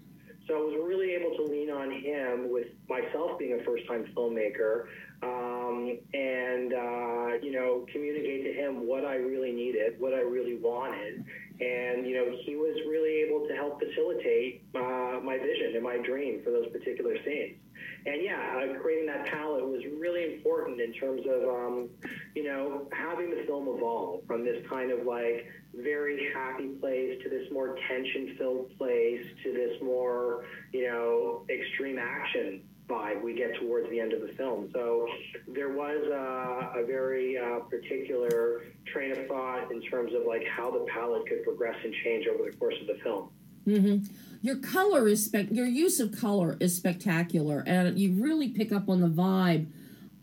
So 0.47 0.55
I 0.55 0.61
was 0.61 0.75
really 0.87 1.13
able 1.13 1.35
to 1.37 1.43
lean 1.43 1.71
on 1.71 1.91
him 1.91 2.51
with 2.51 2.67
myself 2.89 3.39
being 3.39 3.59
a 3.59 3.65
first 3.65 3.87
time 3.87 4.05
filmmaker 4.15 4.87
um, 5.23 5.99
and, 6.13 6.73
uh, 6.75 7.39
you 7.43 7.53
know, 7.53 7.87
communicate 7.91 8.45
to 8.45 8.53
him 8.53 8.87
what 8.87 9.05
I 9.05 9.17
really 9.17 9.53
needed, 9.53 9.99
what 9.99 10.13
I 10.13 10.21
really 10.21 10.57
wanted. 10.57 11.25
And, 11.61 12.07
you 12.07 12.15
know, 12.17 12.37
he 12.45 12.57
was 12.57 12.77
really 12.87 13.23
able 13.23 13.47
to 13.47 13.55
help 13.55 13.81
facilitate 13.81 14.63
uh, 14.75 15.21
my 15.23 15.39
vision 15.39 15.73
and 15.75 15.83
my 15.83 15.99
dream 15.99 16.43
for 16.45 16.51
those 16.51 16.69
particular 16.73 17.17
scenes. 17.25 17.57
And 18.07 18.23
yeah, 18.23 18.59
uh, 18.59 18.79
creating 18.81 19.07
that 19.07 19.27
palette 19.27 19.65
was 19.65 19.83
really 19.99 20.35
important 20.35 20.79
in 20.81 20.93
terms 20.93 21.23
of, 21.27 21.49
um, 21.49 21.89
you 22.35 22.45
know, 22.45 22.87
having 22.93 23.31
the 23.31 23.45
film 23.47 23.67
evolve 23.69 24.27
from 24.27 24.45
this 24.45 24.63
kind 24.69 24.91
of 24.91 25.07
like 25.07 25.47
very 25.75 26.33
happy 26.35 26.69
place 26.81 27.19
to 27.23 27.31
this 27.31 27.51
more 27.51 27.77
tension 27.89 28.35
filled 28.37 28.77
place 28.77 29.25
to 29.43 29.53
this 29.53 29.81
more, 29.83 30.45
you 30.73 30.87
know, 30.87 31.47
extreme 31.49 31.99
action 31.99 32.63
vibe 32.89 33.23
we 33.23 33.35
get 33.35 33.55
towards 33.59 33.89
the 33.89 33.99
end 33.99 34.13
of 34.13 34.21
the 34.21 34.35
film. 34.35 34.69
So 34.75 35.09
there 35.49 35.71
was 35.71 36.03
uh, 36.07 36.79
a 36.79 36.85
very 36.85 37.39
uh, 37.39 37.61
particular 37.61 38.65
train 38.87 39.13
of 39.13 39.27
thought 39.27 39.73
in 39.73 39.81
terms 39.83 40.13
of 40.13 40.27
like 40.27 40.47
how 40.47 40.71
the 40.71 40.85
palette 40.93 41.27
could 41.27 41.43
progress 41.43 41.77
and 41.83 41.95
change 42.05 42.27
over 42.27 42.51
the 42.51 42.57
course 42.57 42.75
of 42.81 42.87
the 42.87 43.03
film. 43.03 43.31
Mm-hmm. 43.67 44.05
Your 44.45 44.57
color 44.57 45.09
is 45.09 45.25
spec. 45.25 45.47
Your 45.53 45.65
use 45.65 46.01
of 46.01 46.13
color 46.21 46.59
is 46.61 46.77
spectacular, 46.77 47.65
and 47.67 47.99
you 47.99 48.23
really 48.23 48.51
pick 48.51 48.73
up 48.73 48.91
on 48.91 49.01
the 49.01 49.09
vibe 49.09 49.69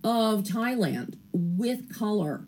of 0.04 0.44
Thailand 0.44 1.16
with 1.34 1.92
color. 1.92 2.46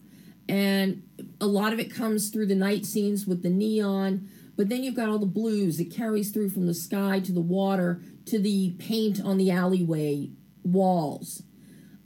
And 0.47 1.01
a 1.41 1.47
lot 1.47 1.73
of 1.73 1.79
it 1.79 1.91
comes 1.91 2.29
through 2.29 2.45
the 2.45 2.53
night 2.53 2.85
scenes 2.85 3.25
with 3.25 3.41
the 3.41 3.49
neon, 3.49 4.29
but 4.55 4.69
then 4.69 4.83
you've 4.83 4.93
got 4.93 5.09
all 5.09 5.17
the 5.17 5.25
blues. 5.25 5.79
It 5.79 5.85
carries 5.85 6.29
through 6.29 6.51
from 6.51 6.67
the 6.67 6.75
sky 6.75 7.19
to 7.21 7.31
the 7.31 7.41
water 7.41 8.03
to 8.27 8.37
the 8.37 8.75
paint 8.77 9.19
on 9.19 9.37
the 9.37 9.49
alleyway 9.49 10.29
walls. 10.61 11.41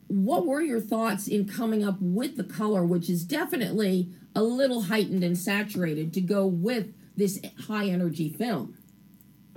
What 0.07 0.45
were 0.45 0.61
your 0.61 0.79
thoughts 0.79 1.27
in 1.27 1.45
coming 1.45 1.83
up 1.83 1.97
with 1.99 2.37
the 2.37 2.45
color, 2.45 2.85
which 2.85 3.09
is 3.09 3.25
definitely 3.25 4.13
a 4.33 4.43
little 4.43 4.83
heightened 4.83 5.25
and 5.25 5.37
saturated 5.37 6.13
to 6.13 6.21
go 6.21 6.47
with 6.47 6.93
this 7.17 7.41
high 7.67 7.87
energy 7.87 8.29
film? 8.29 8.76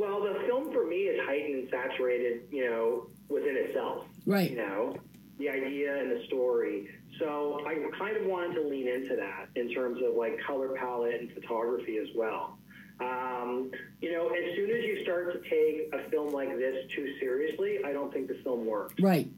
Well, 0.00 0.22
the 0.22 0.40
film 0.46 0.72
for 0.72 0.86
me 0.86 1.02
is 1.02 1.20
heightened 1.26 1.54
and 1.56 1.68
saturated, 1.68 2.44
you 2.50 2.64
know, 2.64 3.08
within 3.28 3.54
itself. 3.54 4.06
Right. 4.24 4.50
You 4.50 4.56
know, 4.56 4.96
the 5.38 5.50
idea 5.50 5.94
and 5.94 6.10
the 6.10 6.24
story. 6.24 6.88
So 7.18 7.60
I 7.66 7.74
kind 7.98 8.16
of 8.16 8.24
wanted 8.24 8.54
to 8.54 8.62
lean 8.62 8.88
into 8.88 9.14
that 9.16 9.48
in 9.56 9.70
terms 9.74 10.00
of 10.02 10.14
like 10.14 10.40
color 10.46 10.70
palette 10.70 11.20
and 11.20 11.30
photography 11.32 11.98
as 11.98 12.08
well. 12.16 12.56
Um, 12.98 13.70
you 14.00 14.10
know, 14.10 14.28
as 14.28 14.56
soon 14.56 14.70
as 14.70 14.84
you 14.84 15.02
start 15.02 15.34
to 15.34 15.50
take 15.50 15.90
a 15.92 16.08
film 16.08 16.32
like 16.32 16.56
this 16.56 16.90
too 16.90 17.14
seriously, 17.20 17.80
I 17.84 17.92
don't 17.92 18.10
think 18.10 18.28
the 18.28 18.40
film 18.42 18.64
works. 18.64 18.94
Right. 19.02 19.28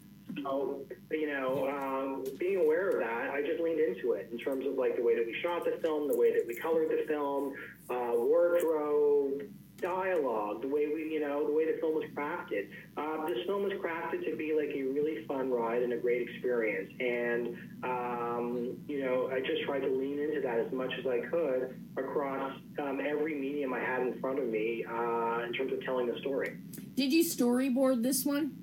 So, 0.45 0.87
you 1.11 1.27
know, 1.27 1.69
um, 1.69 2.25
being 2.39 2.61
aware 2.61 2.89
of 2.89 3.01
that, 3.01 3.31
I 3.35 3.43
just 3.43 3.61
leaned 3.61 3.81
into 3.81 4.13
it 4.13 4.29
in 4.31 4.39
terms 4.39 4.65
of 4.65 4.75
like 4.75 4.95
the 4.95 5.03
way 5.03 5.17
that 5.17 5.27
we 5.27 5.35
shot 5.43 5.65
the 5.65 5.77
film, 5.83 6.07
the 6.07 6.17
way 6.17 6.33
that 6.33 6.47
we 6.47 6.55
colored 6.55 6.89
the 6.89 7.05
film, 7.09 7.53
uh, 7.91 8.13
wardrobe, 8.15 9.43
dialogue, 9.83 10.63
the 10.63 10.69
way 10.69 10.87
we, 10.87 11.13
you 11.13 11.21
know, 11.21 11.47
the 11.47 11.53
way 11.53 11.71
the 11.71 11.79
film 11.81 11.95
was 11.95 12.05
crafted. 12.15 12.69
Uh, 12.97 13.27
this 13.27 13.45
film 13.47 13.65
was 13.65 13.73
crafted 13.75 14.25
to 14.25 14.37
be 14.37 14.55
like 14.55 14.75
a 14.75 14.83
really 14.83 15.27
fun 15.27 15.51
ride 15.51 15.83
and 15.83 15.93
a 15.93 15.97
great 15.99 16.29
experience. 16.29 16.91
And, 17.01 17.57
um, 17.83 18.77
you 18.89 19.05
know, 19.05 19.29
I 19.33 19.41
just 19.41 19.63
tried 19.65 19.81
to 19.81 19.89
lean 19.89 20.19
into 20.19 20.41
that 20.41 20.59
as 20.59 20.73
much 20.73 20.93
as 20.99 21.07
I 21.07 21.21
could 21.21 21.75
across 21.97 22.53
um, 22.79 23.01
every 23.05 23.35
medium 23.35 23.75
I 23.75 23.81
had 23.81 24.03
in 24.03 24.19
front 24.21 24.39
of 24.39 24.47
me 24.47 24.85
uh, 24.89 25.43
in 25.45 25.53
terms 25.53 25.73
of 25.73 25.83
telling 25.85 26.07
the 26.07 26.19
story. 26.21 26.57
Did 26.95 27.13
you 27.13 27.25
storyboard 27.25 28.03
this 28.03 28.25
one? 28.25 28.57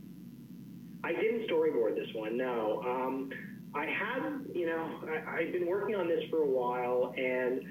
I 1.03 1.13
didn't 1.13 1.49
storyboard 1.49 1.95
this 1.95 2.13
one, 2.13 2.37
no. 2.37 2.81
Um, 2.85 3.29
I 3.73 3.85
had, 3.85 4.45
you 4.53 4.65
know, 4.65 4.99
I, 5.07 5.37
I've 5.37 5.51
been 5.51 5.67
working 5.67 5.95
on 5.95 6.07
this 6.07 6.23
for 6.29 6.41
a 6.41 6.45
while, 6.45 7.13
and 7.17 7.61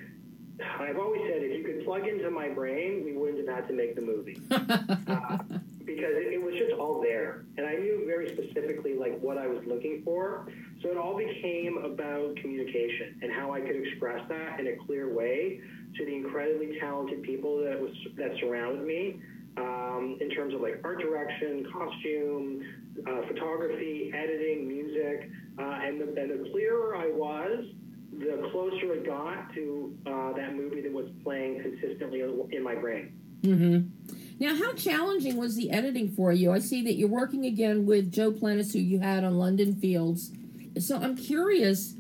I've 0.79 0.99
always 0.99 1.23
said 1.23 1.43
if 1.43 1.57
you 1.57 1.65
could 1.65 1.85
plug 1.85 2.07
into 2.07 2.31
my 2.31 2.49
brain, 2.49 3.05
we 3.05 3.17
wouldn't 3.17 3.47
have 3.47 3.57
had 3.57 3.69
to 3.69 3.75
make 3.75 3.95
the 3.95 4.03
movie. 4.03 4.41
uh, 4.51 5.39
because 5.85 6.15
it, 6.15 6.35
it, 6.35 6.43
was 6.43 6.55
just 6.55 6.73
all 6.79 7.01
there. 7.01 7.45
And 7.57 7.67
I 7.67 7.75
knew 7.75 8.05
very 8.07 8.29
specifically 8.33 8.95
like 8.95 9.19
what 9.21 9.39
I 9.39 9.47
was 9.47 9.65
looking 9.67 10.03
for. 10.05 10.47
So 10.83 10.91
it 10.91 10.97
all 10.97 11.17
became 11.17 11.79
about 11.79 12.37
communication 12.37 13.19
and 13.23 13.33
how 13.33 13.53
I 13.53 13.61
could 13.61 13.77
express 13.77 14.21
that 14.29 14.61
in 14.61 14.67
a 14.69 14.77
clear 14.87 15.13
way 15.13 15.61
to 15.97 16.05
the 16.05 16.15
incredibly 16.15 16.79
talented 16.79 17.23
people 17.23 17.59
that 17.65 17.81
was 17.81 17.93
that 18.17 18.33
surrounded 18.41 18.87
me. 18.87 19.21
Um, 19.57 20.19
in 20.21 20.31
terms 20.31 20.55
of 20.55 20.61
like 20.61 20.81
art 20.85 21.01
direction, 21.01 21.67
costume, 21.73 22.63
uh, 23.05 23.27
photography, 23.27 24.13
editing, 24.15 24.69
music, 24.69 25.29
uh, 25.59 25.81
and, 25.83 26.01
the, 26.01 26.21
and 26.21 26.31
the 26.31 26.49
clearer 26.51 26.95
I 26.95 27.09
was, 27.09 27.65
the 28.13 28.49
closer 28.51 28.95
it 28.95 29.07
got 29.07 29.53
to 29.55 29.97
uh, 30.07 30.33
that 30.33 30.55
movie 30.55 30.81
that 30.81 30.93
was 30.93 31.09
playing 31.23 31.63
consistently 31.63 32.23
in 32.51 32.63
my 32.63 32.75
brain. 32.75 33.13
Mm-hmm. 33.43 34.15
Now, 34.41 34.57
how 34.57 34.73
challenging 34.75 35.37
was 35.37 35.57
the 35.57 35.71
editing 35.71 36.11
for 36.11 36.33
you? 36.33 36.53
I 36.53 36.59
see 36.59 36.83
that 36.83 36.95
you're 36.95 37.09
working 37.09 37.45
again 37.45 37.87
with 37.87 38.13
Joe 38.13 38.33
Plentis, 38.33 38.73
who 38.73 38.79
you 38.79 39.01
had 39.01 39.25
on 39.25 39.39
London 39.39 39.75
Fields. 39.75 40.33
So 40.79 40.97
I'm 40.97 41.17
curious 41.17 41.95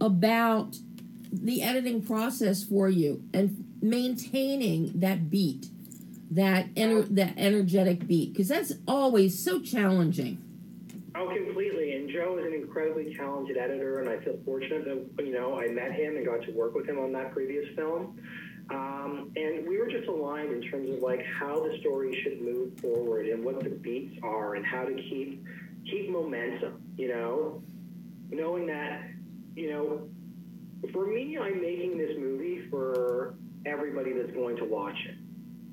about 0.00 0.76
the 1.32 1.62
editing 1.62 2.02
process 2.02 2.62
for 2.62 2.88
you 2.88 3.22
and 3.34 3.64
maintaining 3.82 4.98
that 5.00 5.30
beat, 5.30 5.66
that 6.30 6.74
ener- 6.74 7.08
that 7.14 7.34
energetic 7.36 8.06
beat, 8.06 8.32
because 8.32 8.48
that's 8.48 8.72
always 8.86 9.42
so 9.42 9.60
challenging. 9.60 10.42
Oh, 11.18 11.26
completely. 11.34 11.94
And 11.94 12.08
Joe 12.08 12.38
is 12.38 12.46
an 12.46 12.54
incredibly 12.54 13.12
talented 13.14 13.56
editor, 13.56 14.00
and 14.00 14.08
I 14.08 14.22
feel 14.22 14.38
fortunate 14.44 14.84
that 14.84 15.26
you 15.26 15.32
know 15.32 15.58
I 15.58 15.66
met 15.66 15.92
him 15.92 16.16
and 16.16 16.24
got 16.24 16.42
to 16.42 16.52
work 16.52 16.74
with 16.74 16.88
him 16.88 16.98
on 16.98 17.12
that 17.12 17.32
previous 17.32 17.66
film. 17.74 18.20
Um, 18.70 19.32
and 19.34 19.66
we 19.66 19.78
were 19.78 19.88
just 19.88 20.06
aligned 20.06 20.52
in 20.52 20.70
terms 20.70 20.90
of 20.90 21.00
like 21.00 21.24
how 21.24 21.54
the 21.54 21.76
story 21.80 22.20
should 22.22 22.40
move 22.40 22.78
forward 22.78 23.26
and 23.26 23.42
what 23.42 23.60
the 23.64 23.70
beats 23.70 24.16
are 24.22 24.54
and 24.54 24.64
how 24.64 24.84
to 24.84 24.94
keep 24.94 25.42
keep 25.90 26.08
momentum. 26.08 26.82
You 26.96 27.08
know, 27.08 27.62
knowing 28.30 28.66
that 28.68 29.02
you 29.56 29.72
know, 29.72 30.08
for 30.92 31.04
me, 31.04 31.36
I'm 31.36 31.60
making 31.60 31.98
this 31.98 32.16
movie 32.16 32.68
for 32.70 33.34
everybody 33.66 34.12
that's 34.12 34.32
going 34.32 34.56
to 34.58 34.64
watch 34.64 34.98
it. 35.04 35.16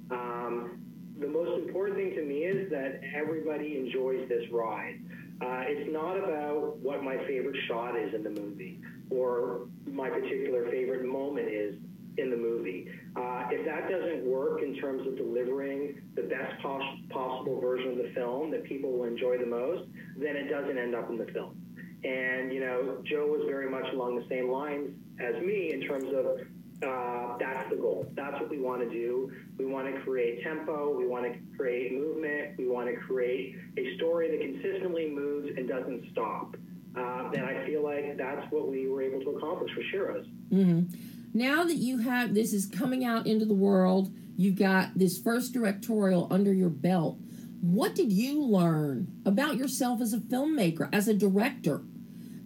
Um, 0.10 0.80
the 1.20 1.28
most 1.28 1.62
important 1.62 1.98
thing 1.98 2.16
to 2.16 2.24
me 2.24 2.46
is 2.46 2.70
that 2.72 3.00
everybody 3.16 3.78
enjoys 3.78 4.28
this 4.28 4.44
ride. 4.52 5.00
Uh, 5.42 5.64
it's 5.68 5.92
not 5.92 6.18
about 6.18 6.78
what 6.78 7.04
my 7.04 7.18
favorite 7.28 7.58
shot 7.68 7.98
is 7.98 8.14
in 8.14 8.24
the 8.24 8.30
movie 8.30 8.80
or 9.10 9.68
my 9.86 10.10
particular 10.10 10.70
favorite 10.72 11.06
moment 11.06 11.48
is 11.48 11.76
in 12.18 12.30
the 12.30 12.38
movie. 12.38 12.88
Uh, 13.16 13.44
if 13.52 13.66
that 13.66 13.90
doesn't 13.90 14.26
work 14.26 14.62
in 14.62 14.76
terms 14.76 15.06
of 15.06 15.18
delivering 15.18 16.02
the 16.16 16.24
best 16.24 16.62
pos- 16.62 17.00
possible 17.10 17.60
version 17.60 17.92
of 17.92 17.98
the 17.98 18.12
film 18.16 18.50
that 18.52 18.64
people 18.64 18.92
will 18.92 19.06
enjoy 19.06 19.38
the 19.38 19.46
most, 19.46 19.84
then 20.18 20.36
it 20.36 20.50
doesn't 20.50 20.78
end 20.78 20.96
up 20.96 21.10
in 21.10 21.18
the 21.18 21.26
film. 21.26 21.56
And, 22.04 22.54
you 22.54 22.62
know, 22.62 22.98
Joe 23.04 23.28
was 23.28 23.42
very 23.48 23.70
much 23.70 23.86
along 23.94 24.16
the 24.16 24.26
same 24.30 24.50
lines 24.50 24.92
as 25.20 25.36
me 25.44 25.74
in 25.74 25.82
terms 25.82 26.06
of 26.14 26.48
uh, 26.84 27.38
that's 27.40 27.70
the 27.70 27.78
goal. 27.78 28.12
That's 28.16 28.40
what 28.40 28.50
we 28.50 28.60
want 28.60 28.82
to 28.82 28.90
do. 28.90 29.32
We 29.58 29.66
want 29.66 29.94
to 29.94 30.02
create 30.02 30.44
tempo. 30.44 30.96
We 30.96 31.08
want 31.08 31.26
to 31.26 31.40
create 31.58 31.94
movement. 31.94 32.58
We 32.58 32.68
want 32.68 32.90
to 32.90 32.96
create 32.96 33.56
a 33.78 33.96
story 33.96 34.32
that 34.32 34.42
consistently 34.42 35.10
moves 35.10 35.50
and 35.58 35.68
doesn't 35.68 36.12
stop. 36.12 36.56
Uh, 36.98 37.30
and 37.34 37.46
I 37.46 37.66
feel 37.66 37.84
like 37.84 38.18
that's 38.18 38.50
what 38.52 38.70
we 38.70 38.88
were 38.88 39.02
able 39.02 39.22
to 39.22 39.38
accomplish 39.38 39.72
with 39.76 39.86
Sheroes. 39.94 40.28
Mm-hmm. 40.52 40.94
Now 41.34 41.64
that 41.64 41.76
you 41.76 42.00
have 42.00 42.34
this 42.34 42.54
is 42.54 42.66
coming 42.66 43.04
out 43.04 43.28
into 43.28 43.46
the 43.46 43.54
world, 43.54 44.14
you've 44.38 44.58
got 44.58 44.98
this 44.98 45.18
first 45.18 45.54
directorial 45.54 46.28
under 46.32 46.54
your 46.54 46.70
belt. 46.70 47.18
What 47.62 47.96
did 47.96 48.12
you 48.12 48.42
learn 48.42 49.08
about 49.26 49.58
yourself 49.58 50.02
as 50.02 50.14
a 50.14 50.20
filmmaker, 50.20 50.88
as 50.94 51.08
a 51.08 51.14
director, 51.14 51.84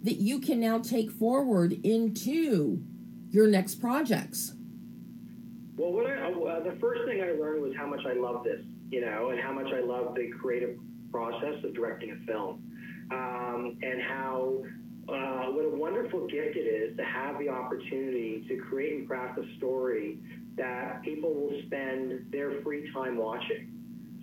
that 0.02 0.16
you 0.16 0.40
can 0.40 0.60
now 0.60 0.78
take 0.78 1.10
forward 1.10 1.78
into 1.84 2.82
your 3.30 3.46
next 3.46 3.76
projects? 3.76 4.54
Well, 5.76 5.92
what 5.92 6.06
I, 6.06 6.30
uh, 6.30 6.62
the 6.62 6.76
first 6.80 7.02
thing 7.06 7.22
I 7.22 7.32
learned 7.32 7.62
was 7.62 7.72
how 7.76 7.86
much 7.86 8.04
I 8.06 8.12
love 8.12 8.44
this, 8.44 8.60
you 8.90 9.00
know, 9.00 9.30
and 9.30 9.40
how 9.40 9.52
much 9.52 9.72
I 9.72 9.80
love 9.80 10.14
the 10.14 10.30
creative 10.38 10.76
process 11.10 11.64
of 11.64 11.74
directing 11.74 12.10
a 12.10 12.26
film, 12.26 12.62
um, 13.10 13.78
and 13.82 14.02
how 14.02 14.62
uh, 15.08 15.46
what 15.46 15.64
a 15.64 15.76
wonderful 15.76 16.26
gift 16.28 16.56
it 16.56 16.60
is 16.60 16.96
to 16.96 17.04
have 17.04 17.38
the 17.38 17.48
opportunity 17.48 18.44
to 18.48 18.56
create 18.58 18.98
and 18.98 19.08
craft 19.08 19.38
a 19.38 19.56
story 19.56 20.18
that 20.56 21.02
people 21.02 21.32
will 21.32 21.62
spend 21.66 22.26
their 22.30 22.60
free 22.62 22.92
time 22.92 23.16
watching. 23.16 23.72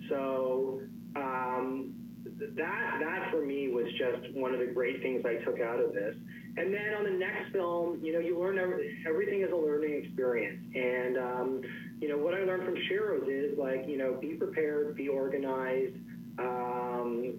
So 0.08 0.80
um, 1.16 1.92
that 2.38 3.00
that 3.00 3.30
for 3.30 3.44
me 3.44 3.68
was 3.68 3.86
just 3.98 4.32
one 4.34 4.52
of 4.52 4.60
the 4.60 4.66
great 4.66 5.02
things 5.02 5.24
I 5.24 5.36
took 5.44 5.60
out 5.60 5.80
of 5.80 5.92
this. 5.92 6.14
And 6.56 6.74
then 6.74 6.94
on 6.94 7.04
the 7.04 7.10
next 7.10 7.52
film, 7.52 8.00
you 8.02 8.12
know, 8.12 8.18
you 8.18 8.38
learn 8.38 8.58
every, 8.58 8.98
everything 9.06 9.42
is 9.42 9.52
a 9.52 9.56
learning 9.56 10.02
experience. 10.04 10.60
And, 10.74 11.16
um, 11.16 11.62
you 12.00 12.08
know, 12.08 12.18
what 12.18 12.34
I 12.34 12.38
learned 12.38 12.64
from 12.64 12.74
Sheroes 12.90 13.28
is 13.28 13.56
like, 13.56 13.86
you 13.86 13.96
know, 13.96 14.14
be 14.20 14.34
prepared, 14.34 14.96
be 14.96 15.08
organized, 15.08 15.94
um, 16.38 17.34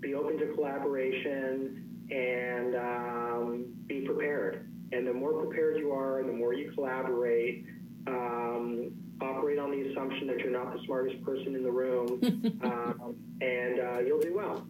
be 0.00 0.14
open 0.14 0.38
to 0.38 0.54
collaboration, 0.54 1.82
and 2.10 2.76
um, 2.76 3.64
be 3.86 4.02
prepared. 4.02 4.68
And 4.92 5.06
the 5.06 5.12
more 5.12 5.32
prepared 5.32 5.78
you 5.78 5.92
are, 5.92 6.22
the 6.22 6.32
more 6.32 6.54
you 6.54 6.72
collaborate, 6.72 7.66
um, 8.06 8.92
operate 9.20 9.58
on 9.58 9.70
the 9.70 9.90
assumption 9.90 10.26
that 10.26 10.38
you're 10.40 10.50
not 10.50 10.72
the 10.72 10.80
smartest 10.84 11.22
person 11.24 11.54
in 11.54 11.62
the 11.62 11.70
room, 11.70 12.20
um, 12.62 12.91
and 13.40 13.80
uh, 13.80 13.98
you'll 14.00 14.20
do 14.20 14.34
well. 14.34 14.66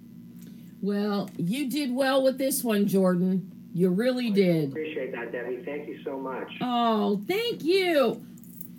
Well, 0.80 1.30
you 1.36 1.70
did 1.70 1.94
well 1.94 2.22
with 2.22 2.38
this 2.38 2.64
one, 2.64 2.86
Jordan. 2.86 3.50
You 3.74 3.88
really 3.90 4.30
did. 4.30 4.70
Appreciate 4.70 5.12
that, 5.12 5.32
Debbie. 5.32 5.62
Thank 5.64 5.88
you 5.88 6.02
so 6.04 6.18
much. 6.18 6.52
Oh, 6.60 7.22
thank 7.26 7.62
you. 7.62 8.24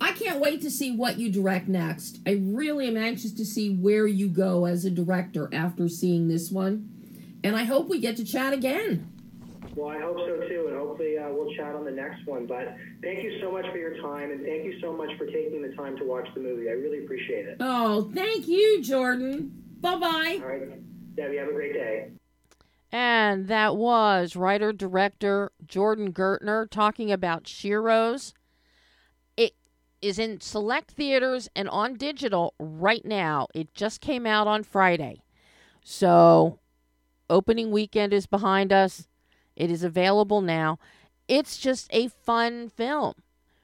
I 0.01 0.11
can't 0.11 0.41
wait 0.41 0.61
to 0.61 0.69
see 0.69 0.95
what 0.95 1.17
you 1.17 1.31
direct 1.31 1.67
next. 1.67 2.19
I 2.27 2.31
really 2.41 2.87
am 2.87 2.97
anxious 2.97 3.31
to 3.33 3.45
see 3.45 3.73
where 3.73 4.05
you 4.05 4.27
go 4.27 4.65
as 4.65 4.83
a 4.83 4.91
director 4.91 5.49
after 5.53 5.87
seeing 5.87 6.27
this 6.27 6.51
one. 6.51 6.89
And 7.43 7.55
I 7.55 7.63
hope 7.63 7.87
we 7.87 7.99
get 7.99 8.17
to 8.17 8.25
chat 8.25 8.53
again. 8.53 9.12
Well, 9.75 9.89
I 9.89 9.99
hope 9.99 10.17
so 10.17 10.47
too, 10.47 10.65
and 10.67 10.77
hopefully 10.77 11.17
uh, 11.17 11.29
we'll 11.29 11.53
chat 11.55 11.73
on 11.73 11.83
the 11.83 11.91
next 11.91 12.25
one. 12.27 12.45
But 12.45 12.75
thank 13.01 13.23
you 13.23 13.39
so 13.41 13.51
much 13.51 13.65
for 13.71 13.77
your 13.77 13.97
time, 14.01 14.31
and 14.31 14.45
thank 14.45 14.65
you 14.65 14.79
so 14.79 14.93
much 14.93 15.09
for 15.17 15.25
taking 15.25 15.61
the 15.61 15.75
time 15.75 15.97
to 15.97 16.03
watch 16.03 16.27
the 16.35 16.41
movie. 16.41 16.69
I 16.69 16.73
really 16.73 17.03
appreciate 17.03 17.47
it. 17.47 17.57
Oh, 17.59 18.11
thank 18.13 18.47
you, 18.47 18.83
Jordan. 18.83 19.51
Bye 19.81 19.95
bye. 19.95 20.39
All 20.41 20.47
right, 20.47 21.15
Debbie, 21.15 21.37
have 21.37 21.49
a 21.49 21.53
great 21.53 21.73
day. 21.73 22.11
And 22.91 23.47
that 23.47 23.75
was 23.75 24.35
writer 24.35 24.71
director 24.71 25.51
Jordan 25.65 26.13
Gertner 26.13 26.69
talking 26.69 27.11
about 27.11 27.45
Sheroes. 27.45 28.33
It 29.35 29.53
is 29.99 30.19
in 30.19 30.39
select 30.39 30.91
theaters 30.91 31.49
and 31.55 31.67
on 31.69 31.95
digital 31.95 32.53
right 32.59 33.03
now. 33.03 33.47
It 33.55 33.73
just 33.73 33.99
came 33.99 34.27
out 34.27 34.45
on 34.45 34.61
Friday. 34.63 35.23
So, 35.83 36.59
opening 37.31 37.71
weekend 37.71 38.13
is 38.13 38.27
behind 38.27 38.71
us. 38.71 39.07
It 39.55 39.71
is 39.71 39.83
available 39.83 40.41
now. 40.41 40.79
It's 41.27 41.57
just 41.57 41.87
a 41.91 42.07
fun 42.07 42.69
film. 42.69 43.15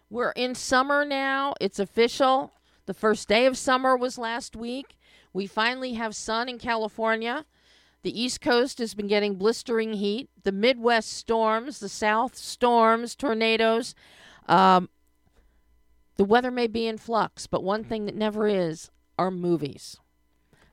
We're 0.10 0.32
in 0.32 0.56
summer 0.56 1.06
now. 1.06 1.54
It's 1.60 1.80
official. 1.80 2.54
The 2.86 2.94
first 2.94 3.28
day 3.28 3.46
of 3.46 3.58
summer 3.58 3.96
was 3.96 4.18
last 4.18 4.56
week. 4.56 4.98
We 5.34 5.46
finally 5.46 5.94
have 5.94 6.16
sun 6.16 6.50
in 6.50 6.58
California. 6.58 7.46
The 8.02 8.20
East 8.20 8.42
Coast 8.42 8.80
has 8.80 8.94
been 8.94 9.08
getting 9.08 9.36
blistering 9.36 9.94
heat. 9.94 10.30
The 10.44 10.52
Midwest 10.52 11.12
storms, 11.14 11.80
the 11.80 11.90
South 11.90 12.36
storms, 12.36 13.16
tornadoes. 13.16 13.94
Um, 14.48 14.90
the 16.18 16.26
weather 16.26 16.52
may 16.52 16.68
be 16.68 16.88
in 16.88 16.98
flux, 16.98 17.46
but 17.46 17.64
one 17.64 17.84
thing 17.84 18.06
that 18.06 18.16
never 18.16 18.48
is 18.48 18.90
are 19.18 19.30
movies. 19.30 19.98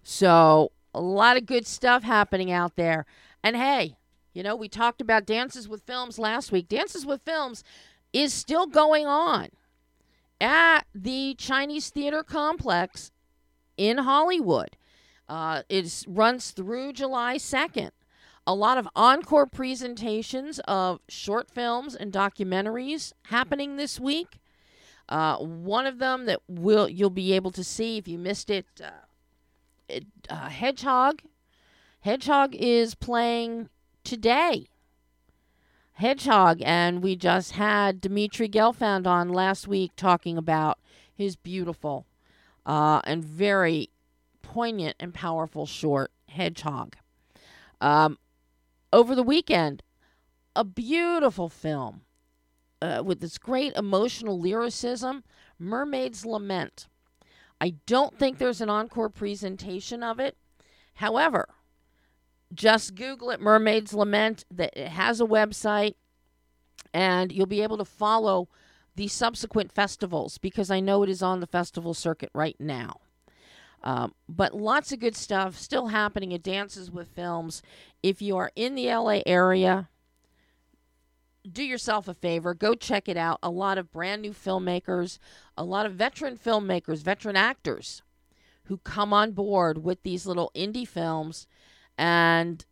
So, 0.02 0.72
a 0.94 1.00
lot 1.00 1.36
of 1.36 1.46
good 1.46 1.66
stuff 1.66 2.02
happening 2.02 2.50
out 2.50 2.76
there. 2.76 3.04
And 3.42 3.56
hey, 3.56 3.96
you 4.36 4.42
know, 4.42 4.54
we 4.54 4.68
talked 4.68 5.00
about 5.00 5.24
Dances 5.24 5.66
with 5.66 5.80
Films 5.84 6.18
last 6.18 6.52
week. 6.52 6.68
Dances 6.68 7.06
with 7.06 7.22
Films 7.22 7.64
is 8.12 8.34
still 8.34 8.66
going 8.66 9.06
on 9.06 9.48
at 10.42 10.82
the 10.94 11.34
Chinese 11.38 11.88
Theater 11.88 12.22
Complex 12.22 13.10
in 13.78 13.96
Hollywood. 13.96 14.76
Uh, 15.26 15.62
it 15.70 16.04
runs 16.06 16.50
through 16.50 16.92
July 16.92 17.36
2nd. 17.36 17.92
A 18.46 18.54
lot 18.54 18.76
of 18.76 18.86
encore 18.94 19.46
presentations 19.46 20.60
of 20.68 21.00
short 21.08 21.50
films 21.50 21.96
and 21.96 22.12
documentaries 22.12 23.14
happening 23.28 23.76
this 23.76 23.98
week. 23.98 24.38
Uh, 25.08 25.38
one 25.38 25.86
of 25.86 25.98
them 25.98 26.26
that 26.26 26.42
will 26.46 26.90
you'll 26.90 27.08
be 27.08 27.32
able 27.32 27.52
to 27.52 27.64
see 27.64 27.96
if 27.96 28.06
you 28.06 28.18
missed 28.18 28.50
it, 28.50 28.66
uh, 28.84 28.90
it 29.88 30.04
uh, 30.28 30.50
Hedgehog. 30.50 31.22
Hedgehog 32.00 32.54
is 32.54 32.94
playing 32.94 33.70
today. 34.06 34.68
Hedgehog, 35.94 36.62
and 36.64 37.02
we 37.02 37.16
just 37.16 37.52
had 37.52 38.00
Dimitri 38.00 38.48
Gelfand 38.48 39.06
on 39.06 39.30
last 39.30 39.66
week 39.66 39.92
talking 39.96 40.38
about 40.38 40.78
his 41.12 41.36
beautiful 41.36 42.06
uh, 42.64 43.00
and 43.04 43.24
very 43.24 43.90
poignant 44.42 44.94
and 45.00 45.12
powerful 45.12 45.66
short, 45.66 46.12
Hedgehog. 46.28 46.96
Um, 47.80 48.18
over 48.92 49.14
the 49.14 49.22
weekend, 49.22 49.82
a 50.54 50.64
beautiful 50.64 51.48
film 51.48 52.02
uh, 52.80 53.02
with 53.04 53.20
this 53.20 53.38
great 53.38 53.74
emotional 53.74 54.38
lyricism, 54.38 55.24
Mermaid's 55.58 56.24
Lament. 56.24 56.86
I 57.60 57.74
don't 57.86 58.18
think 58.18 58.38
there's 58.38 58.60
an 58.60 58.70
encore 58.70 59.08
presentation 59.08 60.02
of 60.02 60.20
it. 60.20 60.36
However, 60.94 61.48
just 62.56 62.94
Google 62.94 63.30
it, 63.30 63.40
Mermaid's 63.40 63.94
Lament. 63.94 64.44
That 64.50 64.76
it 64.76 64.88
has 64.88 65.20
a 65.20 65.26
website, 65.26 65.94
and 66.92 67.30
you'll 67.30 67.46
be 67.46 67.62
able 67.62 67.78
to 67.78 67.84
follow 67.84 68.48
the 68.96 69.08
subsequent 69.08 69.70
festivals 69.70 70.38
because 70.38 70.70
I 70.70 70.80
know 70.80 71.02
it 71.02 71.10
is 71.10 71.22
on 71.22 71.40
the 71.40 71.46
festival 71.46 71.94
circuit 71.94 72.30
right 72.34 72.56
now. 72.58 73.00
Um, 73.82 74.14
but 74.28 74.54
lots 74.54 74.90
of 74.90 74.98
good 74.98 75.14
stuff 75.14 75.56
still 75.56 75.88
happening 75.88 76.34
at 76.34 76.42
Dances 76.42 76.90
with 76.90 77.08
Films. 77.08 77.62
If 78.02 78.20
you 78.20 78.36
are 78.36 78.50
in 78.56 78.74
the 78.74 78.86
LA 78.86 79.20
area, 79.26 79.88
do 81.50 81.62
yourself 81.62 82.08
a 82.08 82.14
favor, 82.14 82.54
go 82.54 82.74
check 82.74 83.08
it 83.08 83.16
out. 83.16 83.38
A 83.42 83.50
lot 83.50 83.78
of 83.78 83.92
brand 83.92 84.22
new 84.22 84.32
filmmakers, 84.32 85.18
a 85.56 85.62
lot 85.62 85.86
of 85.86 85.92
veteran 85.92 86.36
filmmakers, 86.36 87.02
veteran 87.02 87.36
actors 87.36 88.02
who 88.64 88.78
come 88.78 89.12
on 89.12 89.32
board 89.32 89.84
with 89.84 90.02
these 90.02 90.26
little 90.26 90.50
indie 90.54 90.88
films 90.88 91.46
and 91.98 92.64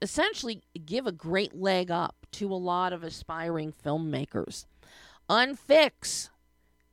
essentially 0.00 0.62
give 0.84 1.06
a 1.06 1.12
great 1.12 1.54
leg 1.54 1.90
up 1.90 2.26
to 2.32 2.52
a 2.52 2.54
lot 2.54 2.92
of 2.92 3.02
aspiring 3.02 3.72
filmmakers. 3.72 4.66
Unfix 5.28 6.30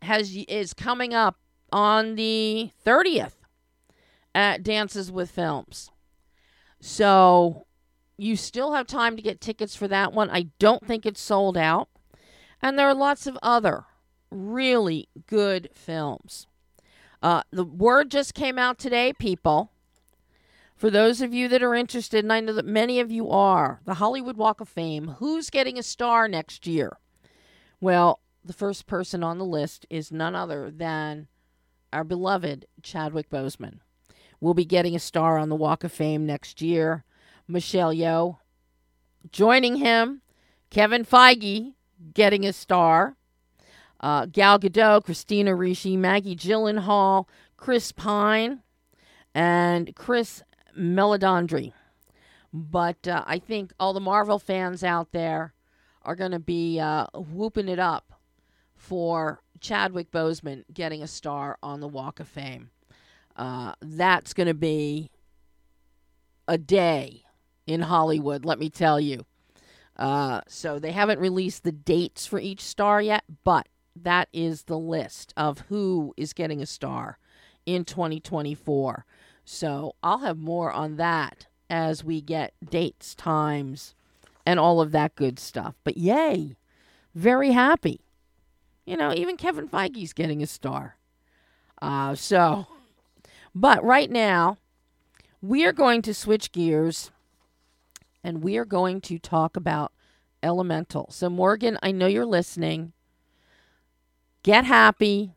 has 0.01 0.35
is 0.35 0.73
coming 0.73 1.13
up 1.13 1.37
on 1.71 2.15
the 2.15 2.71
30th 2.85 3.33
at 4.33 4.63
Dances 4.63 5.11
with 5.11 5.31
Films. 5.31 5.89
So 6.79 7.65
you 8.17 8.35
still 8.35 8.73
have 8.73 8.87
time 8.87 9.15
to 9.15 9.21
get 9.21 9.41
tickets 9.41 9.75
for 9.75 9.87
that 9.87 10.13
one. 10.13 10.29
I 10.29 10.47
don't 10.59 10.85
think 10.85 11.05
it's 11.05 11.21
sold 11.21 11.57
out. 11.57 11.89
And 12.61 12.77
there 12.77 12.87
are 12.87 12.95
lots 12.95 13.27
of 13.27 13.37
other 13.43 13.85
really 14.31 15.07
good 15.27 15.69
films. 15.73 16.47
Uh, 17.21 17.43
the 17.51 17.63
word 17.63 18.11
just 18.11 18.33
came 18.33 18.57
out 18.57 18.77
today, 18.77 19.13
people. 19.13 19.71
For 20.75 20.89
those 20.89 21.21
of 21.21 21.33
you 21.33 21.47
that 21.47 21.63
are 21.63 21.73
interested, 21.73 22.23
and 22.23 22.33
I 22.33 22.41
know 22.41 22.53
that 22.53 22.65
many 22.65 22.99
of 22.99 23.11
you 23.11 23.29
are, 23.29 23.79
the 23.85 23.95
Hollywood 23.95 24.35
Walk 24.35 24.59
of 24.59 24.67
Fame, 24.67 25.15
who's 25.19 25.49
getting 25.49 25.77
a 25.77 25.83
star 25.83 26.27
next 26.27 26.67
year? 26.67 26.97
Well, 27.79 28.19
the 28.43 28.53
first 28.53 28.85
person 28.85 29.23
on 29.23 29.37
the 29.37 29.45
list 29.45 29.85
is 29.89 30.11
none 30.11 30.35
other 30.35 30.69
than 30.69 31.27
our 31.93 32.03
beloved 32.03 32.65
Chadwick 32.83 33.29
Boseman. 33.29 33.79
We'll 34.41 34.53
be 34.53 34.65
getting 34.65 34.95
a 34.95 34.99
star 34.99 35.37
on 35.37 35.49
the 35.49 35.55
Walk 35.55 35.83
of 35.83 35.91
Fame 35.91 36.25
next 36.25 36.61
year. 36.61 37.05
Michelle 37.47 37.93
Yeoh 37.93 38.37
joining 39.31 39.77
him. 39.77 40.21
Kevin 40.69 41.05
Feige 41.05 41.73
getting 42.13 42.45
a 42.45 42.53
star. 42.53 43.15
Uh, 43.99 44.25
Gal 44.25 44.59
Gadot, 44.59 45.05
Christina 45.05 45.55
Ricci, 45.55 45.95
Maggie 45.95 46.35
Gyllenhaal, 46.35 47.27
Chris 47.57 47.91
Pine, 47.91 48.61
and 49.33 49.95
Chris 49.95 50.43
Meledandri. 50.77 51.73
But 52.53 53.07
uh, 53.07 53.23
I 53.25 53.39
think 53.39 53.73
all 53.79 53.93
the 53.93 53.99
Marvel 53.99 54.39
fans 54.39 54.83
out 54.83 55.11
there 55.11 55.53
are 56.03 56.15
going 56.15 56.31
to 56.31 56.39
be 56.39 56.79
uh, 56.79 57.07
whooping 57.13 57.67
it 57.67 57.79
up 57.79 58.13
for 58.75 59.41
Chadwick 59.59 60.11
Boseman 60.11 60.63
getting 60.73 61.01
a 61.01 61.07
star 61.07 61.57
on 61.63 61.79
the 61.79 61.87
Walk 61.87 62.19
of 62.19 62.27
Fame. 62.27 62.69
Uh, 63.35 63.73
that's 63.81 64.33
going 64.33 64.47
to 64.47 64.53
be 64.53 65.09
a 66.47 66.57
day 66.57 67.23
in 67.67 67.81
Hollywood, 67.81 68.45
let 68.45 68.59
me 68.59 68.69
tell 68.69 68.99
you. 68.99 69.25
Uh, 69.97 70.41
so 70.47 70.77
they 70.77 70.91
haven't 70.91 71.19
released 71.19 71.63
the 71.63 71.71
dates 71.71 72.25
for 72.25 72.39
each 72.39 72.61
star 72.61 73.01
yet, 73.01 73.23
but 73.43 73.67
that 73.95 74.27
is 74.33 74.63
the 74.63 74.77
list 74.77 75.33
of 75.37 75.59
who 75.69 76.13
is 76.17 76.33
getting 76.33 76.61
a 76.61 76.65
star 76.65 77.17
in 77.65 77.85
2024. 77.85 79.05
So 79.45 79.95
I'll 80.03 80.17
have 80.17 80.37
more 80.37 80.71
on 80.71 80.97
that 80.97 81.45
as 81.69 82.03
we 82.03 82.19
get 82.19 82.53
dates, 82.67 83.13
times, 83.15 83.93
and 84.45 84.59
all 84.59 84.81
of 84.81 84.91
that 84.91 85.15
good 85.15 85.39
stuff. 85.39 85.75
But 85.83 85.97
yay, 85.97 86.55
very 87.13 87.51
happy. 87.51 88.01
You 88.85 88.97
know, 88.97 89.13
even 89.13 89.37
Kevin 89.37 89.67
Feige's 89.67 90.13
getting 90.13 90.41
a 90.43 90.47
star. 90.47 90.97
Uh, 91.81 92.15
so, 92.15 92.67
but 93.53 93.83
right 93.83 94.09
now, 94.09 94.57
we 95.41 95.65
are 95.65 95.73
going 95.73 96.01
to 96.03 96.13
switch 96.13 96.51
gears 96.51 97.11
and 98.23 98.43
we 98.43 98.57
are 98.57 98.65
going 98.65 99.01
to 99.01 99.19
talk 99.19 99.55
about 99.55 99.91
elemental. 100.41 101.07
So, 101.11 101.29
Morgan, 101.29 101.77
I 101.83 101.91
know 101.91 102.07
you're 102.07 102.25
listening. 102.25 102.93
Get 104.41 104.65
happy. 104.65 105.33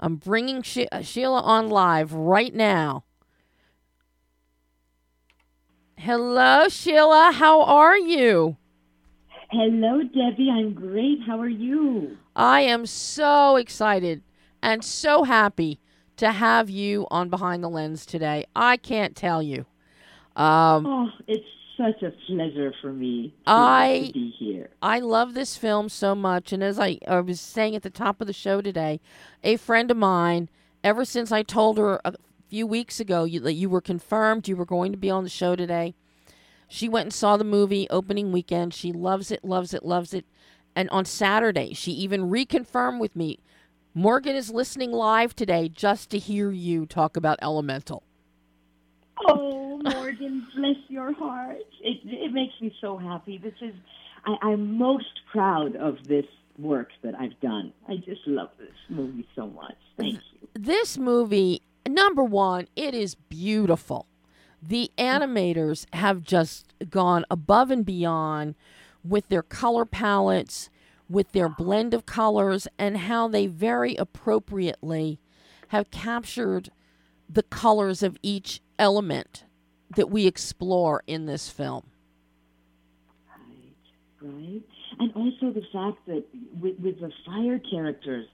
I'm 0.00 0.16
bringing 0.16 0.62
she- 0.62 0.88
uh, 0.88 1.02
Shila 1.02 1.40
on 1.40 1.68
live 1.68 2.12
right 2.12 2.54
now. 2.54 3.04
Hello, 6.04 6.68
Shila. 6.68 7.30
How 7.32 7.62
are 7.62 7.96
you? 7.96 8.56
Hello, 9.52 10.02
Debbie. 10.02 10.50
I'm 10.50 10.74
great. 10.74 11.20
How 11.24 11.40
are 11.40 11.48
you? 11.48 12.18
I 12.34 12.62
am 12.62 12.86
so 12.86 13.54
excited 13.54 14.24
and 14.60 14.82
so 14.82 15.22
happy 15.22 15.78
to 16.16 16.32
have 16.32 16.68
you 16.68 17.06
on 17.12 17.28
Behind 17.28 17.62
the 17.62 17.68
Lens 17.68 18.04
today. 18.04 18.46
I 18.56 18.78
can't 18.78 19.14
tell 19.14 19.40
you. 19.40 19.64
Um, 20.34 20.86
oh, 20.86 21.08
it's 21.28 21.46
such 21.76 22.02
a 22.02 22.10
pleasure 22.26 22.74
for 22.82 22.92
me 22.92 23.32
to, 23.46 23.52
I, 23.52 24.06
to 24.08 24.12
be 24.12 24.34
here. 24.36 24.70
I 24.82 24.98
love 24.98 25.34
this 25.34 25.56
film 25.56 25.88
so 25.88 26.16
much. 26.16 26.52
And 26.52 26.64
as 26.64 26.80
I, 26.80 26.98
I 27.06 27.20
was 27.20 27.40
saying 27.40 27.76
at 27.76 27.84
the 27.84 27.90
top 27.90 28.20
of 28.20 28.26
the 28.26 28.32
show 28.32 28.60
today, 28.60 29.00
a 29.44 29.56
friend 29.56 29.88
of 29.88 29.96
mine, 29.96 30.48
ever 30.82 31.04
since 31.04 31.30
I 31.30 31.44
told 31.44 31.78
her 31.78 32.00
a 32.04 32.14
few 32.52 32.66
weeks 32.66 33.00
ago 33.00 33.24
you, 33.24 33.40
that 33.40 33.54
you 33.54 33.70
were 33.70 33.80
confirmed 33.80 34.46
you 34.46 34.54
were 34.54 34.66
going 34.66 34.92
to 34.92 34.98
be 34.98 35.08
on 35.08 35.24
the 35.24 35.30
show 35.30 35.56
today, 35.56 35.94
she 36.68 36.86
went 36.86 37.06
and 37.06 37.14
saw 37.14 37.38
the 37.38 37.44
movie 37.44 37.86
opening 37.88 38.30
weekend. 38.30 38.74
She 38.74 38.92
loves 38.92 39.30
it, 39.30 39.42
loves 39.42 39.72
it, 39.72 39.86
loves 39.86 40.12
it. 40.12 40.26
And 40.76 40.90
on 40.90 41.06
Saturday, 41.06 41.72
she 41.72 41.92
even 41.92 42.28
reconfirmed 42.28 43.00
with 43.00 43.16
me 43.16 43.38
Morgan 43.94 44.36
is 44.36 44.50
listening 44.50 44.92
live 44.92 45.34
today 45.34 45.70
just 45.70 46.10
to 46.10 46.18
hear 46.18 46.50
you 46.50 46.84
talk 46.84 47.16
about 47.16 47.38
Elemental. 47.40 48.02
Oh, 49.26 49.78
Morgan, 49.78 50.46
bless 50.54 50.76
your 50.88 51.14
heart. 51.14 51.56
It, 51.80 52.00
it 52.04 52.34
makes 52.34 52.52
me 52.60 52.74
so 52.82 52.98
happy. 52.98 53.38
This 53.38 53.54
is, 53.62 53.74
I, 54.26 54.36
I'm 54.42 54.76
most 54.76 55.20
proud 55.30 55.74
of 55.76 56.06
this 56.06 56.26
work 56.58 56.88
that 57.02 57.14
I've 57.14 57.40
done. 57.40 57.72
I 57.88 57.96
just 57.96 58.26
love 58.26 58.50
this 58.58 58.68
movie 58.90 59.26
so 59.34 59.46
much. 59.46 59.76
Thank 59.96 60.16
you. 60.16 60.48
This 60.54 60.98
movie, 60.98 61.62
number 61.88 62.24
one, 62.24 62.68
it 62.76 62.94
is 62.94 63.14
beautiful. 63.14 64.06
The 64.62 64.90
animators 64.96 65.86
have 65.92 66.22
just 66.22 66.72
gone 66.88 67.24
above 67.30 67.70
and 67.70 67.84
beyond 67.84 68.54
with 69.04 69.28
their 69.28 69.42
color 69.42 69.84
palettes, 69.84 70.70
with 71.08 71.32
their 71.32 71.48
blend 71.48 71.94
of 71.94 72.06
colors, 72.06 72.68
and 72.78 72.96
how 72.96 73.28
they 73.28 73.46
very 73.46 73.96
appropriately 73.96 75.18
have 75.68 75.90
captured 75.90 76.70
the 77.28 77.42
colors 77.42 78.02
of 78.02 78.16
each 78.22 78.60
element 78.78 79.44
that 79.96 80.10
we 80.10 80.26
explore 80.26 81.02
in 81.06 81.26
this 81.26 81.48
film. 81.48 81.86
Right, 83.28 84.32
right. 84.32 84.62
And 85.00 85.12
also 85.14 85.50
the 85.52 85.66
fact 85.72 86.06
that 86.06 86.24
with, 86.60 86.78
with 86.78 87.00
the 87.00 87.10
fire 87.26 87.58
characters, 87.58 88.26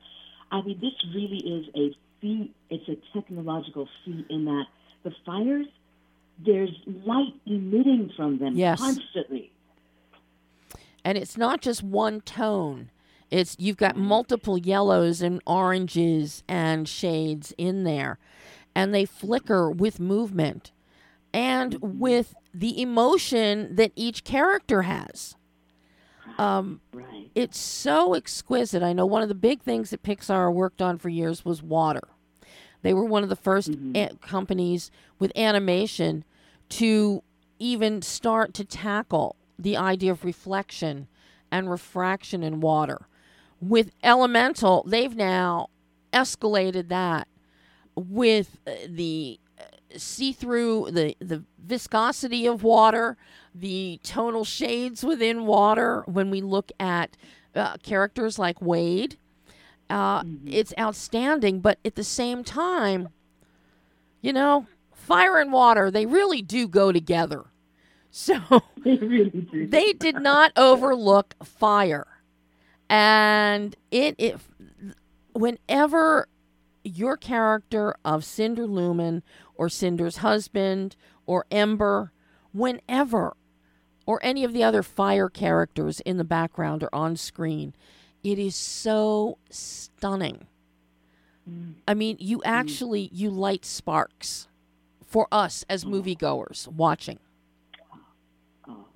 I 0.50 0.62
mean, 0.62 0.78
this 0.80 0.92
really 1.14 1.38
is 1.38 1.66
a 1.74 1.96
feat, 2.20 2.54
it's 2.70 2.88
a 2.88 2.96
technological 3.16 3.88
feat 4.04 4.26
in 4.30 4.44
that 4.46 4.64
the 5.04 5.12
fires, 5.24 5.66
there's 6.44 6.70
light 7.04 7.34
emitting 7.46 8.12
from 8.16 8.38
them 8.38 8.54
yes. 8.54 8.78
constantly. 8.78 9.52
And 11.04 11.16
it's 11.16 11.36
not 11.36 11.60
just 11.60 11.82
one 11.82 12.20
tone. 12.20 12.90
It's 13.30 13.56
you've 13.58 13.76
got 13.76 13.96
multiple 13.96 14.58
yellows 14.58 15.20
and 15.22 15.40
oranges 15.46 16.42
and 16.48 16.88
shades 16.88 17.52
in 17.58 17.84
there 17.84 18.18
and 18.78 18.94
they 18.94 19.04
flicker 19.04 19.68
with 19.68 19.98
movement 19.98 20.70
and 21.34 21.76
with 21.82 22.36
the 22.54 22.80
emotion 22.80 23.74
that 23.74 23.90
each 23.96 24.22
character 24.22 24.82
has. 24.82 25.34
Um, 26.38 26.80
right. 26.92 27.30
It's 27.34 27.58
so 27.58 28.14
exquisite. 28.14 28.82
I 28.82 28.92
know 28.92 29.06
one 29.06 29.22
of 29.22 29.28
the 29.28 29.34
big 29.34 29.62
things 29.62 29.90
that 29.90 30.02
Pixar 30.02 30.52
worked 30.52 30.80
on 30.80 30.98
for 30.98 31.08
years 31.08 31.44
was 31.44 31.62
water. 31.62 32.08
They 32.82 32.94
were 32.94 33.04
one 33.04 33.24
of 33.24 33.28
the 33.28 33.36
1st 33.36 33.70
mm-hmm. 33.70 33.96
a- 33.96 34.26
companies 34.26 34.90
with 35.18 35.36
animation 35.36 36.24
to 36.70 37.22
even 37.58 38.02
start 38.02 38.54
to 38.54 38.64
tackle 38.64 39.34
the 39.58 39.76
idea 39.76 40.12
of 40.12 40.24
reflection 40.24 41.08
and 41.50 41.70
refraction 41.70 42.44
in 42.44 42.60
water. 42.60 43.08
With 43.60 43.90
Elemental, 44.04 44.84
they've 44.86 45.16
now 45.16 45.68
escalated 46.12 46.88
that 46.88 47.26
with 47.96 48.58
uh, 48.66 48.72
the 48.88 49.40
see 49.96 50.32
through 50.32 50.90
the 50.90 51.16
the 51.20 51.44
viscosity 51.58 52.46
of 52.46 52.62
water, 52.62 53.16
the 53.54 54.00
tonal 54.02 54.44
shades 54.44 55.02
within 55.02 55.46
water. 55.46 56.02
When 56.06 56.30
we 56.30 56.40
look 56.40 56.72
at 56.78 57.16
uh, 57.54 57.76
characters 57.82 58.38
like 58.38 58.60
Wade, 58.60 59.16
uh, 59.90 60.22
mm-hmm. 60.22 60.48
it's 60.48 60.74
outstanding. 60.78 61.60
But 61.60 61.78
at 61.84 61.94
the 61.94 62.04
same 62.04 62.44
time, 62.44 63.08
you 64.20 64.32
know, 64.32 64.66
fire 64.92 65.38
and 65.38 65.52
water 65.52 65.90
they 65.90 66.06
really 66.06 66.42
do 66.42 66.68
go 66.68 66.92
together. 66.92 67.44
So 68.10 68.40
they 68.84 68.96
really 68.96 69.66
they 69.66 69.92
did 69.92 70.16
not 70.16 70.52
overlook 70.56 71.34
fire. 71.44 72.06
And 72.88 73.76
it 73.90 74.14
if 74.16 74.48
whenever 75.34 76.26
your 76.88 77.16
character 77.16 77.94
of 78.04 78.24
Cinder 78.24 78.66
Lumen 78.66 79.22
or 79.54 79.68
Cinder's 79.68 80.18
husband 80.18 80.96
or 81.26 81.44
Ember, 81.50 82.12
whenever 82.52 83.36
or 84.06 84.18
any 84.22 84.44
of 84.44 84.52
the 84.52 84.64
other 84.64 84.82
fire 84.82 85.28
characters 85.28 86.00
in 86.00 86.16
the 86.16 86.24
background 86.24 86.82
or 86.82 86.88
on 86.94 87.16
screen, 87.16 87.74
it 88.22 88.38
is 88.38 88.56
so 88.56 89.38
stunning. 89.50 90.46
I 91.86 91.94
mean, 91.94 92.16
you 92.18 92.38
mm. 92.38 92.42
actually 92.44 93.08
you 93.12 93.30
light 93.30 93.64
sparks 93.64 94.48
for 95.06 95.28
us 95.32 95.64
as 95.68 95.84
mm. 95.84 95.90
moviegoers 95.90 96.68
watching. 96.68 97.18
Oh, 98.68 98.86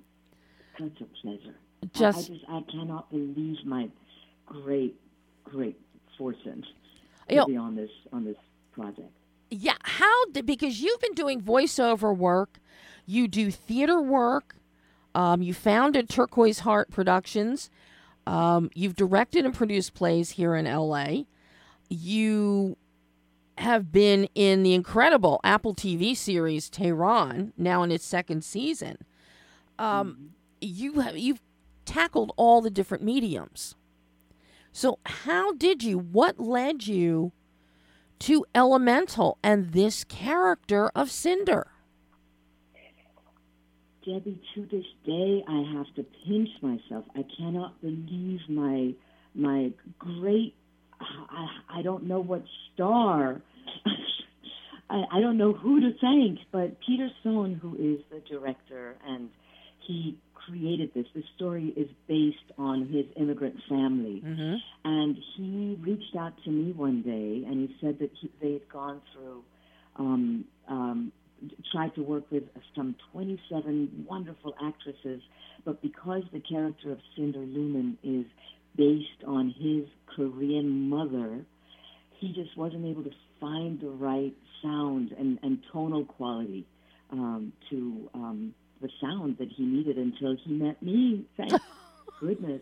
such 0.77 1.01
a 1.01 1.05
pleasure. 1.21 1.55
Just 1.93 2.29
I, 2.29 2.33
just 2.33 2.45
I 2.49 2.61
cannot 2.71 3.09
believe 3.09 3.65
my 3.65 3.89
great 4.45 4.95
great 5.43 5.79
fortune 6.17 6.63
You 7.29 7.35
know- 7.47 7.61
on 7.61 7.75
this 7.75 7.91
on 8.11 8.23
this 8.23 8.37
project. 8.71 9.11
Yeah, 9.49 9.77
how 9.83 10.25
did 10.31 10.45
because 10.45 10.81
you've 10.81 10.99
been 10.99 11.13
doing 11.13 11.41
voiceover 11.41 12.15
work, 12.15 12.59
you 13.05 13.27
do 13.27 13.51
theater 13.51 14.01
work, 14.01 14.55
um, 15.13 15.43
you 15.43 15.53
founded 15.53 16.09
Turquoise 16.09 16.59
Heart 16.59 16.89
Productions, 16.89 17.69
um, 18.25 18.71
you've 18.73 18.95
directed 18.95 19.45
and 19.45 19.53
produced 19.53 19.93
plays 19.93 20.31
here 20.31 20.55
in 20.55 20.65
LA, 20.65 21.25
you 21.89 22.77
have 23.59 23.91
been 23.91 24.27
in 24.33 24.63
the 24.63 24.73
incredible 24.73 25.39
Apple 25.43 25.75
TV 25.75 26.15
series 26.15 26.69
Tehran, 26.69 27.53
now 27.55 27.83
in 27.83 27.91
its 27.91 28.05
second 28.05 28.43
season. 28.43 28.97
Um, 29.77 30.31
you 30.61 31.01
have 31.01 31.17
you've 31.17 31.41
tackled 31.85 32.31
all 32.37 32.61
the 32.61 32.71
different 32.71 33.03
mediums. 33.03 33.75
So 34.73 34.99
how 35.05 35.53
did 35.53 35.83
you? 35.83 35.97
What 35.97 36.39
led 36.39 36.85
you? 36.85 37.31
to 38.23 38.45
Elemental 38.55 39.37
and 39.43 39.73
this 39.73 40.05
character 40.05 40.89
of 40.95 41.11
Cinder. 41.11 41.67
Debbie, 44.05 44.39
to 44.55 44.61
this 44.71 44.85
day, 45.05 45.43
I 45.45 45.75
have 45.75 45.93
to 45.95 46.05
pinch 46.25 46.47
myself. 46.61 47.03
I 47.17 47.25
cannot 47.37 47.81
believe 47.81 48.39
my 48.47 48.93
my 49.35 49.71
great. 49.99 50.55
I, 51.01 51.79
I 51.79 51.81
don't 51.81 52.03
know 52.03 52.21
what 52.21 52.43
star. 52.73 53.41
I, 54.89 55.03
I 55.11 55.19
don't 55.19 55.37
know 55.37 55.51
who 55.51 55.81
to 55.81 55.91
thank, 55.99 56.39
but 56.53 56.77
Peter 56.79 57.09
Sohn, 57.23 57.59
who 57.61 57.75
is 57.75 57.99
the 58.09 58.21
director, 58.29 58.95
and 59.05 59.29
he 59.85 60.17
created 60.47 60.91
this. 60.93 61.05
This 61.15 61.23
story 61.35 61.73
is 61.75 61.87
based 62.07 62.51
on 62.57 62.87
his 62.87 63.05
immigrant 63.15 63.55
family, 63.69 64.21
Mm-hmm. 64.25 64.55
and 64.85 65.17
he 65.35 65.77
reached 65.81 66.15
out 66.17 66.33
to 66.43 66.49
me 66.51 66.71
one 66.73 67.01
day, 67.01 67.43
and 67.47 67.67
he 67.69 67.75
said 67.81 67.99
that 67.99 68.11
he, 68.19 68.29
they 68.41 68.53
had 68.53 68.69
gone 68.69 69.01
through, 69.13 69.43
um, 69.97 70.45
um, 70.67 71.11
tried 71.71 71.93
to 71.95 72.01
work 72.03 72.23
with 72.31 72.43
some 72.75 72.95
27 73.11 74.05
wonderful 74.09 74.53
actresses, 74.61 75.21
but 75.65 75.81
because 75.81 76.23
the 76.33 76.39
character 76.39 76.91
of 76.91 76.99
Cinder 77.15 77.39
Lumen 77.39 77.97
is 78.03 78.25
based 78.75 79.23
on 79.27 79.53
his 79.57 79.85
Korean 80.15 80.89
mother, 80.89 81.45
he 82.19 82.33
just 82.33 82.55
wasn't 82.57 82.85
able 82.85 83.03
to 83.03 83.11
find 83.39 83.79
the 83.79 83.89
right 83.89 84.33
sound 84.61 85.11
and, 85.17 85.37
and 85.43 85.59
tonal 85.71 86.05
quality 86.05 86.65
um, 87.11 87.51
to 87.69 88.09
um, 88.13 88.53
the 88.83 88.89
sound 89.01 89.37
that 89.39 89.49
he 89.49 89.63
needed 89.63 89.97
until 89.97 90.35
he 90.35 90.53
met 90.53 90.81
me. 90.83 91.25
Thank 91.37 91.53
goodness. 92.19 92.61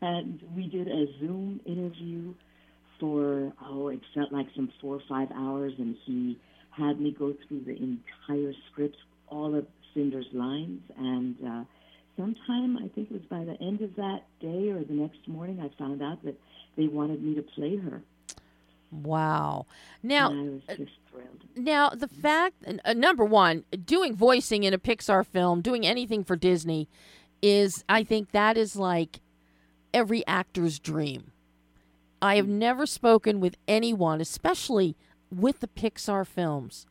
And 0.00 0.40
we 0.56 0.66
did 0.66 0.88
a 0.88 1.06
Zoom 1.20 1.60
interview 1.66 2.34
for, 2.98 3.52
oh, 3.64 3.88
it 3.88 4.00
felt 4.14 4.32
like 4.32 4.46
some 4.56 4.72
four 4.80 4.96
or 4.96 5.02
five 5.08 5.28
hours, 5.36 5.74
and 5.78 5.94
he 6.06 6.38
had 6.70 7.00
me 7.00 7.14
go 7.16 7.34
through 7.46 7.64
the 7.64 7.76
entire 7.76 8.52
script, 8.72 8.96
all 9.28 9.54
of 9.54 9.66
Cinder's 9.94 10.26
lines, 10.32 10.80
and 10.98 11.36
uh, 11.46 11.64
sometime, 12.16 12.78
I 12.78 12.88
think 12.94 13.10
it 13.10 13.12
was 13.12 13.22
by 13.30 13.44
the 13.44 13.60
end 13.64 13.82
of 13.82 13.94
that 13.96 14.22
day 14.40 14.70
or 14.70 14.82
the 14.84 14.94
next 14.94 15.26
morning, 15.28 15.60
I 15.60 15.70
found 15.78 16.02
out 16.02 16.24
that 16.24 16.34
they 16.76 16.88
wanted 16.88 17.22
me 17.22 17.34
to 17.34 17.42
play 17.42 17.76
her. 17.76 18.02
Wow. 19.02 19.66
Now, 20.02 20.30
and 20.30 20.62
I 20.68 20.72
was 20.72 20.78
just 20.78 20.98
now 21.56 21.90
the 21.90 22.08
fact, 22.08 22.64
uh, 22.84 22.92
number 22.92 23.24
one, 23.24 23.64
doing 23.84 24.14
voicing 24.14 24.64
in 24.64 24.74
a 24.74 24.78
Pixar 24.78 25.26
film, 25.26 25.60
doing 25.60 25.86
anything 25.86 26.24
for 26.24 26.36
Disney, 26.36 26.88
is 27.42 27.84
I 27.88 28.04
think 28.04 28.30
that 28.32 28.56
is 28.56 28.76
like 28.76 29.20
every 29.92 30.26
actor's 30.26 30.78
dream. 30.78 31.32
I 32.20 32.36
have 32.36 32.48
never 32.48 32.86
spoken 32.86 33.40
with 33.40 33.56
anyone, 33.68 34.20
especially 34.20 34.96
with 35.30 35.60
the 35.60 35.68
Pixar 35.68 36.26
films. 36.26 36.86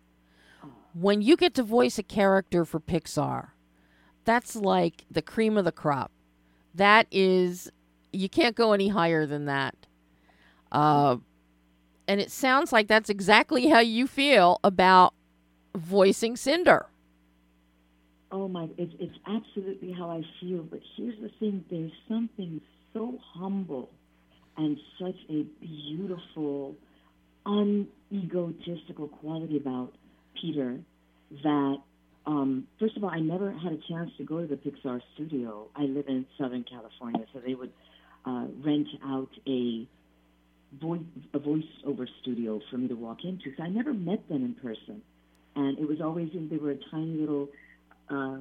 When 0.94 1.22
you 1.22 1.36
get 1.36 1.56
to 1.56 1.64
voice 1.64 1.98
a 1.98 2.04
character 2.04 2.66
for 2.66 2.80
Pixar, 2.80 3.48
that's 4.26 4.56
like 4.56 5.06
the 5.10 5.24
cream 5.24 5.58
of 5.58 5.66
the 5.66 5.72
crop. 5.72 6.12
That 6.76 7.08
is, 7.12 7.72
you 8.12 8.30
can't 8.30 8.56
go 8.56 8.74
any 8.74 8.90
higher 8.90 9.26
than 9.26 9.46
that. 9.46 9.76
Uh, 10.72 11.18
and 12.08 12.20
it 12.20 12.32
sounds 12.32 12.72
like 12.72 12.88
that's 12.88 13.10
exactly 13.10 13.68
how 13.68 13.80
you 13.80 14.08
feel 14.08 14.60
about 14.64 15.14
voicing 15.76 16.36
Cinder. 16.36 16.88
Oh 18.32 18.48
my! 18.48 18.68
It's 18.78 18.94
it's 19.00 19.18
absolutely 19.28 19.92
how 19.92 20.10
I 20.10 20.22
feel. 20.40 20.64
But 20.64 20.80
here's 20.98 21.20
the 21.22 21.30
thing: 21.40 21.64
there's 21.70 21.92
something 22.08 22.62
so 22.94 23.18
humble 23.36 23.90
and 24.58 24.78
such 25.00 25.16
a 25.30 25.44
beautiful, 25.62 26.76
unegotistical 27.46 29.08
quality 29.20 29.58
about 29.58 29.94
Peter 30.40 30.80
that, 31.44 31.78
um, 32.26 32.68
first 32.80 32.96
of 32.98 33.04
all, 33.04 33.10
I 33.10 33.20
never 33.20 33.52
had 33.52 33.74
a 33.74 33.80
chance 33.90 34.12
to 34.18 34.24
go 34.24 34.42
to 34.42 34.48
the 34.48 34.56
Pixar 34.56 35.02
studio. 35.16 35.68
I 35.76 35.84
live 35.84 36.08
in 36.08 36.26
Southern 36.38 36.64
California, 36.64 37.26
so 37.34 37.40
they 37.40 37.56
would 37.56 37.72
uh, 38.26 38.46
rent 38.64 38.88
out 39.06 39.30
a 39.48 39.88
voice 40.82 41.02
a 41.34 41.40
voiceover 41.40 42.08
studio 42.22 42.60
for 42.70 42.78
me 42.78 42.88
to 42.88 42.96
walk 42.96 43.20
into. 43.24 43.46
because 43.46 43.60
I 43.64 43.70
never 43.70 43.94
met 43.94 44.28
them 44.30 44.44
in 44.44 44.56
person, 44.56 45.02
and 45.56 45.78
it 45.78 45.88
was 45.88 46.02
always 46.02 46.30
in 46.34 46.50
they 46.50 46.58
were 46.58 46.72
a 46.72 46.80
tiny 46.92 47.18
little 47.18 47.50
uh, 48.10 48.38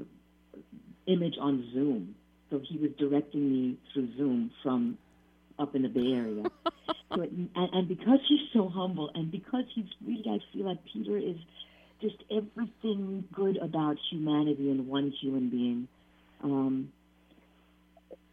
image 1.07 1.35
on 1.41 1.69
Zoom. 1.73 2.15
So 2.51 2.61
he 2.69 2.79
was 2.79 2.91
directing 2.99 3.51
me 3.51 3.79
through 3.93 4.15
Zoom 4.17 4.51
from 4.63 4.99
up 5.59 5.75
in 5.75 5.83
the 5.83 5.89
Bay 5.89 6.13
Area. 6.13 6.45
so 7.15 7.23
it, 7.23 7.31
and, 7.33 7.51
and 7.55 7.89
because 7.89 8.19
he's 8.29 8.49
so 8.53 8.69
humble, 8.69 9.11
and 9.15 9.31
because 9.31 9.65
he's 9.75 9.87
really, 10.05 10.25
I 10.27 10.39
feel 10.53 10.67
like 10.67 10.79
Peter 10.93 11.17
is 11.17 11.37
just 12.01 12.17
everything 12.31 13.25
good 13.33 13.57
about 13.59 13.97
humanity 14.11 14.71
in 14.71 14.87
one 14.87 15.13
human 15.21 15.49
being. 15.49 15.89
Um, 16.43 16.93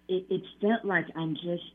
it, 0.08 0.26
it 0.30 0.42
felt 0.60 0.84
like 0.84 1.06
I'm 1.16 1.36
just 1.36 1.72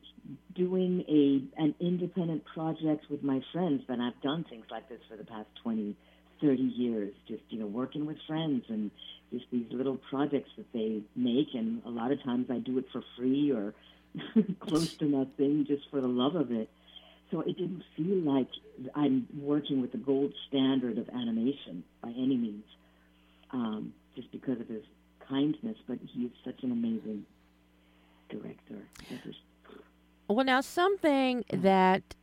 doing 0.53 1.03
a 1.07 1.61
an 1.61 1.75
independent 1.79 2.43
project 2.45 3.05
with 3.09 3.23
my 3.23 3.41
friends, 3.51 3.83
but 3.87 3.99
I've 3.99 4.19
done 4.21 4.45
things 4.49 4.65
like 4.71 4.89
this 4.89 4.99
for 5.09 5.17
the 5.17 5.23
past 5.23 5.47
20, 5.63 5.95
30 6.41 6.61
years, 6.61 7.13
just, 7.27 7.43
you 7.49 7.59
know, 7.59 7.65
working 7.65 8.05
with 8.05 8.17
friends 8.27 8.65
and 8.69 8.91
just 9.31 9.45
these 9.51 9.67
little 9.71 9.97
projects 10.09 10.49
that 10.57 10.71
they 10.73 11.01
make. 11.15 11.53
And 11.53 11.81
a 11.85 11.89
lot 11.89 12.11
of 12.11 12.23
times 12.23 12.49
I 12.49 12.59
do 12.59 12.77
it 12.77 12.85
for 12.91 13.03
free 13.17 13.51
or 13.51 13.73
close 14.59 14.93
to 14.95 15.05
nothing 15.05 15.65
just 15.67 15.89
for 15.89 16.01
the 16.01 16.07
love 16.07 16.35
of 16.35 16.51
it. 16.51 16.69
So 17.31 17.41
it 17.41 17.57
didn't 17.57 17.83
feel 17.97 18.17
like 18.17 18.47
I'm 18.93 19.27
working 19.39 19.81
with 19.81 19.91
the 19.91 19.97
gold 19.97 20.33
standard 20.47 20.97
of 20.97 21.09
animation 21.09 21.83
by 22.01 22.09
any 22.09 22.37
means, 22.37 22.65
um, 23.51 23.93
just 24.15 24.31
because 24.31 24.59
of 24.61 24.67
his 24.67 24.83
kindness. 25.27 25.77
But 25.87 25.97
he 26.13 26.25
is 26.25 26.31
such 26.43 26.63
an 26.63 26.71
amazing 26.71 27.25
director. 28.29 28.87
Well, 30.27 30.45
now, 30.45 30.61
something 30.61 31.43
that 31.51 32.15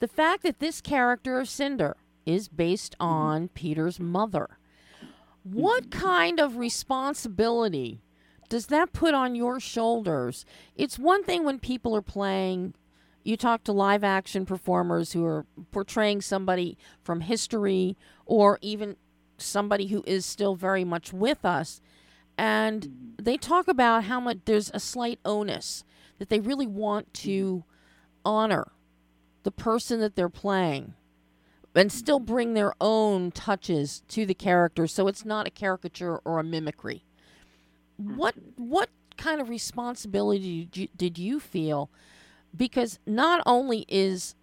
the 0.00 0.08
fact 0.08 0.42
that 0.42 0.58
this 0.58 0.80
character 0.80 1.38
of 1.38 1.48
Cinder 1.48 1.96
is 2.24 2.48
based 2.48 2.92
mm-hmm. 2.98 3.12
on 3.12 3.48
Peter's 3.48 4.00
mother, 4.00 4.58
mm-hmm. 5.46 5.60
what 5.60 5.90
kind 5.90 6.40
of 6.40 6.56
responsibility 6.56 8.00
does 8.48 8.66
that 8.66 8.92
put 8.92 9.14
on 9.14 9.34
your 9.34 9.60
shoulders? 9.60 10.44
It's 10.74 10.98
one 10.98 11.24
thing 11.24 11.44
when 11.44 11.58
people 11.58 11.96
are 11.96 12.02
playing, 12.02 12.74
you 13.22 13.36
talk 13.36 13.64
to 13.64 13.72
live 13.72 14.04
action 14.04 14.44
performers 14.44 15.12
who 15.12 15.24
are 15.24 15.46
portraying 15.70 16.20
somebody 16.20 16.76
from 17.02 17.22
history 17.22 17.96
or 18.24 18.58
even 18.60 18.96
somebody 19.38 19.88
who 19.88 20.02
is 20.06 20.24
still 20.24 20.54
very 20.54 20.84
much 20.84 21.12
with 21.12 21.44
us. 21.44 21.80
And 22.36 22.82
mm-hmm. 22.82 23.24
they 23.24 23.36
talk 23.36 23.68
about 23.68 24.04
how 24.04 24.18
much 24.18 24.38
there's 24.46 24.70
a 24.74 24.80
slight 24.80 25.20
onus 25.24 25.84
that 26.18 26.28
they 26.28 26.40
really 26.40 26.66
want 26.66 27.12
to 27.14 27.64
honor 28.24 28.72
the 29.42 29.50
person 29.50 30.00
that 30.00 30.16
they're 30.16 30.28
playing 30.28 30.94
and 31.74 31.92
still 31.92 32.18
bring 32.18 32.54
their 32.54 32.74
own 32.80 33.30
touches 33.30 34.02
to 34.08 34.24
the 34.24 34.34
character 34.34 34.86
so 34.86 35.08
it's 35.08 35.24
not 35.24 35.46
a 35.46 35.50
caricature 35.50 36.18
or 36.24 36.38
a 36.38 36.44
mimicry. 36.44 37.04
What 37.96 38.34
what 38.56 38.88
kind 39.16 39.40
of 39.40 39.48
responsibility 39.48 40.64
did 40.64 40.76
you, 40.76 40.88
did 40.96 41.18
you 41.18 41.40
feel? 41.40 41.90
Because 42.54 42.98
not 43.06 43.42
only 43.46 43.84
is 43.88 44.34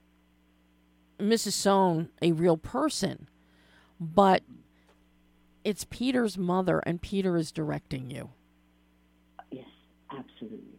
Mrs. 1.19 1.53
Sohn 1.53 2.09
a 2.21 2.31
real 2.31 2.57
person, 2.57 3.27
but 3.99 4.43
it's 5.63 5.85
Peter's 5.89 6.37
mother, 6.37 6.79
and 6.79 7.01
Peter 7.01 7.37
is 7.37 7.51
directing 7.51 8.09
you. 8.11 8.29
Yes, 9.51 9.67
absolutely. 10.11 10.72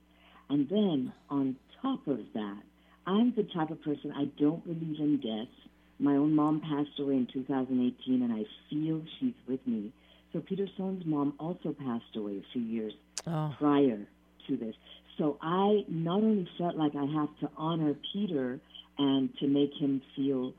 And 0.51 0.69
then 0.69 1.13
on 1.31 1.57
top 1.83 2.07
of 2.07 2.19
that, 2.35 2.59
I'm 3.07 3.35
the 3.37 3.45
type 3.55 3.71
of 3.71 3.83
person 3.83 4.13
I 4.17 4.25
don't 4.39 4.65
believe 4.65 4.99
in 5.01 5.19
death. 5.21 5.53
My 5.99 6.13
own 6.17 6.35
mom 6.35 6.61
passed 6.61 6.99
away 6.99 7.15
in 7.15 7.27
2018, 7.33 8.23
and 8.23 8.33
I 8.33 8.45
feel 8.71 9.03
she's 9.21 9.35
with 9.49 9.65
me. 9.67 9.93
So 10.33 10.41
Peter 10.41 10.67
Sohn's 10.77 11.05
mom 11.07 11.35
also 11.39 11.73
passed 11.73 12.17
away 12.17 12.39
a 12.39 12.53
few 12.53 12.63
years 12.63 12.93
Oh. 13.27 13.55
prior 13.59 14.07
to 14.49 14.57
this. 14.57 14.75
So 15.17 15.39
I 15.41 15.85
not 15.89 16.17
only 16.23 16.47
felt 16.59 16.77
like 16.77 16.95
I 16.95 17.05
have 17.07 17.29
to 17.41 17.49
honor 17.57 17.95
Peter 18.13 18.61
and 18.99 19.31
to 19.39 19.47
make 19.47 19.73
him 19.73 20.03
feel 20.15 20.53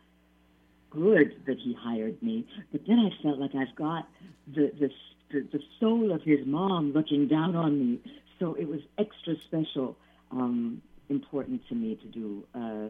good 0.90 1.36
that 1.46 1.58
he 1.60 1.74
hired 1.80 2.22
me, 2.24 2.48
but 2.72 2.82
then 2.88 2.98
I 3.00 3.10
felt 3.22 3.38
like 3.38 3.54
I've 3.54 3.76
got 3.76 4.08
the 4.48 4.72
the 4.80 4.90
the, 5.32 5.48
the 5.52 5.60
soul 5.80 6.12
of 6.14 6.22
his 6.24 6.40
mom 6.46 6.94
looking 6.94 7.28
down 7.28 7.56
on 7.56 7.78
me. 7.80 8.00
So 8.40 8.56
it 8.56 8.68
was 8.68 8.82
extra 8.98 9.36
special, 9.48 9.98
um, 10.32 10.82
important 11.10 11.62
to 11.70 11.76
me 11.76 11.96
to 11.96 12.08
do 12.08 12.44
uh, 12.54 12.90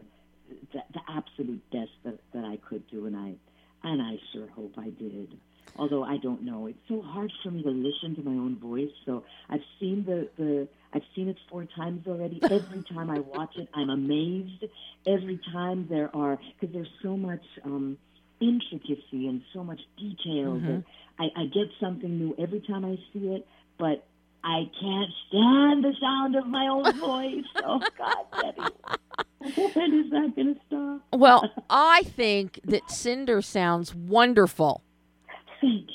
the, 0.72 0.82
the 0.92 1.00
absolute 1.08 1.62
best 1.70 1.90
that, 2.04 2.18
that 2.32 2.44
I 2.44 2.56
could 2.68 2.88
do, 2.90 3.06
and 3.06 3.16
I 3.16 3.34
and 3.82 4.02
I 4.02 4.18
sure 4.32 4.48
hope 4.48 4.74
I 4.78 4.90
did 4.90 5.36
although 5.78 6.04
I 6.04 6.16
don't 6.18 6.42
know. 6.42 6.66
It's 6.66 6.78
so 6.88 7.02
hard 7.02 7.32
for 7.42 7.50
me 7.50 7.62
to 7.62 7.70
listen 7.70 8.14
to 8.16 8.22
my 8.22 8.32
own 8.32 8.56
voice. 8.58 8.90
So 9.04 9.24
I've 9.48 9.64
seen 9.80 10.04
the, 10.04 10.28
the 10.36 10.68
I've 10.92 11.02
seen 11.14 11.28
it 11.28 11.36
four 11.50 11.66
times 11.76 12.06
already. 12.06 12.40
Every 12.50 12.82
time 12.82 13.10
I 13.10 13.20
watch 13.20 13.56
it, 13.56 13.68
I'm 13.74 13.90
amazed. 13.90 14.64
Every 15.06 15.40
time 15.52 15.86
there 15.88 16.14
are 16.14 16.38
because 16.58 16.74
there's 16.74 16.92
so 17.02 17.16
much 17.16 17.42
um, 17.64 17.98
intricacy 18.40 19.28
and 19.28 19.42
so 19.52 19.62
much 19.62 19.80
detail 19.98 20.60
that 20.60 20.84
I, 21.18 21.24
I 21.36 21.46
get 21.46 21.68
something 21.80 22.18
new 22.18 22.34
every 22.38 22.60
time 22.60 22.84
I 22.84 22.96
see 23.12 23.28
it. 23.28 23.46
But 23.78 24.06
I 24.46 24.70
can't 24.80 25.10
stand 25.26 25.84
the 25.84 25.92
sound 26.00 26.36
of 26.36 26.46
my 26.46 26.68
own 26.68 26.84
voice. 27.00 27.44
Oh 27.64 27.80
God, 27.98 28.42
Debbie, 28.42 29.74
when 29.74 30.04
is 30.04 30.10
that 30.12 30.32
going 30.36 30.54
to 30.54 30.60
stop? 30.68 31.00
Well, 31.12 31.50
I 31.68 32.04
think 32.04 32.60
that 32.64 32.88
Cinder 32.88 33.42
sounds 33.42 33.92
wonderful 33.92 34.84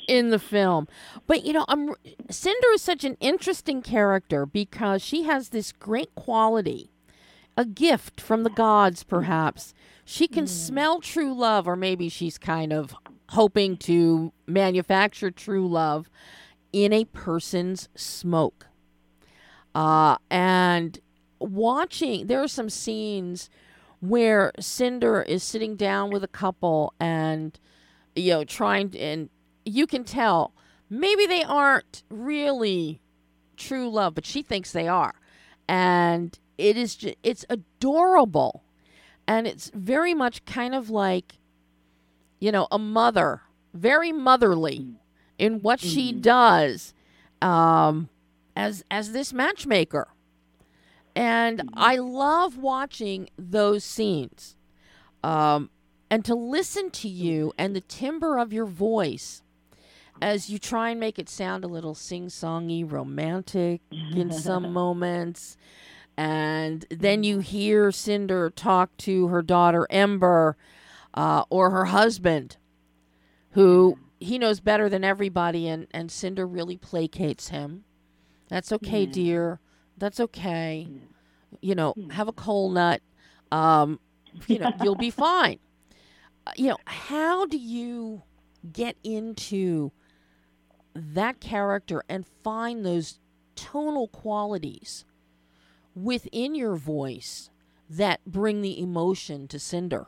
in 0.09 0.31
the 0.31 0.39
film. 0.39 0.89
But 1.27 1.45
you 1.45 1.53
know, 1.53 1.63
I'm 1.69 1.95
Cinder 2.29 2.67
is 2.73 2.81
such 2.81 3.05
an 3.05 3.15
interesting 3.21 3.81
character 3.81 4.45
because 4.45 5.01
she 5.01 5.23
has 5.23 5.49
this 5.49 5.71
great 5.71 6.13
quality, 6.15 6.91
a 7.55 7.63
gift 7.63 8.19
from 8.19 8.43
the 8.43 8.49
gods 8.49 9.05
perhaps. 9.05 9.73
She 10.03 10.27
can 10.27 10.43
mm. 10.43 10.49
smell 10.49 10.99
true 10.99 11.33
love 11.33 11.69
or 11.69 11.77
maybe 11.77 12.09
she's 12.09 12.37
kind 12.37 12.73
of 12.73 12.93
hoping 13.29 13.77
to 13.77 14.33
manufacture 14.45 15.31
true 15.31 15.69
love 15.69 16.09
in 16.73 16.93
a 16.93 17.05
person's 17.05 17.89
smoke. 17.95 18.67
Uh 19.73 20.17
and 20.29 20.99
watching 21.39 22.27
there 22.27 22.41
are 22.41 22.47
some 22.47 22.69
scenes 22.69 23.49
where 23.99 24.51
Cinder 24.59 25.21
is 25.21 25.43
sitting 25.43 25.75
down 25.75 26.09
with 26.09 26.23
a 26.23 26.27
couple 26.27 26.93
and 26.99 27.59
you 28.15 28.31
know 28.31 28.43
trying 28.43 28.95
and 28.97 29.29
you 29.65 29.87
can 29.87 30.03
tell 30.03 30.53
maybe 30.89 31.25
they 31.25 31.43
aren't 31.43 32.03
really 32.09 33.01
true 33.55 33.89
love 33.89 34.15
but 34.15 34.25
she 34.25 34.41
thinks 34.41 34.71
they 34.71 34.87
are. 34.87 35.13
And 35.67 36.37
it 36.57 36.75
is 36.75 36.95
just, 36.95 37.15
it's 37.23 37.45
adorable. 37.49 38.63
And 39.27 39.47
it's 39.47 39.71
very 39.73 40.13
much 40.13 40.43
kind 40.45 40.75
of 40.75 40.89
like 40.89 41.35
you 42.39 42.51
know 42.51 42.67
a 42.71 42.79
mother 42.79 43.41
very 43.73 44.11
motherly 44.11 45.00
in 45.41 45.59
what 45.61 45.79
she 45.79 46.13
does 46.13 46.93
um 47.41 48.07
as 48.55 48.85
as 48.91 49.11
this 49.11 49.33
matchmaker. 49.33 50.07
And 51.15 51.69
i 51.73 51.97
love 51.97 52.57
watching 52.57 53.29
those 53.37 53.83
scenes 53.83 54.55
um 55.23 55.69
and 56.09 56.23
to 56.23 56.35
listen 56.35 56.89
to 56.91 57.09
you 57.09 57.51
and 57.57 57.75
the 57.75 57.81
timbre 57.81 58.37
of 58.37 58.53
your 58.53 58.65
voice 58.65 59.41
as 60.21 60.49
you 60.49 60.59
try 60.59 60.91
and 60.91 60.99
make 60.99 61.17
it 61.17 61.27
sound 61.27 61.63
a 61.63 61.67
little 61.67 61.95
sing-songy 61.95 62.89
romantic 62.89 63.81
in 63.91 64.31
some 64.31 64.71
moments. 64.81 65.57
And 66.15 66.85
then 66.91 67.23
you 67.23 67.39
hear 67.39 67.91
cinder 67.91 68.51
talk 68.51 68.95
to 68.97 69.27
her 69.27 69.41
daughter 69.41 69.87
ember 69.89 70.57
uh, 71.15 71.45
or 71.49 71.71
her 71.71 71.85
husband 71.85 72.57
who 73.51 73.97
he 74.21 74.37
knows 74.37 74.59
better 74.59 74.87
than 74.89 75.03
everybody 75.03 75.67
and, 75.67 75.87
and 75.91 76.11
cinder 76.11 76.47
really 76.47 76.77
placates 76.77 77.49
him. 77.49 77.83
That's 78.49 78.71
okay 78.73 79.03
Yeah. 79.03 79.11
dear. 79.11 79.59
That's 79.97 80.19
okay. 80.19 80.87
You 81.61 81.75
know 81.75 81.93
have 82.11 82.27
a 82.27 82.33
coal 82.33 82.69
nut. 82.69 83.01
Um, 83.51 83.99
you 84.47 84.59
know 84.59 84.71
you'll 84.83 84.95
be 84.95 85.09
fine. 85.27 85.59
Uh, 86.47 86.51
you 86.55 86.69
know 86.69 86.77
how 86.85 87.45
do 87.45 87.57
you 87.57 88.23
get 88.71 88.95
into 89.03 89.91
that 90.95 91.39
character 91.39 92.03
and 92.09 92.25
find 92.43 92.85
those 92.85 93.19
tonal 93.55 94.07
qualities 94.07 95.05
within 95.95 96.55
your 96.55 96.75
voice 96.75 97.49
that 97.89 98.23
bring 98.25 98.61
the 98.61 98.79
emotion 98.81 99.47
to 99.47 99.59
cinder 99.59 100.07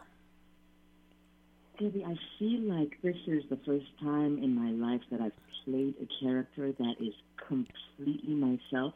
Debbie, 1.79 2.05
I 2.05 2.15
feel 2.37 2.61
like 2.61 2.97
this 3.01 3.15
is 3.27 3.43
the 3.49 3.57
first 3.65 3.85
time 3.99 4.37
in 4.37 4.55
my 4.55 4.71
life 4.71 5.01
that 5.11 5.21
I've 5.21 5.31
played 5.65 5.95
a 6.01 6.23
character 6.23 6.71
that 6.71 6.95
is 6.99 7.13
completely 7.47 8.35
myself. 8.35 8.93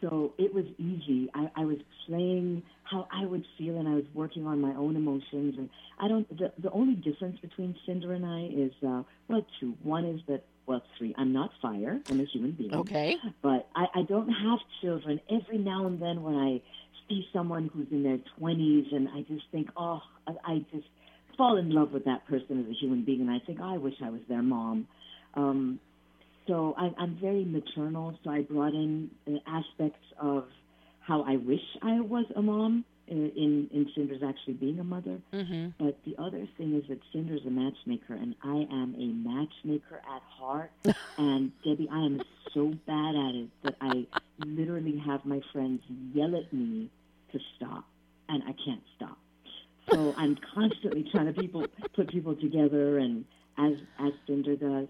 So 0.00 0.34
it 0.36 0.52
was 0.52 0.64
easy. 0.78 1.30
I, 1.34 1.50
I 1.56 1.64
was 1.64 1.78
playing 2.06 2.62
how 2.84 3.08
I 3.10 3.24
would 3.24 3.44
feel, 3.56 3.78
and 3.78 3.88
I 3.88 3.94
was 3.94 4.04
working 4.14 4.46
on 4.46 4.60
my 4.60 4.74
own 4.74 4.94
emotions. 4.94 5.54
And 5.58 5.70
I 5.98 6.08
don't. 6.08 6.28
The, 6.36 6.52
the 6.58 6.70
only 6.70 6.94
difference 6.94 7.38
between 7.40 7.74
Cinder 7.86 8.12
and 8.12 8.26
I 8.26 8.48
is 8.52 8.72
uh, 8.86 9.02
well, 9.28 9.46
two. 9.58 9.74
One 9.82 10.04
is 10.04 10.20
that 10.28 10.44
well, 10.66 10.82
three. 10.98 11.14
I'm 11.16 11.32
not 11.32 11.50
fire. 11.62 11.98
I'm 12.10 12.20
a 12.20 12.24
human 12.24 12.52
being. 12.52 12.74
okay 12.74 13.16
But 13.42 13.68
I, 13.74 13.86
I 13.94 14.02
don't 14.02 14.28
have 14.28 14.58
children. 14.82 15.20
Every 15.30 15.58
now 15.58 15.86
and 15.86 16.00
then, 16.00 16.22
when 16.22 16.34
I 16.34 16.60
see 17.08 17.26
someone 17.32 17.70
who's 17.72 17.86
in 17.90 18.02
their 18.02 18.18
20s, 18.40 18.94
and 18.94 19.08
I 19.08 19.22
just 19.22 19.44
think, 19.52 19.70
oh, 19.76 20.00
I, 20.26 20.32
I 20.44 20.58
just 20.72 20.86
fall 21.36 21.56
in 21.56 21.70
love 21.70 21.92
with 21.92 22.04
that 22.04 22.26
person 22.26 22.64
as 22.64 22.70
a 22.70 22.74
human 22.74 23.04
being, 23.04 23.20
and 23.20 23.30
I 23.30 23.38
think, 23.46 23.60
I 23.60 23.76
wish 23.76 23.94
I 24.02 24.10
was 24.10 24.20
their 24.28 24.42
mom. 24.42 24.86
Um, 25.34 25.80
so 26.46 26.74
I, 26.78 26.90
I'm 26.98 27.18
very 27.20 27.44
maternal. 27.44 28.18
So 28.24 28.30
I 28.30 28.42
brought 28.42 28.72
in 28.72 29.10
uh, 29.26 29.38
aspects 29.46 30.04
of 30.20 30.44
how 31.00 31.22
I 31.22 31.36
wish 31.36 31.60
I 31.82 32.00
was 32.00 32.24
a 32.34 32.42
mom 32.42 32.84
uh, 33.10 33.14
in 33.14 33.68
in 33.72 33.90
Cinder's 33.94 34.22
actually 34.26 34.54
being 34.54 34.78
a 34.78 34.84
mother. 34.84 35.18
mm-hmm. 35.32 35.68
But 35.78 35.98
the 36.04 36.20
other 36.20 36.46
thing 36.56 36.74
is 36.76 36.88
that 36.88 36.98
Cinder's 37.12 37.42
a 37.46 37.50
matchmaker, 37.50 38.14
and 38.14 38.34
I 38.42 38.66
am 38.70 38.94
a 38.98 39.28
matchmaker 39.28 39.96
at 39.96 40.22
heart. 40.22 40.70
and 41.18 41.52
Debbie, 41.64 41.88
I 41.90 41.98
am 41.98 42.20
so 42.54 42.74
bad 42.86 43.14
at 43.14 43.34
it 43.34 43.48
that 43.62 43.76
I 43.80 44.06
literally 44.44 44.98
have 45.06 45.24
my 45.24 45.40
friends 45.52 45.82
yell 46.14 46.34
at 46.36 46.52
me 46.52 46.90
to 47.32 47.38
stop, 47.56 47.84
and 48.28 48.42
I 48.44 48.54
can't 48.64 48.82
stop. 48.96 49.18
So 49.92 50.14
I'm 50.16 50.36
constantly 50.54 51.08
trying 51.12 51.32
to 51.32 51.40
people 51.40 51.66
put 51.94 52.08
people 52.08 52.34
together, 52.34 52.98
and 52.98 53.24
as 53.58 53.74
as 53.98 54.12
Cinder 54.26 54.56
does. 54.56 54.88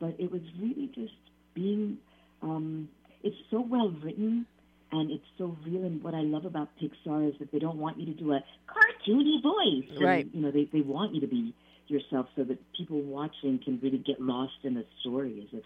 But 0.00 0.16
it 0.18 0.30
was 0.30 0.42
really 0.60 0.90
just 0.94 1.14
being. 1.54 1.98
Um, 2.42 2.88
it's 3.22 3.36
so 3.50 3.60
well 3.60 3.90
written 4.02 4.46
and 4.92 5.10
it's 5.10 5.24
so 5.38 5.56
real. 5.64 5.84
And 5.84 6.02
what 6.02 6.14
I 6.14 6.20
love 6.20 6.44
about 6.44 6.68
Pixar 6.80 7.28
is 7.28 7.38
that 7.38 7.50
they 7.52 7.58
don't 7.58 7.78
want 7.78 7.98
you 7.98 8.06
to 8.06 8.12
do 8.12 8.32
a 8.32 8.44
cartoony 8.68 9.42
voice. 9.42 9.90
And, 9.90 10.00
Right. 10.00 10.28
You 10.32 10.42
know, 10.42 10.50
they, 10.50 10.68
they 10.72 10.80
want 10.80 11.14
you 11.14 11.20
to 11.20 11.26
be 11.26 11.54
yourself 11.88 12.26
so 12.36 12.44
that 12.44 12.58
people 12.72 13.00
watching 13.00 13.58
can 13.58 13.78
really 13.82 13.98
get 13.98 14.20
lost 14.20 14.54
in 14.64 14.74
the 14.74 14.84
story 15.00 15.42
as 15.42 15.58
if 15.58 15.64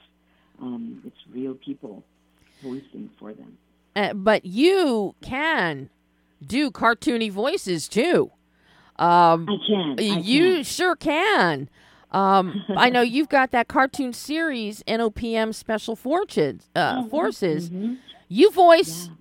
um, 0.60 1.02
it's 1.06 1.16
real 1.32 1.54
people 1.54 2.02
voicing 2.62 3.10
for 3.18 3.32
them. 3.32 3.56
Uh, 3.96 4.12
but 4.14 4.44
you 4.44 5.14
can 5.22 5.90
do 6.46 6.70
cartoony 6.70 7.30
voices 7.30 7.88
too 7.88 8.30
um, 9.00 9.48
I 9.48 9.56
can. 9.66 9.96
I 9.98 10.02
you 10.20 10.54
can. 10.56 10.64
sure 10.64 10.96
can. 10.96 11.68
Um, 12.12 12.64
I 12.76 12.90
know 12.90 13.02
you've 13.02 13.28
got 13.28 13.50
that 13.52 13.68
cartoon 13.68 14.12
series 14.12 14.82
NOPM 14.88 15.54
Special 15.54 15.94
Fortunes 15.96 16.68
uh, 16.74 17.04
Forces. 17.04 17.70
Mhm. 17.70 17.98
You 18.28 18.50
voice 18.50 19.06
Yeah. 19.08 19.14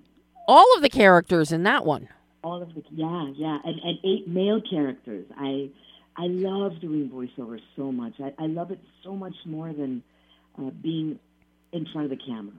all 0.48 0.66
of 0.76 0.82
the 0.82 0.88
characters 0.88 1.52
in 1.52 1.62
that 1.64 1.84
one. 1.86 2.08
All 2.42 2.60
of 2.62 2.74
the 2.74 2.82
yeah, 2.90 3.30
yeah, 3.36 3.58
and, 3.64 3.78
and 3.80 3.98
eight 4.04 4.26
male 4.28 4.60
characters. 4.60 5.26
I 5.36 5.70
I 6.16 6.26
love 6.26 6.80
doing 6.80 7.08
voiceover 7.08 7.60
so 7.76 7.92
much. 7.92 8.14
I, 8.20 8.32
I 8.38 8.46
love 8.46 8.70
it 8.72 8.80
so 9.04 9.14
much 9.14 9.34
more 9.44 9.72
than 9.72 10.02
uh, 10.58 10.70
being 10.82 11.18
in 11.72 11.86
front 11.92 12.10
of 12.10 12.18
the 12.18 12.24
camera 12.24 12.56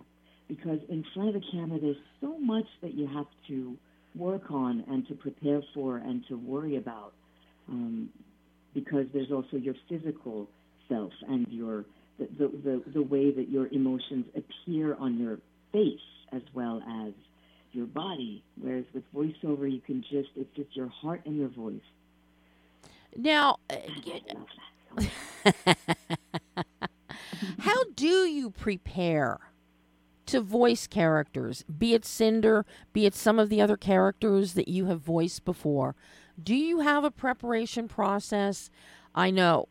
because 0.47 0.79
in 0.87 1.03
front 1.13 1.29
of 1.35 1.41
the 1.41 1.43
camera, 1.51 1.77
there's 1.79 1.97
so 2.21 2.37
much 2.39 2.65
that 2.81 2.93
you 2.93 3.07
have 3.07 3.25
to 3.49 3.75
work 4.15 4.51
on 4.51 4.83
and 4.89 5.07
to 5.07 5.15
prepare 5.15 5.61
for 5.73 5.97
and 5.97 6.25
to 6.27 6.37
worry 6.37 6.77
about. 6.77 7.13
Um, 7.69 8.09
because 8.73 9.05
there's 9.13 9.31
also 9.31 9.57
your 9.57 9.75
physical 9.89 10.47
self 10.87 11.11
and 11.27 11.45
your 11.49 11.85
the, 12.19 12.27
the, 12.37 12.47
the, 12.63 12.83
the 12.93 13.01
way 13.01 13.31
that 13.31 13.49
your 13.49 13.67
emotions 13.67 14.25
appear 14.35 14.95
on 14.95 15.17
your 15.19 15.39
face 15.71 15.99
as 16.31 16.41
well 16.53 16.81
as 17.05 17.13
your 17.71 17.85
body. 17.85 18.43
Whereas 18.59 18.85
with 18.93 19.03
voiceover, 19.13 19.71
you 19.71 19.81
can 19.81 20.01
just, 20.01 20.29
it's 20.35 20.53
just 20.55 20.75
your 20.75 20.87
heart 20.87 21.21
and 21.25 21.37
your 21.37 21.49
voice. 21.49 21.81
Now, 23.15 23.57
uh, 23.69 23.75
how 27.59 27.83
do 27.95 28.25
you 28.25 28.51
prepare 28.51 29.39
to 30.31 30.41
voice 30.41 30.87
characters, 30.87 31.63
be 31.63 31.93
it 31.93 32.05
Cinder, 32.05 32.65
be 32.93 33.05
it 33.05 33.13
some 33.13 33.37
of 33.37 33.49
the 33.49 33.61
other 33.61 33.77
characters 33.77 34.53
that 34.53 34.67
you 34.67 34.85
have 34.85 35.01
voiced 35.01 35.45
before? 35.45 35.95
Do 36.41 36.55
you 36.55 36.79
have 36.79 37.03
a 37.03 37.11
preparation 37.11 37.87
process? 37.87 38.69
I 39.13 39.29
know, 39.29 39.67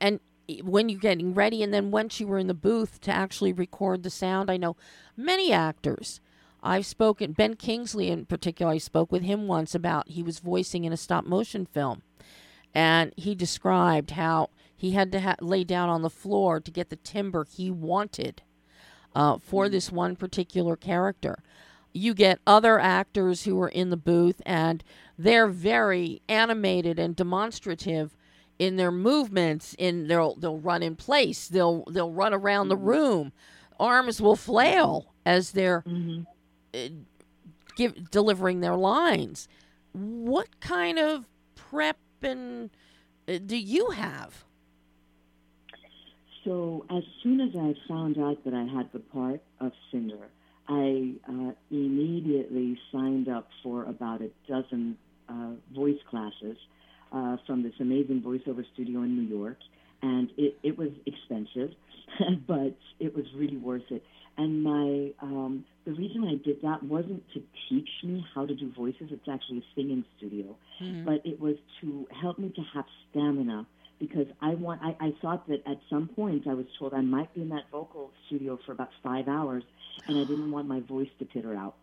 and 0.00 0.20
when 0.62 0.88
you're 0.88 0.98
getting 0.98 1.32
ready, 1.32 1.62
and 1.62 1.72
then 1.72 1.90
once 1.90 2.18
you 2.18 2.26
were 2.26 2.38
in 2.38 2.48
the 2.48 2.54
booth 2.54 3.00
to 3.02 3.12
actually 3.12 3.52
record 3.52 4.02
the 4.02 4.10
sound, 4.10 4.50
I 4.50 4.56
know 4.56 4.76
many 5.16 5.52
actors. 5.52 6.20
I've 6.62 6.86
spoken, 6.86 7.32
Ben 7.32 7.54
Kingsley 7.54 8.10
in 8.10 8.26
particular, 8.26 8.72
I 8.72 8.78
spoke 8.78 9.12
with 9.12 9.22
him 9.22 9.46
once 9.46 9.74
about 9.74 10.08
he 10.08 10.22
was 10.22 10.40
voicing 10.40 10.84
in 10.84 10.92
a 10.92 10.96
stop 10.96 11.24
motion 11.24 11.66
film. 11.66 12.02
And 12.74 13.12
he 13.16 13.34
described 13.34 14.12
how 14.12 14.50
he 14.74 14.90
had 14.90 15.12
to 15.12 15.20
ha- 15.20 15.36
lay 15.40 15.62
down 15.62 15.88
on 15.88 16.02
the 16.02 16.10
floor 16.10 16.58
to 16.60 16.70
get 16.70 16.90
the 16.90 16.96
timbre 16.96 17.46
he 17.48 17.70
wanted 17.70 18.42
uh, 19.14 19.38
for 19.38 19.68
this 19.68 19.90
one 19.92 20.16
particular 20.16 20.76
character. 20.76 21.42
You 21.92 22.14
get 22.14 22.40
other 22.46 22.78
actors 22.80 23.44
who 23.44 23.60
are 23.62 23.68
in 23.68 23.90
the 23.90 23.96
booth 23.96 24.42
and 24.44 24.82
they're 25.18 25.48
very 25.48 26.22
animated 26.28 26.98
and 26.98 27.14
demonstrative 27.14 28.16
in 28.58 28.76
their 28.76 28.92
movements 28.92 29.74
in 29.78 30.06
they'll 30.08 30.34
they'll 30.36 30.58
run 30.58 30.82
in 30.82 30.94
place 30.96 31.48
they'll 31.48 31.84
they'll 31.90 32.12
run 32.12 32.32
around 32.32 32.68
the 32.68 32.76
room 32.76 33.32
arms 33.80 34.20
will 34.20 34.36
flail 34.36 35.12
as 35.26 35.52
they're 35.52 35.84
Mm-hmm. 35.86 36.22
uh, 36.74 36.88
give 37.76 38.10
delivering 38.10 38.60
their 38.60 38.76
lines 38.76 39.48
what 39.92 40.60
kind 40.60 40.98
of 40.98 41.24
prep 41.56 41.98
and 42.22 42.70
uh, 43.28 43.38
do 43.44 43.56
you 43.56 43.90
have 43.90 44.44
So 46.44 46.84
as 46.90 47.02
soon 47.22 47.40
as 47.40 47.50
I 47.56 47.74
found 47.88 48.18
out 48.18 48.44
that 48.44 48.52
I 48.52 48.64
had 48.64 48.90
the 48.92 48.98
part 48.98 49.40
of 49.60 49.72
Cinder, 49.90 50.28
I 50.68 51.14
uh, 51.28 51.52
immediately 51.70 52.78
signed 52.92 53.28
up 53.28 53.48
for 53.62 53.84
about 53.84 54.20
a 54.20 54.30
dozen 54.46 54.98
uh, 55.28 55.52
voice 55.74 55.98
classes 56.10 56.56
uh, 57.12 57.38
from 57.46 57.62
this 57.62 57.72
amazing 57.80 58.22
voiceover 58.22 58.64
studio 58.74 59.02
in 59.02 59.16
New 59.16 59.36
York, 59.36 59.58
and 60.02 60.28
it, 60.36 60.58
it 60.62 60.76
was 60.76 60.90
expensive, 61.06 61.70
but 62.46 62.76
it 63.00 63.14
was 63.14 63.24
really 63.34 63.56
worth 63.56 63.90
it. 63.90 64.04
And 64.36 64.62
my 64.62 65.12
um, 65.22 65.64
the 65.86 65.92
reason 65.92 66.24
I 66.24 66.44
did 66.44 66.60
that 66.62 66.82
wasn't 66.82 67.22
to 67.34 67.42
teach 67.68 67.88
me 68.02 68.24
how 68.34 68.44
to 68.44 68.54
do 68.54 68.70
voices. 68.76 69.08
It's 69.10 69.28
actually 69.30 69.58
a 69.58 69.74
singing 69.76 70.04
studio, 70.18 70.56
but 71.04 71.24
it 71.24 71.38
was 71.40 71.54
to 71.80 72.06
help 72.20 72.38
me 72.38 72.52
to 72.54 72.62
have 72.74 72.84
stamina 73.10 73.66
because 73.98 74.26
I 74.40 74.54
want. 74.54 74.80
I, 74.82 74.96
I 75.00 75.12
thought 75.22 75.46
that 75.48 75.62
at 75.66 75.78
some 75.90 76.08
point 76.08 76.46
I 76.46 76.54
was 76.54 76.66
told 76.78 76.94
I 76.94 77.00
might 77.00 77.32
be 77.34 77.42
in 77.42 77.48
that 77.50 77.64
vocal 77.70 78.10
studio 78.26 78.58
for 78.64 78.72
about 78.72 78.90
five 79.02 79.28
hours, 79.28 79.62
and 80.06 80.18
I 80.18 80.24
didn't 80.24 80.50
want 80.50 80.68
my 80.68 80.80
voice 80.80 81.08
to 81.18 81.24
peter 81.24 81.54
out. 81.54 81.74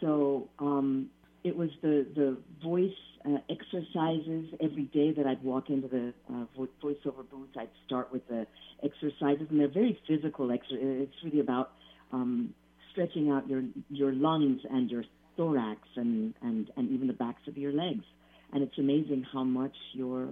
So 0.00 0.48
um, 0.58 1.10
it 1.44 1.56
was 1.56 1.70
the 1.82 2.06
the 2.14 2.38
voice 2.62 2.90
uh, 3.24 3.38
exercises 3.50 4.54
every 4.60 4.84
day 4.92 5.12
that 5.12 5.26
I'd 5.26 5.42
walk 5.42 5.70
into 5.70 5.88
the 5.88 6.12
uh, 6.30 6.44
vo- 6.56 6.68
voiceover 6.82 7.28
booth. 7.30 7.48
I'd 7.58 7.68
start 7.86 8.12
with 8.12 8.26
the 8.28 8.46
exercises, 8.82 9.46
and 9.50 9.58
they're 9.58 9.68
very 9.68 9.98
physical. 10.06 10.50
It's 10.50 11.14
really 11.24 11.40
about 11.40 11.72
um, 12.12 12.54
stretching 12.92 13.30
out 13.30 13.48
your 13.48 13.62
your 13.90 14.12
lungs 14.12 14.60
and 14.70 14.90
your 14.90 15.04
thorax 15.38 15.80
and, 15.96 16.34
and, 16.42 16.70
and 16.76 16.90
even 16.90 17.06
the 17.06 17.14
backs 17.14 17.40
of 17.46 17.56
your 17.56 17.72
legs. 17.72 18.04
And 18.52 18.62
it's 18.62 18.76
amazing 18.76 19.24
how 19.32 19.44
much 19.44 19.74
your 19.92 20.28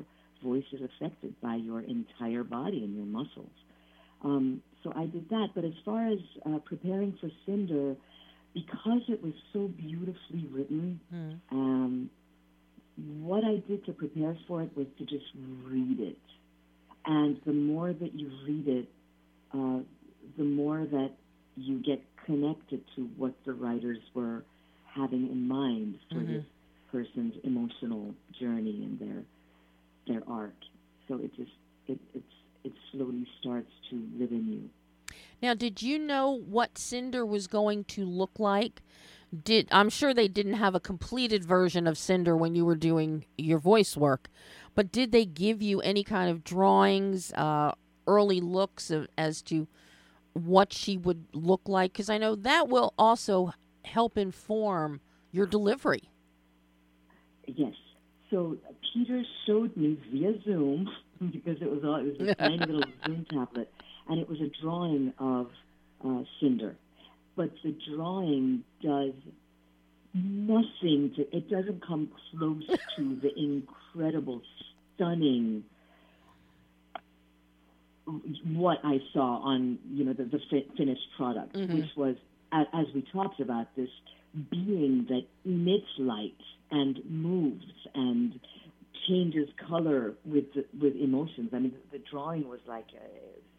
voice 0.49 0.69
is 0.77 0.81
affected 0.91 1.33
by 1.47 1.57
your 1.69 1.81
entire 1.97 2.45
body 2.59 2.81
and 2.85 2.93
your 2.99 3.07
muscles. 3.19 3.57
Um, 4.23 4.45
so 4.83 4.93
I 4.97 5.05
did 5.07 5.29
that. 5.31 5.49
But 5.55 5.65
as 5.65 5.77
far 5.85 6.03
as 6.15 6.19
uh, 6.47 6.59
preparing 6.71 7.13
for 7.21 7.29
Cinder, 7.45 7.97
because 8.55 9.03
it 9.09 9.21
was 9.23 9.35
so 9.53 9.61
beautifully 9.69 10.45
written, 10.57 11.01
um, 11.51 12.11
what 13.31 13.43
I 13.45 13.57
did 13.69 13.85
to 13.87 13.93
prepare 13.93 14.35
for 14.49 14.63
it 14.63 14.71
was 14.77 14.87
to 14.99 15.05
just 15.05 15.27
read 15.65 15.99
it. 16.01 16.17
And 17.05 17.33
the 17.45 17.53
more 17.53 17.93
that 17.93 18.13
you 18.21 18.31
read 18.49 18.67
it, 18.81 18.89
uh, 19.55 19.81
the 20.39 20.45
more 20.45 20.81
that 20.91 21.11
you 21.57 21.75
get 21.83 22.03
connected 22.25 22.81
to 22.97 23.03
what 23.17 23.35
the 23.47 23.53
writers 23.53 23.99
were 24.15 24.43
having 24.95 25.25
in 25.31 25.47
mind 25.47 25.97
for 26.11 26.21
this 26.37 26.45
person's 26.91 27.35
emotional 27.45 28.15
journey 28.41 28.83
and 28.85 28.99
their 28.99 29.23
their 30.07 30.23
arc. 30.29 30.55
So 31.09 31.17
it 31.17 31.35
just 31.35 31.53
it 31.87 31.99
it's 32.15 32.33
it 32.65 32.73
slowly 32.91 33.27
starts 33.41 33.71
to 33.91 34.09
live 34.19 34.33
in 34.33 34.47
you. 34.53 34.71
Now, 35.43 35.55
did 35.55 35.83
you 35.83 35.99
know 35.99 36.31
what 36.31 36.79
Cinder 36.79 37.25
was 37.25 37.47
going 37.47 37.85
to 37.85 38.05
look 38.05 38.39
like? 38.39 38.83
Did 39.45 39.69
I'm 39.71 39.89
sure 39.91 40.15
they 40.15 40.29
didn't 40.29 40.55
have 40.55 40.75
a 40.75 40.81
completed 40.81 41.45
version 41.45 41.87
of 41.87 41.99
Cinder 41.99 42.37
when 42.37 42.55
you 42.55 42.65
were 42.65 42.77
doing 42.77 43.25
your 43.37 43.59
voice 43.59 43.97
work, 43.97 44.29
but 44.75 44.93
did 44.93 45.13
they 45.13 45.25
give 45.25 45.61
you 45.61 45.81
any 45.81 46.05
kind 46.05 46.31
of 46.31 46.45
drawings, 46.45 47.33
uh, 47.35 47.73
early 48.07 48.41
looks 48.41 48.91
of, 48.91 49.09
as 49.19 49.43
to 49.43 49.67
what 50.33 50.73
she 50.73 50.97
would 50.97 51.27
look 51.33 51.63
like? 51.67 51.93
Because 51.93 52.09
I 52.09 52.19
know 52.19 52.35
that 52.37 52.69
will 52.69 52.95
also 52.99 53.53
help 53.85 54.17
inform 54.17 55.01
your 55.33 55.47
delivery. 55.47 56.09
Yes. 57.47 57.75
So 58.31 58.57
Peter 58.93 59.23
showed 59.47 59.77
me 59.77 59.99
via 60.11 60.33
Zoom 60.45 60.89
because 61.33 61.61
it 61.61 61.71
was 61.71 61.85
all, 61.85 61.97
it 61.97 62.19
was 62.19 62.29
a 62.29 62.35
tiny 62.35 62.59
little 62.59 62.83
Zoom 63.07 63.25
tablet, 63.31 63.73
and 64.09 64.19
it 64.21 64.29
was 64.29 64.41
a 64.41 64.51
drawing 64.63 65.13
of 65.19 65.49
uh, 66.05 66.23
Cinder, 66.41 66.77
but 67.37 67.51
the 67.63 67.75
drawing 67.95 68.65
does 68.83 69.13
nothing 70.15 71.13
to. 71.17 71.37
It 71.37 71.49
doesn't 71.51 71.87
come 71.87 72.11
close 72.33 72.65
to 72.97 73.19
the 73.23 73.33
incredible, 73.39 74.43
stunning 74.97 75.65
what 78.55 78.79
I 78.85 78.99
saw 79.13 79.39
on 79.43 79.79
you 79.93 80.05
know 80.05 80.13
the, 80.13 80.25
the 80.25 80.41
fi- 80.51 80.67
finished 80.77 81.07
product, 81.17 81.57
which 81.57 81.91
was 81.97 82.17
as 82.53 82.87
we 82.95 83.05
talked 83.13 83.41
about 83.41 83.75
this 83.77 83.89
being 84.51 85.07
that 85.09 85.23
emits 85.45 85.87
light 85.99 86.37
and 86.71 86.99
moves 87.09 87.65
and 87.95 88.39
changes 89.09 89.49
color 89.69 90.15
with 90.25 90.45
the, 90.55 90.65
with 90.81 90.97
emotions. 90.97 91.51
I 91.53 91.59
mean, 91.59 91.73
the, 91.73 91.99
the 91.99 92.05
drawing 92.11 92.49
was 92.49 92.61
like 92.67 92.87
uh, 92.95 93.07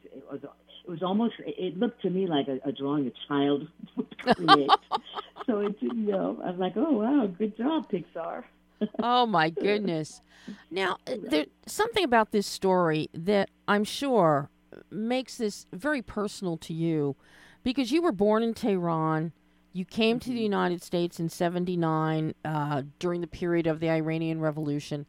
it 0.03 0.23
was 0.31 0.41
it 0.43 0.89
was 0.89 1.03
almost 1.03 1.35
it 1.39 1.77
looked 1.77 2.01
to 2.01 2.09
me 2.09 2.27
like 2.27 2.47
a, 2.47 2.59
a 2.67 2.71
drawing 2.71 3.07
a 3.07 3.11
child 3.27 3.67
would 3.95 4.17
create. 4.17 4.69
so 5.45 5.59
it 5.59 5.75
you 5.81 5.93
know 5.93 6.41
I 6.43 6.51
was 6.51 6.59
like, 6.59 6.73
oh 6.75 6.91
wow, 6.91 7.27
good 7.27 7.57
job, 7.57 7.89
Pixar. 7.91 8.43
oh 8.99 9.25
my 9.25 9.49
goodness. 9.49 10.21
Now, 10.69 10.97
uh, 11.07 11.15
there's 11.21 11.47
something 11.65 12.03
about 12.03 12.31
this 12.31 12.47
story 12.47 13.09
that 13.13 13.49
I'm 13.67 13.83
sure 13.83 14.49
makes 14.91 15.37
this 15.37 15.65
very 15.73 16.01
personal 16.01 16.57
to 16.57 16.73
you 16.73 17.15
because 17.63 17.91
you 17.91 18.01
were 18.01 18.11
born 18.11 18.43
in 18.43 18.53
Tehran. 18.53 19.31
You 19.77 19.85
came 19.85 20.19
to 20.21 20.31
the 20.31 20.41
United 20.41 20.81
States 20.81 21.19
in 21.19 21.29
79 21.29 22.33
uh, 22.43 22.81
during 22.97 23.21
the 23.21 23.27
period 23.27 23.67
of 23.67 23.79
the 23.79 23.91
Iranian 23.91 24.41
Revolution 24.41 25.05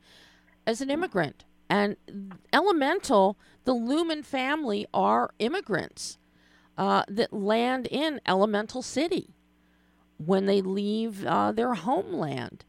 as 0.67 0.83
an 0.83 0.91
immigrant. 0.91 1.47
And 1.71 1.97
Elemental, 2.53 3.39
the 3.65 3.73
Lumen 3.73 4.23
family, 4.23 4.87
are 4.93 5.31
immigrants 5.39 6.19
uh, 6.77 7.05
that 7.09 7.33
land 7.33 7.89
in 7.91 8.21
Elemental 8.27 8.83
City 8.83 9.35
when 10.19 10.45
they 10.45 10.61
leave 10.61 11.25
uh, 11.25 11.51
their 11.51 11.73
homeland 11.73 12.67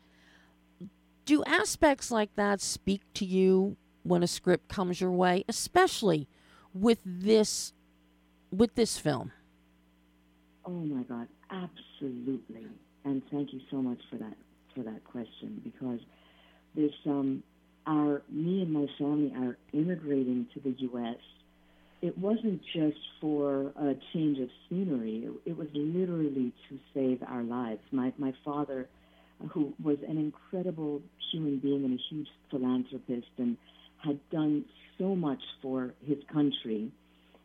do 1.26 1.44
aspects 1.44 2.10
like 2.12 2.34
that 2.38 2.62
speak 2.62 3.02
to 3.16 3.26
you 3.26 3.76
when 4.04 4.24
a 4.24 4.28
script 4.28 4.70
comes 4.70 5.02
your 5.02 5.12
way 5.12 5.44
especially 5.50 6.28
with 6.74 7.00
this 7.04 7.74
with 8.52 8.76
this 8.76 8.98
film 8.98 9.32
Oh 10.70 10.72
my 10.72 11.02
God, 11.04 11.28
absolutely. 11.50 11.89
And 12.02 13.22
thank 13.32 13.54
you 13.54 13.62
so 13.72 13.82
much 13.82 14.00
for 14.10 14.18
that 14.18 14.36
for 14.76 14.84
that 14.84 15.04
question 15.04 15.62
because 15.64 16.00
this 16.76 16.92
um 17.06 17.44
our 17.88 18.22
me 18.30 18.62
and 18.62 18.72
my 18.72 18.86
family 18.98 19.34
are 19.36 19.58
immigrating 19.74 20.48
to 20.54 20.60
the 20.60 20.76
U.S. 20.80 21.18
it 22.02 22.18
wasn't 22.18 22.62
just 22.74 22.98
for 23.20 23.72
a 23.76 23.96
change 24.14 24.38
of 24.40 24.50
scenery. 24.70 25.26
It, 25.26 25.52
it 25.52 25.58
was 25.58 25.68
literally 25.74 26.54
to 26.70 26.80
save 26.94 27.24
our 27.28 27.44
lives. 27.44 27.82
My 27.92 28.14
my 28.18 28.34
father, 28.46 28.88
who 29.52 29.74
was 29.84 29.98
an 30.08 30.18
incredible 30.18 31.02
human 31.32 31.60
being 31.60 31.86
and 31.86 31.94
a 32.00 32.04
huge 32.10 32.28
philanthropist, 32.52 33.28
and 33.38 33.58
had 34.04 34.20
done 34.30 34.66
so 34.98 35.16
much 35.16 35.42
for 35.62 35.94
his 36.06 36.18
country, 36.32 36.92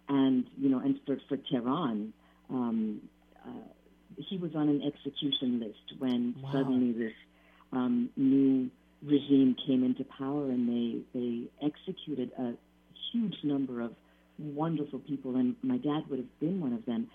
and 0.09 0.45
you 0.59 0.69
know, 0.69 0.81
and 0.81 1.01
for 1.07 1.17
for 1.29 1.39
Tehran. 1.51 2.13
Um, 2.51 3.01
he 4.35 4.41
was 4.41 4.55
on 4.57 4.69
an 4.69 4.83
execution 4.83 5.61
list 5.61 6.01
when 6.01 6.35
Wow. 6.43 6.51
suddenly 6.53 6.93
this 6.93 7.13
um, 7.73 8.11
new 8.17 8.69
regime 9.03 9.55
came 9.67 9.85
into 9.85 10.05
power, 10.05 10.45
and 10.51 10.69
they 10.69 10.89
they 11.19 11.45
executed 11.65 12.33
a 12.39 12.55
huge 13.13 13.37
number 13.45 13.81
of 13.81 13.93
wonderful 14.39 14.99
people, 14.99 15.37
and 15.37 15.55
my 15.63 15.77
dad 15.77 16.03
would 16.09 16.19
have 16.19 16.41
been 16.41 16.61
one 16.61 16.73
of 16.73 16.85
them 16.85 17.09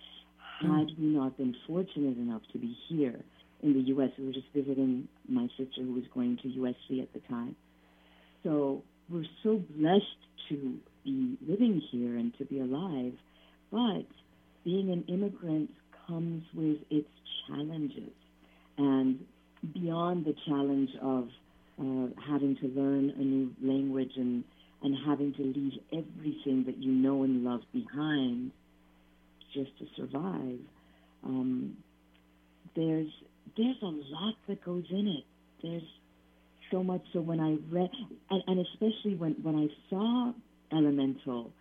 had 0.61 0.87
we 0.97 1.07
not 1.07 1.35
been 1.37 1.55
fortunate 1.67 2.17
enough 2.17 2.41
to 2.53 2.57
be 2.57 2.77
here 2.87 3.19
in 3.63 3.73
the 3.73 3.81
U.S. 3.93 4.11
We 4.17 4.27
were 4.27 4.33
just 4.33 4.47
visiting 4.53 5.07
my 5.27 5.47
sister 5.57 5.81
who 5.81 5.93
was 5.93 6.03
going 6.13 6.37
to 6.37 6.47
USC 6.47 7.01
at 7.01 7.11
the 7.13 7.19
time. 7.27 7.55
So 8.43 8.83
we're 9.09 9.31
so 9.43 9.61
blessed 9.75 10.21
to 10.49 10.79
be 11.03 11.37
living 11.45 11.81
here 11.91 12.15
and 12.17 12.33
to 12.37 12.45
be 12.45 12.59
alive, 12.61 13.13
but 13.71 14.05
being 14.63 14.89
an 14.91 15.03
immigrant 15.07 15.71
comes 16.09 16.43
with 16.53 16.77
its 16.89 17.07
challenges. 17.47 18.11
And 18.77 19.19
beyond 19.73 20.25
the 20.25 20.33
challenge 20.47 20.89
of 21.01 21.27
uh, 21.79 22.07
having 22.29 22.57
to 22.61 22.67
learn 22.67 23.11
a 23.11 23.21
new 23.21 23.51
language 23.61 24.11
and 24.15 24.43
and 24.81 24.95
having 25.05 25.33
to 25.33 25.43
leave 25.43 25.73
everything 25.91 26.63
that 26.65 26.77
you 26.77 26.91
know 26.91 27.23
and 27.23 27.43
love 27.43 27.61
behind 27.73 28.51
just 29.53 29.77
to 29.77 29.85
survive. 29.97 30.59
Um, 31.23 31.77
there's 32.75 33.09
there's 33.57 33.81
a 33.81 33.85
lot 33.85 34.35
that 34.47 34.63
goes 34.63 34.85
in 34.89 35.07
it. 35.07 35.25
There's 35.61 35.83
so 36.71 36.83
much. 36.83 37.01
So 37.13 37.19
when 37.19 37.39
I 37.39 37.57
read, 37.73 37.89
and, 38.29 38.43
and 38.47 38.65
especially 38.67 39.15
when 39.15 39.33
when 39.41 39.55
I 39.55 39.67
saw 39.89 40.31
Elemental, 40.71 41.51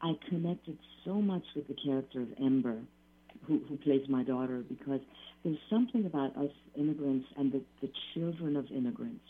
I 0.00 0.12
connected 0.28 0.78
so 1.04 1.14
much 1.14 1.42
with 1.54 1.68
the 1.68 1.76
character 1.84 2.22
of 2.22 2.28
Ember, 2.40 2.78
who 3.46 3.60
who 3.68 3.76
plays 3.76 4.02
my 4.08 4.22
daughter, 4.22 4.64
because 4.68 5.00
there's 5.44 5.58
something 5.68 6.06
about 6.06 6.36
us 6.36 6.50
immigrants 6.76 7.26
and 7.36 7.52
the, 7.52 7.62
the 7.80 7.90
children 8.14 8.56
of 8.56 8.66
immigrants 8.70 9.24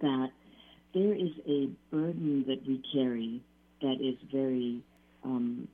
that 0.00 0.28
there 0.94 1.14
is 1.14 1.30
a 1.46 1.68
burden 1.90 2.44
that 2.46 2.66
we 2.66 2.82
carry 2.92 3.42
that 3.82 3.96
is 4.00 4.16
very 4.32 4.82
um, 5.24 5.68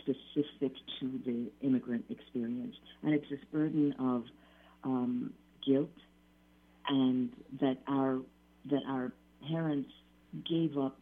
specific 0.00 0.72
to 1.00 1.20
the 1.24 1.50
immigrant 1.62 2.04
experience. 2.10 2.76
And 3.02 3.14
it's 3.14 3.28
this 3.28 3.40
burden 3.52 3.94
of 3.98 4.24
um, 4.84 5.32
guilt 5.66 5.90
and 6.88 7.30
that 7.60 7.78
our 7.88 8.20
that 8.70 8.82
our 8.88 9.12
parents 9.48 9.90
gave 10.48 10.76
up 10.78 10.96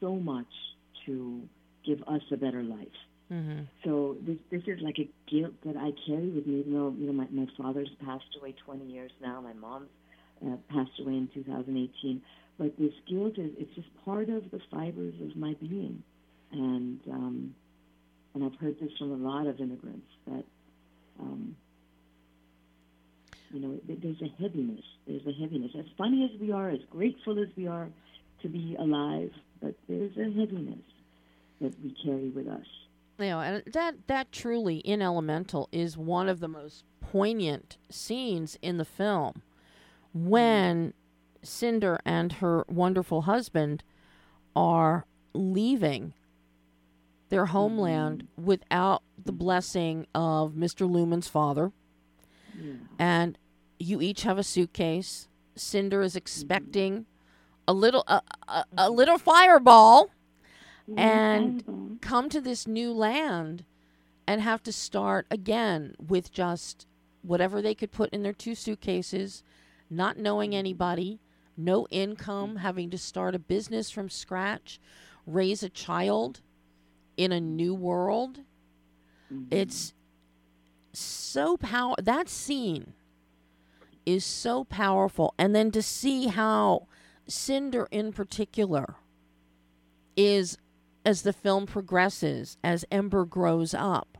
so 0.00 0.14
much 0.14 0.46
to 1.06 1.42
give 1.84 2.02
us 2.06 2.22
a 2.32 2.36
better 2.36 2.62
life. 2.62 2.86
Mm-hmm. 3.32 3.62
So 3.84 4.16
this 4.26 4.36
this 4.50 4.62
is 4.66 4.80
like 4.82 4.98
a 4.98 5.08
guilt 5.30 5.54
that 5.64 5.76
I 5.76 5.92
carry 6.06 6.30
with 6.30 6.46
me, 6.46 6.60
even 6.60 6.74
though 6.74 6.94
you 6.96 7.06
know 7.06 7.12
my, 7.12 7.26
my 7.30 7.46
father's 7.56 7.88
passed 8.04 8.36
away 8.38 8.54
20 8.64 8.84
years 8.84 9.10
now, 9.22 9.40
my 9.40 9.54
mom's 9.54 9.88
uh, 10.44 10.56
passed 10.68 11.00
away 11.00 11.14
in 11.14 11.28
2018. 11.32 12.20
But 12.58 12.78
this 12.78 12.92
guilt 13.08 13.38
is 13.38 13.50
it's 13.58 13.74
just 13.74 13.88
part 14.04 14.28
of 14.28 14.50
the 14.50 14.60
fibers 14.70 15.14
of 15.22 15.36
my 15.36 15.54
being, 15.60 16.02
and 16.52 17.00
um, 17.10 17.54
and 18.34 18.44
I've 18.44 18.58
heard 18.60 18.76
this 18.78 18.90
from 18.98 19.12
a 19.12 19.28
lot 19.28 19.46
of 19.46 19.58
immigrants 19.58 20.06
that 20.26 20.44
um, 21.18 21.56
you 23.50 23.60
know 23.60 23.80
there's 23.88 24.20
a 24.20 24.42
heaviness. 24.42 24.84
There's 25.06 25.26
a 25.26 25.32
heaviness. 25.32 25.70
As 25.78 25.86
funny 25.96 26.30
as 26.30 26.40
we 26.40 26.52
are, 26.52 26.68
as 26.68 26.80
grateful 26.90 27.40
as 27.40 27.48
we 27.56 27.66
are 27.68 27.88
to 28.42 28.48
be 28.48 28.76
alive, 28.78 29.30
but 29.62 29.74
there's 29.88 30.16
a 30.18 30.24
heaviness 30.24 30.84
that 31.62 31.72
we 31.82 31.96
carry 32.04 32.28
with 32.28 32.48
us. 32.48 32.66
You 33.18 33.26
know, 33.26 33.40
and 33.40 33.62
that 33.72 34.06
that 34.08 34.32
truly 34.32 34.78
in 34.78 35.00
Elemental 35.00 35.68
is 35.70 35.96
one 35.96 36.28
of 36.28 36.40
the 36.40 36.48
most 36.48 36.84
poignant 37.00 37.76
scenes 37.88 38.58
in 38.60 38.76
the 38.78 38.84
film 38.84 39.42
when 40.12 40.94
Cinder 41.42 42.00
and 42.04 42.32
her 42.34 42.64
wonderful 42.68 43.22
husband 43.22 43.84
are 44.56 45.06
leaving 45.32 46.14
their 47.28 47.46
homeland 47.46 48.26
without 48.36 49.02
the 49.22 49.32
blessing 49.32 50.06
of 50.14 50.52
Mr. 50.52 50.88
Lumen's 50.90 51.28
father. 51.28 51.72
Yeah. 52.56 52.74
and 53.00 53.36
you 53.80 54.00
each 54.00 54.22
have 54.22 54.38
a 54.38 54.44
suitcase. 54.44 55.28
Cinder 55.56 56.02
is 56.02 56.14
expecting 56.14 57.06
a 57.66 57.72
little 57.72 58.04
a, 58.06 58.22
a, 58.46 58.64
a 58.78 58.90
little 58.90 59.18
fireball 59.18 60.10
and 60.96 61.64
Fireball. 61.64 61.96
come 62.00 62.28
to 62.30 62.40
this 62.40 62.66
new 62.66 62.92
land 62.92 63.64
and 64.26 64.40
have 64.40 64.62
to 64.64 64.72
start 64.72 65.26
again 65.30 65.94
with 65.98 66.32
just 66.32 66.86
whatever 67.22 67.62
they 67.62 67.74
could 67.74 67.92
put 67.92 68.10
in 68.10 68.22
their 68.22 68.32
two 68.32 68.54
suitcases, 68.54 69.42
not 69.90 70.18
knowing 70.18 70.54
anybody, 70.54 71.20
no 71.56 71.86
income, 71.90 72.56
having 72.56 72.90
to 72.90 72.98
start 72.98 73.34
a 73.34 73.38
business 73.38 73.90
from 73.90 74.08
scratch, 74.08 74.80
raise 75.26 75.62
a 75.62 75.68
child 75.68 76.40
in 77.16 77.32
a 77.32 77.40
new 77.40 77.74
world. 77.74 78.40
Mm-hmm. 79.32 79.54
It's 79.54 79.94
so 80.92 81.56
power 81.56 81.94
that 82.00 82.28
scene 82.28 82.92
is 84.06 84.24
so 84.24 84.64
powerful 84.64 85.34
and 85.38 85.54
then 85.54 85.70
to 85.70 85.82
see 85.82 86.26
how 86.28 86.86
Cinder 87.26 87.88
in 87.90 88.12
particular 88.12 88.96
is 90.16 90.58
as 91.04 91.22
the 91.22 91.32
film 91.32 91.66
progresses 91.66 92.56
as 92.64 92.84
Ember 92.90 93.24
grows 93.24 93.74
up 93.74 94.18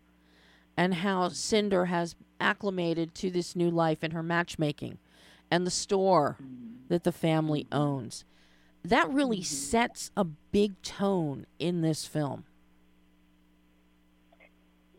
and 0.76 0.94
how 0.94 1.28
Cinder 1.28 1.86
has 1.86 2.14
acclimated 2.40 3.14
to 3.14 3.30
this 3.30 3.56
new 3.56 3.70
life 3.70 4.04
in 4.04 4.10
her 4.10 4.22
matchmaking 4.22 4.98
and 5.50 5.66
the 5.66 5.70
store 5.70 6.36
that 6.88 7.04
the 7.04 7.12
family 7.12 7.66
owns 7.72 8.24
that 8.84 9.10
really 9.10 9.42
sets 9.42 10.10
a 10.16 10.24
big 10.24 10.80
tone 10.82 11.46
in 11.58 11.80
this 11.80 12.04
film 12.04 12.44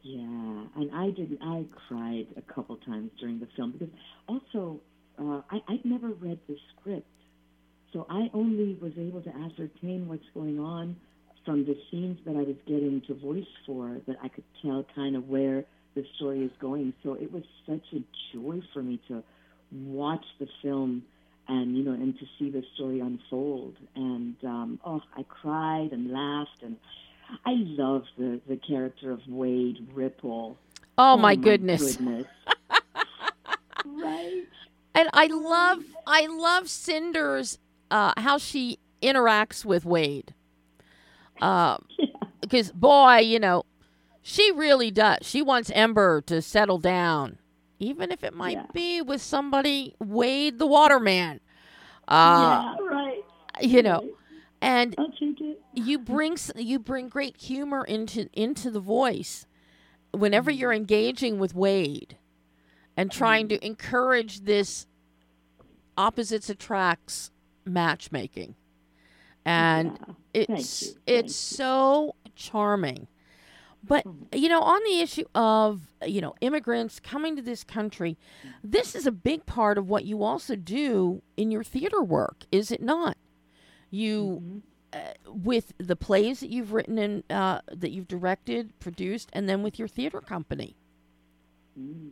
Yeah, 0.02 0.22
and 0.76 0.92
I 0.94 1.10
didn't. 1.10 1.42
I 1.42 1.66
cried 1.88 2.28
a 2.38 2.42
couple 2.42 2.78
times 2.78 3.12
during 3.20 3.40
the 3.40 3.48
film 3.56 3.72
because 3.72 3.94
also 4.28 4.80
uh, 5.20 5.42
I, 5.50 5.62
I'd 5.68 5.84
never 5.84 6.10
read 6.10 6.38
the 6.48 6.58
script, 6.72 7.08
so 7.92 8.06
I 8.10 8.30
only 8.34 8.78
was 8.80 8.94
able 9.00 9.22
to 9.22 9.30
ascertain 9.30 10.08
what's 10.08 10.30
going 10.34 10.60
on 10.60 10.96
from 11.46 11.66
the 11.66 11.78
scenes 11.90 12.20
that 12.26 12.36
I 12.36 12.42
was 12.42 12.56
getting 12.66 13.02
to 13.08 13.14
voice 13.14 13.46
for. 13.66 13.98
That 14.08 14.18
I 14.24 14.28
could 14.28 14.44
tell 14.62 14.86
kind 14.96 15.16
of 15.16 15.30
where 15.30 15.64
the 15.96 16.06
story 16.16 16.44
is 16.44 16.52
going. 16.60 16.94
So 17.04 17.14
it 17.14 17.32
was 17.32 17.44
such 17.68 17.86
a 17.94 18.04
joy 18.34 18.62
for 18.74 18.82
me 18.84 19.00
to 19.08 19.24
watch 19.72 20.26
the 20.40 20.48
film 20.62 21.04
and 21.48 21.78
you 21.78 21.84
know 21.84 21.92
and 21.92 22.18
to 22.18 22.26
see 22.38 22.50
the 22.50 22.64
story 22.76 23.00
unfold. 23.00 23.76
And 23.96 24.36
um, 24.44 24.80
oh, 24.86 25.02
I 25.16 25.24
cried 25.24 25.92
and 25.92 26.12
laughed 26.12 26.64
and. 26.64 26.78
I 27.44 27.56
love 27.56 28.04
the, 28.20 28.40
the 28.48 28.56
character 28.56 29.10
of 29.10 29.20
Wade 29.28 29.88
Ripple. 29.96 30.60
oh, 31.00 31.18
my 31.18 31.36
goodness 31.36 31.96
goodness. 31.96 32.28
right? 33.86 34.44
And 34.94 35.10
I 35.12 35.26
love 35.26 35.84
I 36.06 36.28
love 36.28 36.70
Cinder's 36.70 37.58
uh, 37.90 38.14
how 38.18 38.38
she 38.38 38.78
interacts 39.02 39.66
with 39.66 39.86
Wade. 39.86 40.35
Um, 41.42 41.86
because 42.42 42.72
boy, 42.72 43.18
you 43.20 43.40
know, 43.40 43.64
she 44.22 44.52
really 44.52 44.92
does. 44.92 45.20
She 45.22 45.42
wants 45.42 45.70
Ember 45.74 46.22
to 46.22 46.42
settle 46.42 46.78
down, 46.80 47.38
even 47.80 48.12
if 48.12 48.24
it 48.24 48.34
might 48.34 48.58
Yeah. 48.58 48.66
be 48.74 49.02
with 49.02 49.22
somebody 49.22 49.96
Wade 50.00 50.60
the 50.60 50.68
Waterman. 50.68 51.40
Uh, 52.08 52.76
yeah, 52.80 52.86
right. 52.90 53.24
You 53.62 53.84
know, 53.84 54.10
and 54.62 54.96
it. 54.98 55.60
you 55.74 55.98
bring 56.00 56.38
you 56.56 56.80
bring 56.80 57.08
great 57.10 57.38
humor 57.38 57.84
into 57.84 58.30
into 58.34 58.70
the 58.70 58.80
voice 58.80 59.46
whenever 60.12 60.50
you're 60.52 60.74
engaging 60.74 61.40
with 61.40 61.54
Wade 61.54 62.18
and 62.98 63.12
trying 63.12 63.48
to 63.50 63.66
encourage 63.66 64.42
this 64.42 64.88
opposites 65.98 66.50
attracts 66.50 67.32
matchmaking 67.66 68.56
and 69.46 69.98
Yeah. 70.08 70.14
it's 70.34 70.82
you, 70.88 70.94
it's 71.06 71.36
so 71.36 72.16
charming 72.36 73.08
but 73.84 74.04
you 74.34 74.50
know 74.50 74.62
on 74.62 74.82
the 74.84 75.00
issue 75.00 75.26
of 75.36 75.82
you 76.06 76.20
know 76.22 76.36
immigrants 76.42 77.00
coming 77.00 77.36
to 77.36 77.42
this 77.42 77.64
country 77.64 78.18
this 78.64 78.96
is 78.96 79.06
a 79.06 79.12
big 79.12 79.46
part 79.46 79.78
of 79.78 79.88
what 79.88 80.06
you 80.06 80.24
also 80.24 80.56
do 80.56 81.22
in 81.38 81.52
your 81.52 81.64
theater 81.64 82.02
work 82.02 82.46
is 82.52 82.72
it 82.72 82.82
not 82.82 83.16
you 83.92 84.62
uh, 84.94 85.00
with 85.28 85.74
the 85.78 85.96
plays 85.96 86.40
that 86.40 86.50
you've 86.50 86.74
written 86.74 86.98
and 86.98 87.24
uh, 87.30 87.60
that 87.72 87.92
you've 87.92 88.08
directed, 88.08 88.78
produced, 88.80 89.30
and 89.34 89.50
then 89.50 89.62
with 89.62 89.78
your 89.78 89.88
theater 89.88 90.22
company. 90.22 90.76
Mm. 91.78 92.12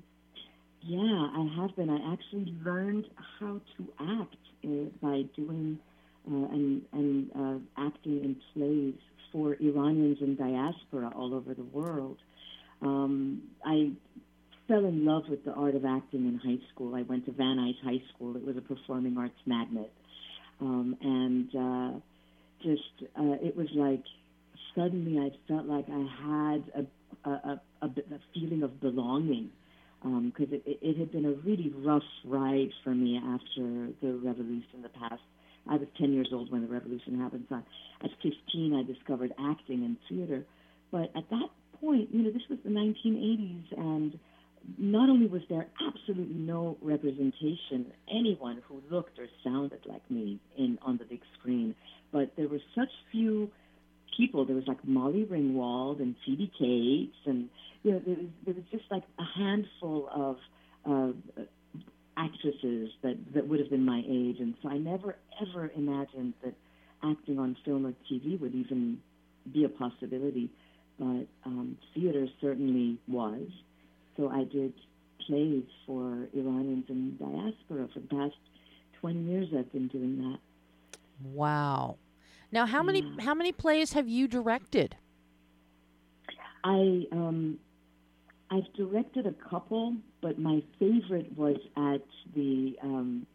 Yeah, 0.81 1.29
I 1.33 1.49
have 1.61 1.75
been. 1.77 1.89
I 1.89 2.11
actually 2.11 2.53
learned 2.63 3.05
how 3.39 3.61
to 3.77 4.19
act 4.19 4.35
uh, 4.65 4.69
by 5.01 5.21
doing 5.35 5.79
and, 6.25 6.81
and 6.91 7.31
uh, 7.35 7.81
acting 7.81 8.23
in 8.23 8.35
plays 8.53 8.95
for 9.31 9.55
Iranians 9.59 10.17
in 10.21 10.35
diaspora 10.35 11.11
all 11.15 11.33
over 11.33 11.53
the 11.53 11.63
world. 11.63 12.17
Um, 12.81 13.43
I 13.65 13.91
fell 14.67 14.85
in 14.85 15.05
love 15.05 15.23
with 15.29 15.43
the 15.45 15.51
art 15.53 15.75
of 15.75 15.85
acting 15.85 16.27
in 16.27 16.37
high 16.37 16.63
school. 16.73 16.95
I 16.95 17.01
went 17.01 17.25
to 17.25 17.31
Van 17.31 17.57
Nuys 17.57 17.81
High 17.83 18.01
School. 18.13 18.35
It 18.35 18.45
was 18.45 18.57
a 18.57 18.61
performing 18.61 19.17
arts 19.17 19.39
magnet. 19.45 19.91
Um, 20.61 20.95
and 21.01 21.55
uh, 21.55 21.99
just, 22.61 23.09
uh, 23.17 23.45
it 23.45 23.55
was 23.55 23.67
like 23.75 24.03
suddenly 24.75 25.19
I 25.19 25.31
felt 25.47 25.65
like 25.65 25.85
I 25.89 26.05
had 26.23 26.85
a, 26.85 27.29
a, 27.29 27.61
a, 27.81 27.85
a 27.85 28.19
feeling 28.33 28.63
of 28.63 28.79
belonging 28.79 29.49
because 30.01 30.47
um, 30.51 30.61
it, 30.65 30.79
it 30.81 30.97
had 30.97 31.11
been 31.11 31.25
a 31.25 31.31
really 31.31 31.73
rough 31.77 32.03
ride 32.25 32.69
for 32.83 32.93
me 32.93 33.17
after 33.17 33.89
the 34.01 34.19
revolution, 34.21 34.67
in 34.75 34.81
the 34.81 34.89
past. 34.89 35.21
I 35.69 35.75
was 35.75 35.87
10 35.97 36.13
years 36.13 36.29
old 36.33 36.51
when 36.51 36.61
the 36.61 36.67
revolution 36.67 37.19
happened. 37.19 37.45
So 37.49 37.55
at 38.03 38.09
15, 38.21 38.75
I 38.75 38.83
discovered 38.83 39.33
acting 39.39 39.83
and 39.83 39.97
theater. 40.09 40.45
But 40.91 41.11
at 41.15 41.29
that 41.29 41.49
point, 41.79 42.09
you 42.11 42.23
know, 42.23 42.31
this 42.31 42.43
was 42.49 42.59
the 42.63 42.69
1980s, 42.69 43.77
and 43.77 44.19
not 44.77 45.09
only 45.09 45.27
was 45.27 45.41
there 45.49 45.67
absolutely 45.85 46.35
no 46.35 46.77
representation, 46.81 47.91
anyone 48.09 48.61
who 48.67 48.81
looked 48.89 49.19
or 49.19 49.27
sounded 49.43 49.79
like 49.85 50.09
me 50.09 50.39
in 50.57 50.77
on 50.81 50.97
the 50.97 51.05
big 51.05 51.21
screen, 51.39 51.75
but 52.11 52.31
there 52.37 52.47
were 52.47 52.61
such 52.75 52.89
few 53.11 53.49
people. 54.15 54.45
There 54.45 54.55
was 54.55 54.67
like 54.67 54.85
Molly 54.85 55.25
Ringwald 55.25 55.99
and 56.01 56.15
Phoebe 56.25 56.51
Cates, 56.57 57.17
and 57.25 57.49
you 57.83 57.91
know, 57.91 58.01
there 58.05 58.15
was, 58.15 58.25
there 58.45 58.53
was 58.53 58.63
just 58.71 58.85
like 58.89 59.03
a 59.19 59.39
handful 59.39 60.09
of 60.13 60.37
uh, 60.89 61.41
actresses 62.17 62.89
that 63.01 63.17
that 63.33 63.47
would 63.47 63.59
have 63.59 63.69
been 63.69 63.85
my 63.85 64.03
age, 64.07 64.37
and 64.39 64.55
so 64.61 64.69
I 64.69 64.77
never 64.77 65.15
ever 65.41 65.71
imagined 65.75 66.33
that 66.43 66.53
acting 67.03 67.39
on 67.39 67.57
film 67.65 67.85
or 67.85 67.93
TV 68.11 68.39
would 68.39 68.55
even 68.55 68.99
be 69.51 69.63
a 69.63 69.69
possibility. 69.69 70.49
But 70.99 71.25
um, 71.45 71.77
theater 71.93 72.27
certainly 72.39 72.99
was. 73.07 73.47
So 74.15 74.29
I 74.29 74.43
did 74.43 74.73
plays 75.25 75.63
for 75.87 76.27
Iranians 76.33 76.85
in 76.89 77.17
diaspora 77.17 77.87
for 77.93 77.99
the 77.99 78.07
past 78.07 78.35
20 79.01 79.19
years. 79.23 79.47
I've 79.57 79.71
been 79.71 79.87
doing 79.87 80.17
that. 80.19 80.39
Wow. 81.33 81.97
Now, 82.51 82.65
how 82.65 82.79
yeah. 82.79 82.83
many 82.83 83.15
how 83.19 83.33
many 83.33 83.51
plays 83.51 83.93
have 83.93 84.07
you 84.07 84.27
directed? 84.27 84.95
I 86.63 87.05
um, 87.11 87.59
I've 88.53 88.71
directed 88.73 89.25
a 89.25 89.33
couple, 89.49 89.95
but 90.21 90.37
my 90.37 90.61
favorite 90.77 91.35
was 91.35 91.57
at 91.75 92.05
the 92.35 92.75
um, 92.83 93.25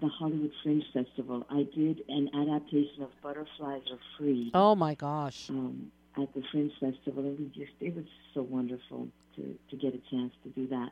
the 0.00 0.06
Hollywood 0.06 0.52
Fringe 0.62 0.84
Festival. 0.92 1.44
I 1.50 1.64
did 1.74 2.02
an 2.08 2.30
adaptation 2.32 3.02
of 3.02 3.10
Butterflies 3.22 3.82
Are 3.90 3.98
Free. 4.16 4.52
Oh 4.54 4.76
my 4.76 4.94
gosh! 4.94 5.50
Um, 5.50 5.90
at 6.16 6.32
the 6.32 6.42
Fringe 6.52 6.70
Festival, 6.78 7.24
and 7.24 7.38
we 7.40 7.46
just 7.46 7.72
it 7.80 7.96
was 7.96 8.04
so 8.34 8.42
wonderful 8.42 9.08
to 9.34 9.58
to 9.70 9.76
get 9.76 9.94
a 9.94 10.10
chance 10.10 10.32
to 10.44 10.50
do 10.50 10.68
that. 10.68 10.90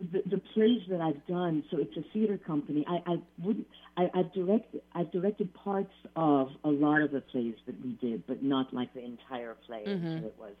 The, 0.00 0.22
the 0.28 0.42
plays 0.54 0.82
that 0.88 1.00
I've 1.00 1.24
done, 1.26 1.64
so 1.70 1.76
it's 1.78 1.96
a 1.98 2.02
theater 2.12 2.38
company. 2.38 2.84
I, 2.88 3.12
I 3.12 3.16
would 3.42 3.66
I, 3.98 4.10
I've 4.14 4.32
directed 4.32 4.80
I've 4.94 5.12
directed 5.12 5.52
parts 5.52 5.92
of 6.16 6.48
a 6.64 6.70
lot 6.70 7.02
of 7.02 7.10
the 7.10 7.20
plays 7.20 7.56
that 7.66 7.78
we 7.84 7.92
did, 8.00 8.26
but 8.26 8.42
not 8.42 8.72
like 8.72 8.94
the 8.94 9.04
entire 9.04 9.54
play 9.66 9.84
mm-hmm. 9.86 10.14
that 10.14 10.24
it 10.24 10.34
was 10.38 10.54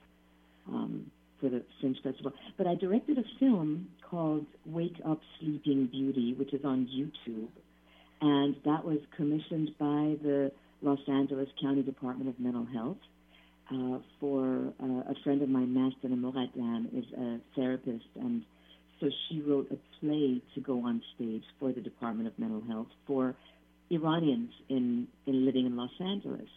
um, 0.68 1.10
for 1.44 1.50
the 1.50 1.62
Fringe 1.80 1.98
Festival. 2.02 2.32
But 2.56 2.66
I 2.66 2.74
directed 2.74 3.18
a 3.18 3.24
film 3.38 3.88
called 4.08 4.46
Wake 4.64 4.96
Up 5.06 5.20
Sleeping 5.38 5.88
Beauty, 5.92 6.34
which 6.38 6.54
is 6.54 6.64
on 6.64 6.88
YouTube, 6.88 7.48
and 8.22 8.56
that 8.64 8.82
was 8.82 8.98
commissioned 9.14 9.70
by 9.78 10.16
the 10.22 10.50
Los 10.80 11.00
Angeles 11.06 11.48
County 11.60 11.82
Department 11.82 12.30
of 12.30 12.40
Mental 12.40 12.66
Health 12.72 12.96
uh, 13.70 13.98
for 14.20 14.72
uh, 14.82 15.10
a 15.10 15.14
friend 15.22 15.42
of 15.42 15.50
mine, 15.50 15.68
Mastina 15.74 16.18
Moradlan, 16.18 16.86
is 16.96 17.04
a 17.18 17.38
therapist, 17.54 18.06
and 18.18 18.42
so 19.00 19.10
she 19.28 19.42
wrote 19.42 19.70
a 19.70 19.76
play 20.00 20.40
to 20.54 20.60
go 20.62 20.80
on 20.80 21.02
stage 21.14 21.42
for 21.60 21.72
the 21.72 21.80
Department 21.80 22.26
of 22.26 22.38
Mental 22.38 22.62
Health 22.66 22.88
for 23.06 23.34
Iranians 23.90 24.50
in, 24.70 25.06
in 25.26 25.44
living 25.44 25.66
in 25.66 25.76
Los 25.76 25.90
Angeles. 26.00 26.48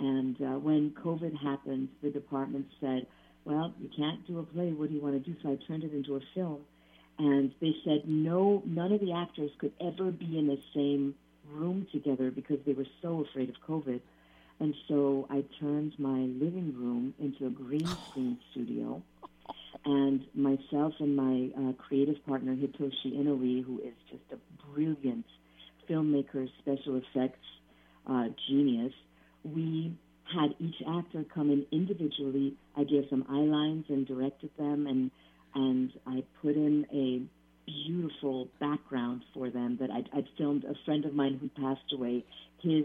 And 0.00 0.36
uh, 0.42 0.58
when 0.58 0.92
COVID 1.02 1.34
happened, 1.42 1.88
the 2.02 2.10
department 2.10 2.66
said, 2.78 3.06
"Well, 3.48 3.72
you 3.80 3.88
can't 3.96 4.26
do 4.26 4.38
a 4.40 4.42
play. 4.42 4.72
What 4.72 4.90
do 4.90 4.94
you 4.94 5.00
want 5.00 5.14
to 5.14 5.30
do?" 5.30 5.34
So 5.42 5.50
I 5.52 5.56
turned 5.66 5.82
it 5.82 5.94
into 5.94 6.16
a 6.16 6.20
film, 6.34 6.60
and 7.18 7.50
they 7.60 7.74
said 7.82 8.06
no, 8.06 8.62
none 8.66 8.92
of 8.92 9.00
the 9.00 9.12
actors 9.12 9.50
could 9.58 9.72
ever 9.80 10.10
be 10.10 10.38
in 10.38 10.46
the 10.46 10.60
same 10.74 11.14
room 11.50 11.86
together 11.90 12.30
because 12.30 12.58
they 12.66 12.74
were 12.74 12.86
so 13.00 13.24
afraid 13.24 13.48
of 13.48 13.56
COVID. 13.66 14.00
And 14.60 14.74
so 14.86 15.26
I 15.30 15.44
turned 15.60 15.94
my 15.98 16.18
living 16.44 16.74
room 16.76 17.14
into 17.18 17.46
a 17.46 17.50
green 17.50 17.96
screen 18.10 18.38
studio. 18.50 19.02
And 19.86 20.26
myself 20.34 20.92
and 21.00 21.16
my 21.16 21.50
uh, 21.56 21.72
creative 21.72 22.24
partner, 22.26 22.54
Hitoshi 22.54 23.14
Inoue, 23.14 23.64
who 23.64 23.78
is 23.78 23.94
just 24.10 24.24
a 24.32 24.66
brilliant 24.72 25.24
filmmaker, 25.88 26.48
special 26.58 26.96
effects 26.96 27.46
uh, 28.06 28.24
genius, 28.46 28.92
we 29.44 29.92
had 30.32 30.54
each 30.58 30.82
actor 30.86 31.24
come 31.34 31.50
in 31.50 31.66
individually. 31.72 32.54
I 32.76 32.84
gave 32.84 33.08
them 33.10 33.24
eye 33.28 33.46
lines 33.58 33.86
and 33.88 34.06
directed 34.06 34.50
them, 34.58 34.86
and 34.86 35.10
and 35.54 35.92
I 36.06 36.22
put 36.42 36.54
in 36.56 36.86
a 36.92 37.22
beautiful 37.70 38.48
background 38.60 39.22
for 39.34 39.50
them 39.50 39.76
that 39.80 39.90
I'd, 39.90 40.08
I'd 40.14 40.28
filmed 40.36 40.64
a 40.64 40.74
friend 40.84 41.04
of 41.04 41.14
mine 41.14 41.38
who 41.40 41.48
passed 41.62 41.92
away 41.92 42.24
his 42.62 42.84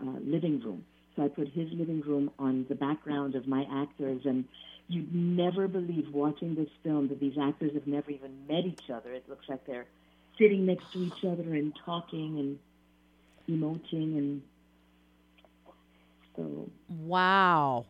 uh, 0.00 0.18
living 0.20 0.60
room. 0.60 0.84
So 1.16 1.24
I 1.24 1.28
put 1.28 1.48
his 1.48 1.68
living 1.72 2.00
room 2.02 2.30
on 2.38 2.66
the 2.68 2.74
background 2.74 3.34
of 3.34 3.46
my 3.46 3.66
actors, 3.70 4.22
and 4.24 4.44
you'd 4.88 5.14
never 5.14 5.66
believe 5.66 6.08
watching 6.12 6.54
this 6.54 6.68
film 6.82 7.08
that 7.08 7.20
these 7.20 7.36
actors 7.40 7.72
have 7.74 7.86
never 7.86 8.10
even 8.10 8.46
met 8.48 8.64
each 8.64 8.90
other. 8.90 9.12
It 9.12 9.28
looks 9.28 9.48
like 9.48 9.66
they're 9.66 9.86
sitting 10.38 10.66
next 10.66 10.92
to 10.92 11.00
each 11.00 11.24
other 11.24 11.54
and 11.54 11.74
talking 11.84 12.38
and 12.38 12.58
emoting, 13.48 14.16
and 14.16 14.42
so. 16.38 16.70
Wow. 16.88 17.86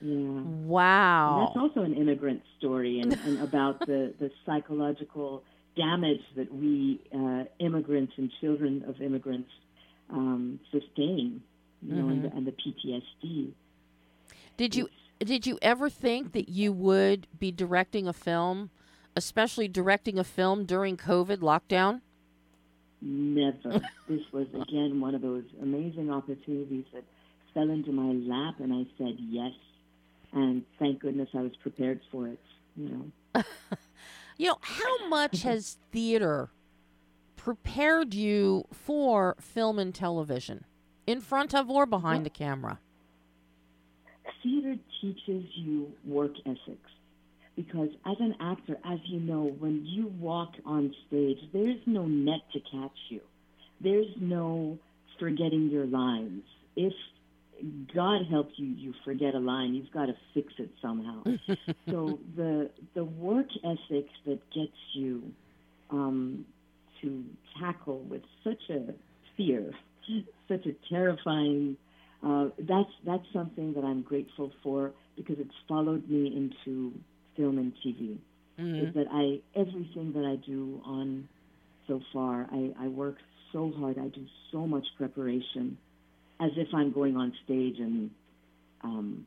Yeah. 0.00 0.16
Wow. 0.16 1.38
And 1.38 1.48
that's 1.48 1.56
also 1.56 1.80
an 1.82 1.94
immigrant 1.94 2.42
story 2.58 3.00
and, 3.00 3.12
and 3.12 3.40
about 3.40 3.80
the, 3.80 4.14
the 4.18 4.30
psychological 4.44 5.42
damage 5.76 6.22
that 6.36 6.52
we 6.52 7.00
uh, 7.14 7.44
immigrants 7.58 8.12
and 8.16 8.30
children 8.40 8.84
of 8.86 9.00
immigrants 9.00 9.50
um, 10.10 10.60
sustain 10.72 11.42
you 11.82 11.94
know, 11.94 12.02
mm-hmm. 12.02 12.10
and, 12.10 12.24
the, 12.24 12.36
and 12.36 12.46
the 12.46 12.52
PTSD. 12.52 13.52
Did 14.56 14.74
you 14.74 14.88
did 15.20 15.46
you 15.46 15.58
ever 15.62 15.88
think 15.88 16.32
that 16.32 16.48
you 16.48 16.72
would 16.72 17.26
be 17.38 17.50
directing 17.50 18.06
a 18.06 18.12
film, 18.12 18.70
especially 19.16 19.68
directing 19.68 20.18
a 20.18 20.24
film 20.24 20.64
during 20.64 20.96
COVID 20.96 21.38
lockdown? 21.38 22.00
Never. 23.00 23.80
this 24.08 24.22
was 24.32 24.48
again 24.60 25.00
one 25.00 25.14
of 25.14 25.22
those 25.22 25.44
amazing 25.62 26.10
opportunities 26.10 26.84
that 26.92 27.04
fell 27.54 27.70
into 27.70 27.92
my 27.92 28.12
lap, 28.12 28.56
and 28.60 28.72
I 28.72 28.86
said 28.98 29.16
yes. 29.18 29.52
And 30.32 30.62
thank 30.78 31.00
goodness 31.00 31.28
I 31.34 31.42
was 31.42 31.56
prepared 31.62 32.00
for 32.10 32.28
it. 32.28 32.40
You 32.76 32.88
know. 33.34 33.42
you 34.38 34.48
know 34.48 34.58
how 34.60 35.08
much 35.08 35.42
has 35.42 35.78
theater 35.90 36.50
prepared 37.36 38.14
you 38.14 38.64
for 38.72 39.36
film 39.40 39.78
and 39.78 39.94
television? 39.94 40.64
in 41.08 41.22
front 41.22 41.54
of 41.54 41.70
or 41.70 41.86
behind 41.86 42.26
the 42.26 42.30
camera? 42.30 42.78
Theater 44.42 44.76
teaches 45.00 45.44
you 45.54 45.90
work 46.04 46.32
ethics 46.44 46.90
because 47.56 47.88
as 48.04 48.16
an 48.20 48.34
actor, 48.40 48.76
as 48.84 48.98
you 49.06 49.18
know, 49.18 49.56
when 49.58 49.86
you 49.86 50.12
walk 50.20 50.52
on 50.66 50.94
stage, 51.06 51.38
there's 51.54 51.80
no 51.86 52.04
net 52.04 52.42
to 52.52 52.60
catch 52.60 52.98
you. 53.08 53.20
There's 53.80 54.14
no 54.20 54.78
forgetting 55.18 55.70
your 55.70 55.86
lines. 55.86 56.42
If 56.76 56.92
God 57.94 58.22
help 58.30 58.50
you, 58.56 58.66
you 58.66 58.94
forget 59.04 59.34
a 59.34 59.38
line, 59.38 59.74
you've 59.74 59.90
got 59.92 60.06
to 60.06 60.14
fix 60.34 60.52
it 60.58 60.70
somehow. 60.80 61.22
so 61.90 62.18
the 62.36 62.70
the 62.94 63.04
work 63.04 63.48
ethic 63.64 64.06
that 64.26 64.40
gets 64.54 64.76
you 64.94 65.22
um, 65.90 66.44
to 67.02 67.24
tackle 67.60 68.00
with 68.00 68.22
such 68.44 68.70
a 68.70 68.94
fear 69.36 69.72
such 70.48 70.66
a 70.66 70.74
terrifying. 70.88 71.76
Uh, 72.24 72.48
that's 72.58 72.90
that's 73.06 73.24
something 73.32 73.74
that 73.74 73.84
I'm 73.84 74.02
grateful 74.02 74.50
for 74.62 74.92
because 75.16 75.36
it's 75.38 75.54
followed 75.68 76.08
me 76.08 76.26
into 76.26 76.92
film 77.36 77.58
and 77.58 77.72
TV. 77.84 78.18
Mm-hmm. 78.58 78.88
Is 78.88 78.94
that 78.94 79.06
I 79.12 79.40
everything 79.58 80.12
that 80.14 80.24
I 80.24 80.36
do 80.44 80.80
on 80.84 81.28
so 81.86 82.00
far, 82.12 82.48
I, 82.52 82.72
I 82.80 82.88
work 82.88 83.16
so 83.52 83.72
hard. 83.78 83.98
I 83.98 84.08
do 84.08 84.24
so 84.52 84.66
much 84.66 84.84
preparation 84.96 85.78
as 86.40 86.50
if 86.56 86.68
I'm 86.74 86.92
going 86.92 87.16
on 87.16 87.32
stage 87.44 87.78
and 87.78 88.10
um, 88.82 89.26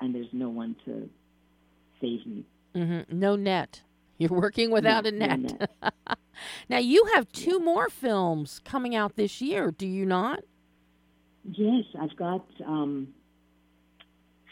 and 0.00 0.14
there's 0.14 0.32
no 0.32 0.48
one 0.48 0.76
to 0.84 1.08
save 2.00 2.24
me. 2.26 2.44
Mm-hmm. 2.74 3.18
No 3.18 3.36
net. 3.36 3.82
You're 4.18 4.30
working 4.30 4.70
without 4.70 5.04
No, 5.04 5.08
a 5.08 5.12
no 5.12 5.26
net. 5.26 5.40
net. 5.82 5.94
now 6.68 6.78
you 6.78 7.04
have 7.14 7.30
two 7.32 7.58
more 7.58 7.88
films 7.88 8.60
coming 8.64 8.94
out 8.94 9.16
this 9.16 9.40
year, 9.40 9.70
do 9.72 9.86
you 9.86 10.06
not? 10.06 10.40
Yes, 11.44 11.84
I've 12.00 12.16
got 12.16 12.44
um, 12.66 13.08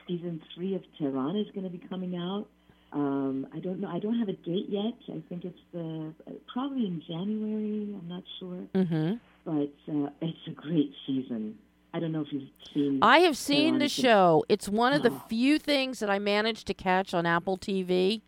season 0.07 0.41
three 0.55 0.75
of 0.75 0.83
Tehran 0.99 1.37
is 1.37 1.47
going 1.55 1.65
to 1.65 1.71
be 1.71 1.79
coming 1.89 2.17
out. 2.17 2.47
Um, 2.93 3.47
I 3.55 3.59
don't 3.61 3.81
know. 3.81 3.89
I 3.89 3.99
don't 3.99 4.19
have 4.19 4.29
a 4.29 4.35
date 4.35 4.67
yet. 4.69 4.93
I 5.09 5.23
think 5.29 5.45
it's 5.45 5.59
the 5.73 6.13
probably 6.53 6.87
in 6.87 7.03
January. 7.07 7.95
I'm 7.99 8.09
not 8.09 8.23
sure, 8.39 8.59
Mm-hmm. 8.75 9.15
But 9.45 9.73
uh, 9.89 10.09
it's 10.21 10.39
a 10.47 10.51
great 10.53 10.93
season. 11.07 11.57
I 11.95 12.01
don't 12.01 12.13
know 12.13 12.23
if 12.23 12.33
you've 12.33 12.49
seen. 12.73 13.01
I 13.03 13.19
have 13.21 13.37
seen 13.37 13.79
the 13.79 13.89
show. 13.89 14.45
It's 14.49 14.69
one 14.69 14.93
of 14.93 15.03
the 15.03 15.11
Oh. 15.11 15.23
few 15.29 15.59
things 15.59 15.99
that 16.01 16.09
I 16.11 16.19
managed 16.19 16.67
to 16.69 16.75
catch 16.75 17.13
on 17.15 17.27
Apple 17.27 17.59
TV, 17.59 18.23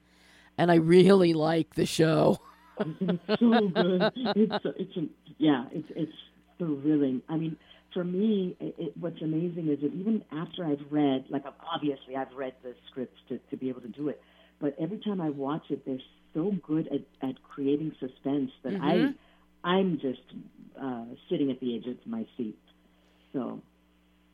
and 0.59 0.71
I 0.71 0.75
really 0.77 1.33
like 1.33 1.75
the 1.75 1.87
show. 1.87 2.39
it's 2.79 3.41
so 3.41 3.69
good. 3.69 4.13
It's 4.17 4.65
it's 4.77 4.97
a, 4.97 5.03
yeah. 5.39 5.65
It's 5.73 5.89
it's 5.97 6.13
thrilling. 6.59 7.23
I 7.29 7.37
mean, 7.37 7.57
for 7.95 8.05
me, 8.05 8.57
it, 8.61 8.75
it, 8.79 8.97
what's 8.99 9.23
amazing 9.23 9.69
is 9.69 9.81
that 9.81 9.95
even 9.95 10.25
after 10.33 10.65
I've 10.67 10.85
read, 10.91 11.25
like 11.31 11.45
obviously 11.73 12.17
I've 12.17 12.33
read 12.37 12.55
the 12.63 12.75
scripts 12.91 13.19
to 13.29 13.39
to 13.51 13.57
be 13.57 13.69
able 13.71 13.81
to 13.83 13.89
do 13.89 14.09
it, 14.09 14.21
but 14.61 14.75
every 14.79 14.99
time 14.99 15.21
I 15.21 15.31
watch 15.31 15.65
it, 15.71 15.87
they're 15.87 15.99
so 16.35 16.53
good 16.67 16.89
at 16.89 17.29
at 17.29 17.43
creating 17.45 17.93
suspense 18.01 18.51
that 18.65 18.75
Mhm. 18.75 19.15
I 19.65 19.71
I'm 19.71 19.99
just 20.01 20.21
uh, 20.79 21.05
sitting 21.31 21.51
at 21.51 21.61
the 21.61 21.77
edge 21.77 21.87
of 21.87 21.97
my 22.07 22.27
seat. 22.37 22.59
So 23.33 23.61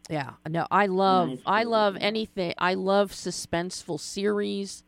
Yeah, 0.08 0.32
no, 0.60 0.66
I 0.70 0.86
love 0.86 1.40
I 1.46 1.64
love 1.64 1.96
anything. 2.00 2.54
I 2.58 2.74
love 2.74 3.12
suspenseful 3.12 4.00
series. 4.00 4.84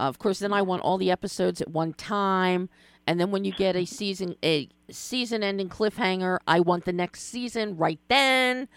Of 0.00 0.18
course, 0.18 0.38
then 0.38 0.52
I 0.52 0.62
want 0.62 0.82
all 0.82 0.98
the 0.98 1.10
episodes 1.10 1.60
at 1.60 1.68
one 1.70 1.92
time, 1.94 2.68
and 3.06 3.18
then 3.20 3.30
when 3.30 3.44
you 3.44 3.52
get 3.52 3.76
a 3.76 3.84
season 3.84 4.36
a 4.44 4.68
season 4.90 5.42
ending 5.42 5.68
cliffhanger, 5.68 6.38
I 6.46 6.60
want 6.60 6.84
the 6.84 6.92
next 6.92 7.22
season 7.22 7.76
right 7.76 8.00
then. 8.08 8.68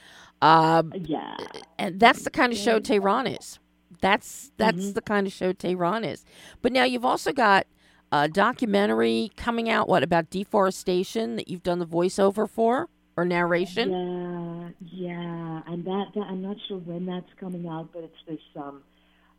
Um, 0.41 0.93
yeah, 0.95 1.37
and 1.77 1.99
that's 1.99 2.23
the 2.23 2.31
kind 2.31 2.51
of 2.51 2.57
show 2.57 2.79
Tehran 2.79 3.27
is. 3.27 3.59
That's 4.01 4.51
that's 4.57 4.77
Mm-hmm. 4.77 4.93
the 4.93 5.01
kind 5.01 5.27
of 5.27 5.33
show 5.33 5.53
Tehran 5.53 6.03
is. 6.03 6.25
But 6.61 6.71
now 6.71 6.85
you've 6.85 7.05
also 7.05 7.31
got 7.33 7.67
a 8.11 8.27
documentary 8.27 9.31
coming 9.37 9.69
out. 9.69 9.87
What 9.87 10.01
about 10.03 10.29
deforestation 10.31 11.35
that 11.35 11.47
you've 11.49 11.63
done 11.63 11.79
the 11.79 11.85
voiceover 11.87 12.49
for 12.49 12.89
or 13.17 13.25
narration? 13.25 13.93
Yeah, 13.93 14.69
yeah, 14.91 15.61
and 15.67 15.85
that, 15.85 16.05
that 16.15 16.21
I'm 16.29 16.41
not 16.41 16.57
sure 16.67 16.77
when 16.77 17.05
that's 17.05 17.29
coming 17.39 17.67
out, 17.67 17.89
but 17.93 18.03
it's 18.03 18.13
this 18.27 18.39
um, 18.55 18.83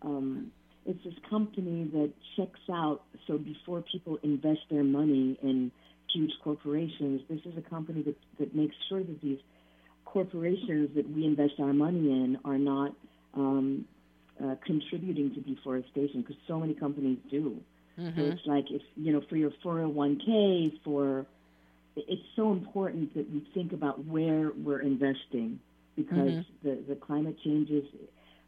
um, 0.03 0.53
it's 0.87 1.03
this 1.05 1.15
company 1.29 1.85
that 1.93 2.13
checks 2.37 2.61
out. 2.73 3.03
So 3.27 3.39
before 3.39 3.83
people 3.93 4.19
invest 4.23 4.61
their 4.71 4.85
money 4.85 5.39
in 5.43 5.71
huge 6.13 6.33
corporations, 6.43 7.23
this 7.29 7.41
is 7.45 7.57
a 7.59 7.69
company 7.69 8.03
that 8.03 8.17
that 8.39 8.55
makes 8.55 8.75
sure 8.89 9.03
that 9.03 9.21
these 9.23 9.39
corporations 10.05 10.91
that 10.95 11.09
we 11.11 11.25
invest 11.25 11.55
our 11.59 11.73
money 11.73 12.11
in 12.11 12.39
are 12.45 12.59
not 12.59 12.93
um, 13.35 13.85
uh, 14.43 14.55
contributing 14.65 15.35
to 15.35 15.41
deforestation 15.41 16.23
because 16.23 16.37
so 16.49 16.59
many 16.59 16.75
companies 16.75 17.19
do. 17.31 17.61
So 18.17 18.23
Mhm. 18.23 18.29
it's 18.29 18.47
like 18.47 18.71
if 18.71 18.83
you 18.97 19.13
know 19.13 19.23
for 19.29 19.37
your 19.37 19.51
401k 19.65 20.81
for 20.85 21.27
it's 21.97 22.23
so 22.37 22.53
important 22.53 23.15
that 23.15 23.31
we 23.31 23.47
think 23.55 23.73
about 23.73 24.05
where 24.07 24.51
we're 24.57 24.81
investing 24.81 25.61
because 25.97 26.33
the, 26.63 26.83
the 26.89 26.95
climate 26.95 27.37
changes 27.45 27.85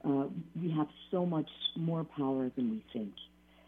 uh, 0.05 0.25
we 0.61 0.71
have 0.71 0.89
so 1.11 1.25
much 1.25 1.49
more 1.77 2.05
power 2.05 2.51
than 2.57 2.71
we 2.71 2.85
think 2.93 3.13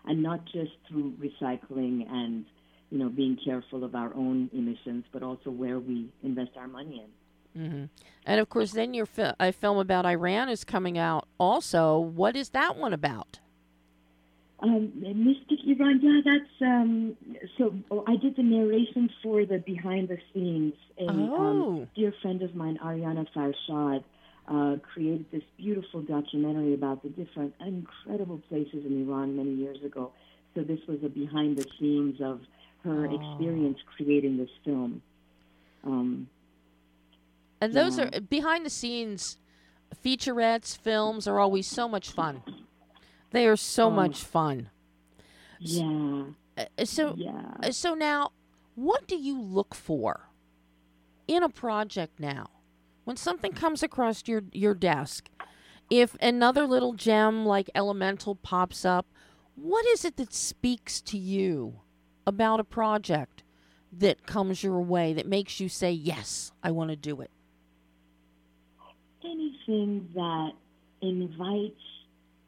and 0.06 0.22
not 0.22 0.44
just 0.46 0.72
through 0.88 1.12
recycling 1.12 2.10
and 2.10 2.44
you 2.90 2.98
know 2.98 3.08
being 3.08 3.36
careful 3.44 3.84
of 3.84 3.94
our 3.94 4.14
own 4.14 4.48
emissions 4.52 5.04
but 5.12 5.22
also 5.22 5.50
where 5.50 5.78
we 5.78 6.08
invest 6.22 6.50
our 6.56 6.68
money 6.68 7.02
in 7.04 7.10
hmm 7.56 7.84
And 8.26 8.40
of 8.40 8.50
course, 8.50 8.72
then 8.72 8.92
your 8.92 9.06
fi- 9.06 9.34
a 9.40 9.50
film 9.50 9.78
about 9.78 10.04
Iran 10.04 10.50
is 10.50 10.62
coming 10.62 10.98
out. 10.98 11.26
Also, 11.38 11.98
what 11.98 12.36
is 12.36 12.50
that 12.50 12.76
one 12.76 12.92
about? 12.92 13.40
Um, 14.60 14.90
Mystic 14.96 15.58
Iran, 15.66 16.00
yeah, 16.02 16.20
that's 16.24 16.62
um, 16.62 17.16
so. 17.58 17.74
Oh, 17.90 18.04
I 18.06 18.16
did 18.16 18.36
the 18.36 18.42
narration 18.42 19.10
for 19.22 19.44
the 19.44 19.58
behind 19.58 20.08
the 20.08 20.16
scenes. 20.32 20.74
and 20.98 21.28
Oh. 21.30 21.72
um, 21.80 21.88
dear 21.94 22.12
friend 22.22 22.40
of 22.42 22.54
mine, 22.54 22.78
Ariana 22.82 23.26
Farshad, 23.36 24.02
uh, 24.48 24.76
created 24.80 25.26
this 25.30 25.42
beautiful 25.58 26.00
documentary 26.00 26.72
about 26.72 27.02
the 27.02 27.10
different 27.10 27.54
incredible 27.60 28.40
places 28.48 28.86
in 28.86 29.06
Iran 29.06 29.36
many 29.36 29.52
years 29.54 29.82
ago. 29.84 30.12
So 30.54 30.62
this 30.62 30.80
was 30.88 30.98
a 31.04 31.08
behind 31.10 31.58
the 31.58 31.66
scenes 31.78 32.20
of 32.22 32.40
her 32.82 33.06
Oh. 33.06 33.14
experience 33.14 33.78
creating 33.96 34.38
this 34.38 34.50
film. 34.64 35.02
Um, 35.84 36.28
And 37.60 37.72
those 37.74 37.98
Yeah. 37.98 38.08
are 38.14 38.20
behind 38.20 38.64
the 38.64 38.70
scenes 38.70 39.38
featurettes, 40.02 40.76
films 40.76 41.26
are 41.26 41.38
always 41.40 41.66
so 41.66 41.88
much 41.88 42.10
fun. 42.10 42.42
They 43.36 43.46
are 43.46 43.54
so 43.56 43.88
Oh. 43.88 43.90
much 43.90 44.24
fun. 44.24 44.70
yeah, 45.60 46.24
Uh, 46.56 46.84
So, 46.86 47.14
yeah. 47.16 47.54
uh, 47.62 47.70
so 47.70 47.92
now, 47.94 48.32
what 48.76 49.06
do 49.06 49.14
you 49.14 49.38
look 49.38 49.74
for 49.74 50.30
in 51.28 51.42
a 51.42 51.50
project 51.50 52.18
now? 52.18 52.48
When 53.04 53.18
something 53.18 53.52
comes 53.52 53.82
across 53.82 54.26
your 54.26 54.44
your 54.52 54.72
desk, 54.72 55.28
if 55.90 56.14
another 56.22 56.66
little 56.66 56.94
gem 56.94 57.44
like 57.44 57.68
Elemental 57.74 58.36
pops 58.36 58.86
up, 58.86 59.04
what 59.54 59.84
is 59.84 60.06
it 60.06 60.16
that 60.16 60.32
speaks 60.32 61.02
to 61.02 61.18
you 61.18 61.80
about 62.26 62.58
a 62.58 62.64
project 62.64 63.42
that 63.92 64.24
comes 64.26 64.62
your 64.62 64.80
way 64.80 65.12
that 65.12 65.26
makes 65.26 65.60
you 65.60 65.68
say, 65.68 65.92
"Yes, 65.92 66.52
I 66.62 66.70
want 66.70 66.88
to 66.88 66.96
do 66.96 67.20
it"? 67.20 67.30
anything 69.22 70.08
that 70.14 70.52
invites 71.02 71.82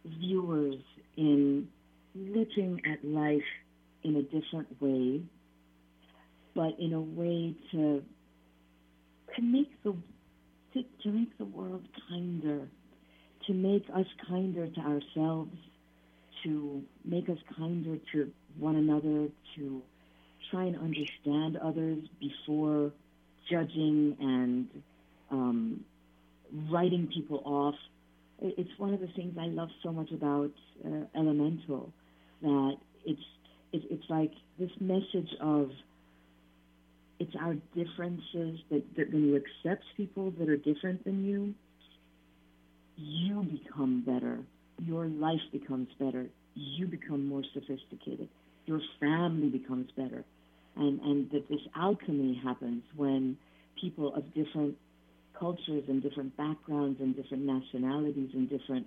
viewers 0.05 0.77
in 1.17 1.69
looking 2.15 2.81
at 2.91 3.05
life 3.05 3.43
in 4.03 4.17
a 4.17 4.23
different 4.23 4.81
way, 4.81 5.23
but 6.55 6.79
in 6.79 6.93
a 6.93 7.01
way 7.01 7.55
to 7.73 8.03
to 9.37 9.43
make 9.43 9.83
the 9.83 9.95
to, 10.75 10.83
to 11.03 11.09
make 11.11 11.37
the 11.39 11.45
world 11.45 11.85
kinder, 12.09 12.69
to 13.47 13.55
make 13.55 13.87
us 13.95 14.07
kinder 14.29 14.67
to 14.67 14.81
ourselves, 14.81 15.57
to 16.45 16.83
make 17.05 17.29
us 17.29 17.39
kinder 17.57 17.99
to 18.13 18.31
one 18.59 18.77
another, 18.77 19.29
to 19.57 19.83
try 20.51 20.65
and 20.65 20.77
understand 20.77 21.57
others 21.57 21.99
before 22.21 22.93
judging 23.51 24.17
and 24.21 24.69
um, 25.31 25.85
writing 26.71 27.09
people 27.13 27.43
off. 27.45 27.75
It's 28.41 28.71
one 28.79 28.95
of 28.95 29.01
the 29.01 29.09
things 29.09 29.37
I 29.39 29.47
love 29.47 29.69
so 29.83 29.93
much 29.93 30.11
about 30.13 30.51
uh, 30.85 31.05
Elemental 31.15 31.93
that 32.43 32.77
it's 33.05 33.21
it, 33.73 33.83
it's 33.91 34.05
like 34.09 34.31
this 34.59 34.71
message 34.81 35.31
of 35.41 35.71
it's 37.19 37.35
our 37.41 37.55
differences 37.75 38.61
that, 38.71 38.83
that 38.97 39.13
when 39.13 39.25
you 39.25 39.37
accept 39.37 39.83
people 39.97 40.33
that 40.39 40.49
are 40.49 40.57
different 40.57 41.05
than 41.05 41.25
you, 41.25 41.53
you 42.97 43.43
become 43.43 44.03
better. 44.07 44.39
Your 44.85 45.07
life 45.07 45.41
becomes 45.51 45.89
better. 45.99 46.27
You 46.55 46.87
become 46.87 47.27
more 47.27 47.43
sophisticated. 47.53 48.29
Your 48.67 48.81
family 49.01 49.49
becomes 49.49 49.91
better. 49.97 50.25
And, 50.77 51.01
and 51.01 51.31
that 51.33 51.49
this 51.49 51.61
alchemy 51.75 52.41
happens 52.45 52.85
when 52.95 53.37
people 53.81 54.15
of 54.15 54.33
different 54.35 54.77
cultures 55.39 55.85
and 55.89 56.03
different 56.03 56.37
backgrounds 56.37 57.01
and 57.01 57.17
different 57.17 57.45
nationalities 57.45 58.31
and 58.35 58.49
different 58.49 58.87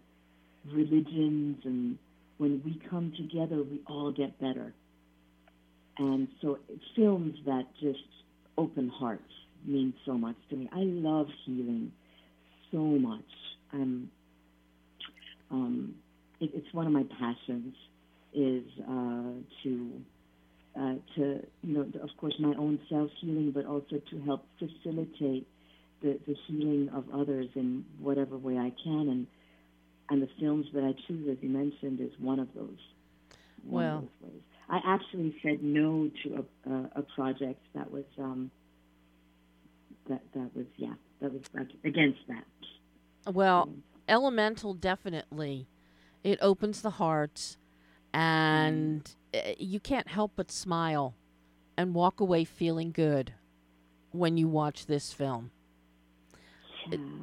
religions 0.71 1.57
and 1.63 1.97
when 2.37 2.61
we 2.65 2.79
come 2.89 3.13
together 3.17 3.63
we 3.63 3.81
all 3.87 4.11
get 4.11 4.39
better. 4.39 4.73
And 5.97 6.27
so 6.41 6.57
films 6.95 7.35
that 7.45 7.65
just 7.79 7.99
open 8.57 8.89
hearts 8.89 9.23
mean 9.65 9.93
so 10.05 10.13
much 10.13 10.35
to 10.49 10.55
me. 10.55 10.69
I 10.71 10.79
love 10.79 11.27
healing 11.45 11.91
so 12.71 12.79
much. 12.79 13.21
I'm 13.73 14.09
um, 15.51 15.95
it, 16.39 16.49
it's 16.53 16.73
one 16.73 16.87
of 16.87 16.93
my 16.93 17.03
passions 17.19 17.75
is 18.33 18.63
uh, 18.87 19.31
to 19.63 19.91
uh, 20.79 20.93
to 21.15 21.39
you 21.61 21.73
know 21.73 21.81
of 22.01 22.09
course 22.17 22.33
my 22.39 22.53
own 22.57 22.79
self 22.89 23.09
healing 23.19 23.51
but 23.53 23.65
also 23.65 24.01
to 24.09 24.21
help 24.21 24.45
facilitate 24.57 25.47
the, 26.01 26.19
the 26.27 26.35
healing 26.47 26.89
of 26.93 27.05
others 27.13 27.47
in 27.55 27.85
whatever 27.99 28.37
way 28.37 28.57
I 28.57 28.71
can. 28.83 29.09
And 29.09 29.27
and 30.09 30.21
the 30.21 30.29
films 30.39 30.65
that 30.73 30.83
I 30.83 30.93
choose, 31.07 31.29
as 31.31 31.37
you 31.41 31.49
mentioned, 31.49 32.01
is 32.01 32.11
one 32.19 32.39
of 32.39 32.49
those. 32.53 32.77
One 33.63 33.83
Well. 33.83 33.97
of 33.99 34.09
those. 34.21 34.41
I 34.69 34.79
actually 34.85 35.35
said 35.43 35.63
no 35.63 36.09
to 36.23 36.45
a, 36.65 36.69
a, 36.69 36.89
a 36.97 37.01
project 37.01 37.61
that 37.75 37.91
was 37.91 38.05
um, 38.17 38.51
that 40.07 40.21
that 40.33 40.55
was 40.55 40.65
yeah, 40.77 40.93
that 41.21 41.31
was 41.33 41.41
against 41.83 42.19
that. 42.27 43.33
Well, 43.33 43.69
Elemental 44.07 44.73
definitely 44.73 45.67
it 46.23 46.39
opens 46.41 46.81
the 46.81 46.91
hearts, 46.91 47.57
and 48.13 49.03
mm. 49.33 49.55
you 49.57 49.79
can't 49.79 50.07
help 50.07 50.33
but 50.35 50.51
smile 50.51 51.15
and 51.77 51.93
walk 51.93 52.19
away 52.19 52.45
feeling 52.45 52.91
good 52.91 53.33
when 54.11 54.37
you 54.37 54.47
watch 54.47 54.85
this 54.85 55.11
film. 55.13 55.51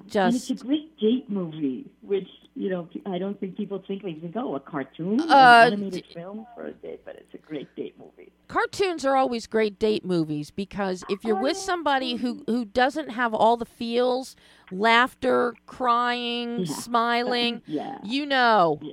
Just, 0.07 0.17
and 0.17 0.35
it's 0.35 0.63
a 0.63 0.67
great 0.67 0.99
date 0.99 1.29
movie, 1.29 1.91
which 2.01 2.29
you 2.55 2.71
know 2.71 2.89
I 3.07 3.19
don't 3.19 3.39
think 3.39 3.57
people 3.57 3.83
think 3.87 4.03
they 4.03 4.15
think 4.15 4.35
oh 4.37 4.57
a 4.57 4.61
cartoon, 4.61 5.21
uh, 5.21 5.65
an 5.67 5.73
animated 5.75 6.05
d- 6.09 6.15
film 6.15 6.47
for 6.55 6.67
a 6.67 6.73
date, 6.73 7.03
but 7.05 7.17
it's 7.17 7.35
a 7.35 7.39
great 7.39 7.75
date 7.77 7.95
movie. 7.99 8.33
Cartoons 8.49 9.05
are 9.05 9.17
always 9.17 9.47
great 9.47 9.79
date 9.79 10.05
movies 10.05 10.51
because 10.51 11.05
if 11.11 11.25
you're 11.25 11.41
with 11.41 11.57
somebody 11.57 12.17
who 12.17 12.43
who 12.47 12.65
doesn't 12.65 13.11
have 13.11 13.35
all 13.35 13.57
the 13.59 13.67
feels, 13.67 14.35
laughter, 14.71 15.55
crying, 15.67 16.61
yeah. 16.61 16.75
smiling, 16.75 17.63
yeah. 17.67 17.99
you 18.03 18.25
know, 18.25 18.79
yeah. 18.81 18.93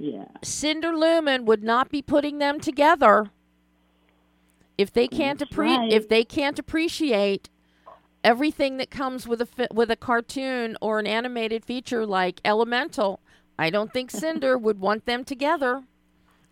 Yeah. 0.00 0.24
Cinder 0.42 0.96
Lumen 0.96 1.44
would 1.44 1.62
not 1.62 1.90
be 1.90 2.00
putting 2.00 2.38
them 2.38 2.58
together 2.58 3.30
if 4.78 4.90
they 4.90 5.06
can't 5.06 5.38
appre- 5.40 5.76
right. 5.76 5.92
if 5.92 6.08
they 6.08 6.24
can't 6.24 6.58
appreciate 6.58 7.50
everything 8.24 8.76
that 8.78 8.90
comes 8.90 9.26
with 9.26 9.40
a 9.40 9.46
fi- 9.46 9.68
with 9.72 9.90
a 9.90 9.96
cartoon 9.96 10.76
or 10.80 10.98
an 10.98 11.06
animated 11.06 11.64
feature 11.64 12.06
like 12.06 12.40
Elemental, 12.44 13.20
I 13.58 13.70
don't 13.70 13.92
think 13.92 14.10
Cinder 14.10 14.56
would 14.58 14.80
want 14.80 15.06
them 15.06 15.24
together. 15.24 15.84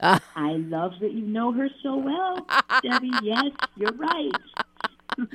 Uh. 0.00 0.18
I 0.36 0.52
love 0.52 0.92
that 1.00 1.12
you 1.12 1.22
know 1.22 1.52
her 1.52 1.68
so 1.82 1.96
well, 1.96 2.46
Debbie. 2.82 3.10
Yes, 3.22 3.46
you're 3.76 3.92
right. 3.92 4.32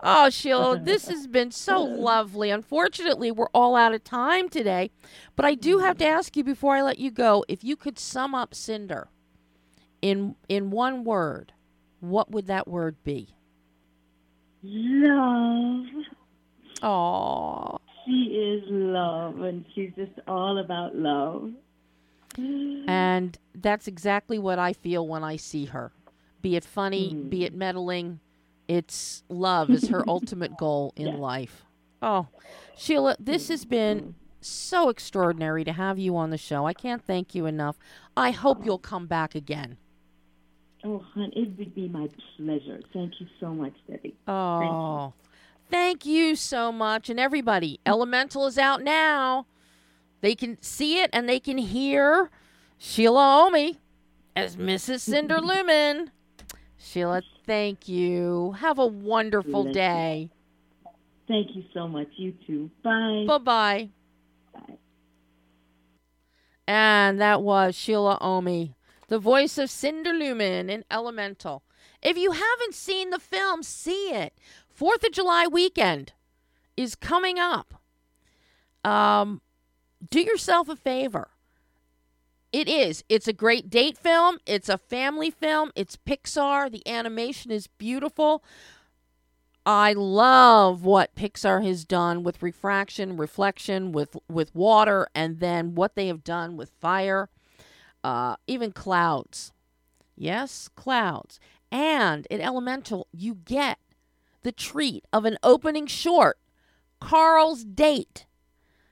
oh, 0.00 0.30
Shila, 0.30 0.78
this 0.78 1.08
has 1.08 1.26
been 1.26 1.50
so 1.50 1.82
lovely. 1.82 2.50
Unfortunately, 2.50 3.32
we're 3.32 3.48
all 3.52 3.74
out 3.74 3.92
of 3.92 4.04
time 4.04 4.48
today, 4.48 4.90
but 5.34 5.44
I 5.44 5.54
do 5.56 5.78
have 5.78 5.98
to 5.98 6.06
ask 6.06 6.36
you 6.36 6.44
before 6.44 6.76
I 6.76 6.82
let 6.82 6.98
you 6.98 7.10
go 7.10 7.44
if 7.48 7.64
you 7.64 7.74
could 7.74 7.98
sum 7.98 8.34
up 8.34 8.54
Cinder 8.54 9.08
in 10.00 10.36
in 10.48 10.70
one 10.70 11.02
word 11.02 11.52
what 12.02 12.32
would 12.32 12.48
that 12.48 12.66
word 12.66 12.96
be? 13.04 13.36
Love. 14.62 15.86
Aww. 16.82 17.78
She 18.04 18.12
is 18.12 18.64
love, 18.68 19.40
and 19.40 19.64
she's 19.74 19.92
just 19.96 20.12
all 20.26 20.58
about 20.58 20.96
love. 20.96 21.52
And 22.36 23.38
that's 23.54 23.86
exactly 23.86 24.38
what 24.38 24.58
I 24.58 24.72
feel 24.72 25.06
when 25.06 25.22
I 25.22 25.36
see 25.36 25.66
her. 25.66 25.92
Be 26.40 26.56
it 26.56 26.64
funny, 26.64 27.14
mm. 27.14 27.30
be 27.30 27.44
it 27.44 27.54
meddling, 27.54 28.20
it's 28.66 29.22
love 29.28 29.70
is 29.70 29.88
her 29.88 30.02
ultimate 30.08 30.56
goal 30.56 30.92
in 30.96 31.18
life. 31.18 31.64
Oh, 32.00 32.28
Shila, 32.76 33.16
this 33.20 33.48
has 33.48 33.64
been 33.64 34.14
so 34.40 34.88
extraordinary 34.88 35.62
to 35.64 35.72
have 35.72 35.98
you 35.98 36.16
on 36.16 36.30
the 36.30 36.38
show. 36.38 36.66
I 36.66 36.72
can't 36.72 37.04
thank 37.04 37.34
you 37.34 37.46
enough. 37.46 37.76
I 38.16 38.30
hope 38.32 38.64
you'll 38.64 38.78
come 38.78 39.06
back 39.06 39.34
again. 39.34 39.76
Oh, 40.84 41.04
hon, 41.14 41.30
it 41.34 41.56
would 41.58 41.74
be 41.74 41.88
my 41.88 42.08
pleasure. 42.36 42.80
Thank 42.92 43.20
you 43.20 43.26
so 43.38 43.54
much, 43.54 43.74
Debbie. 43.88 44.16
Oh, 44.26 44.58
thank 44.58 44.72
you, 44.72 45.70
thank 45.70 46.06
you 46.06 46.36
so 46.36 46.72
much. 46.72 47.08
And 47.08 47.20
everybody, 47.20 47.78
Elemental 47.86 48.46
is 48.46 48.58
out 48.58 48.82
now. 48.82 49.46
They 50.22 50.34
can 50.34 50.60
see 50.60 51.00
it 51.00 51.10
and 51.12 51.28
they 51.28 51.40
can 51.40 51.58
hear 51.58 52.30
Shila 52.78 53.50
Ommi 53.50 53.78
as 54.34 54.56
Mrs. 54.56 55.00
Cinder 55.00 55.40
Lumen. 55.40 56.10
Shila, 56.78 57.22
thank 57.46 57.88
you. 57.88 58.52
Have 58.58 58.78
a 58.78 58.86
wonderful 58.86 59.72
day. 59.72 60.30
You. 60.84 60.90
Thank 61.28 61.56
you 61.56 61.64
so 61.72 61.86
much. 61.86 62.08
You 62.16 62.34
too. 62.46 62.70
Bye. 62.82 63.24
Bye-bye. 63.26 63.88
Bye. 64.52 64.78
And 66.66 67.20
that 67.20 67.42
was 67.42 67.76
Shila 67.76 68.18
Ommi 68.20 68.74
the 69.12 69.18
voice 69.18 69.58
of 69.58 69.68
Cinder 69.68 70.14
Lumen 70.14 70.70
in 70.70 70.86
Elemental. 70.90 71.62
If 72.00 72.16
you 72.16 72.32
haven't 72.32 72.74
seen 72.74 73.10
the 73.10 73.18
film, 73.18 73.62
see 73.62 74.08
it. 74.08 74.32
Fourth 74.70 75.04
of 75.04 75.12
July 75.12 75.46
weekend 75.46 76.14
is 76.78 76.94
coming 76.94 77.38
up. 77.38 77.74
Um, 78.82 79.42
do 80.08 80.18
yourself 80.18 80.70
a 80.70 80.76
favor. 80.76 81.28
It 82.52 82.70
is. 82.70 83.04
It's 83.10 83.28
a 83.28 83.34
great 83.34 83.68
date 83.68 83.98
film. 83.98 84.38
It's 84.46 84.70
a 84.70 84.78
family 84.78 85.30
film. 85.30 85.72
It's 85.76 85.98
Pixar. 85.98 86.72
The 86.72 86.88
animation 86.88 87.50
is 87.50 87.66
beautiful. 87.66 88.42
I 89.66 89.92
love 89.92 90.86
what 90.86 91.14
Pixar 91.14 91.62
has 91.66 91.84
done 91.84 92.22
with 92.22 92.42
refraction, 92.42 93.18
reflection, 93.18 93.92
with 93.92 94.16
with 94.30 94.54
water, 94.54 95.06
and 95.14 95.38
then 95.38 95.74
what 95.74 95.96
they 95.96 96.06
have 96.06 96.24
done 96.24 96.56
with 96.56 96.70
fire 96.80 97.28
uh, 98.04 98.36
even 98.46 98.72
clouds. 98.72 99.52
Yes, 100.16 100.68
clouds. 100.76 101.40
And 101.70 102.26
in 102.30 102.40
Elemental, 102.40 103.08
you 103.12 103.34
get 103.34 103.78
the 104.42 104.52
treat 104.52 105.04
of 105.12 105.24
an 105.24 105.38
opening 105.42 105.86
short 105.86 106.38
Carl's 107.00 107.64
Date. 107.64 108.26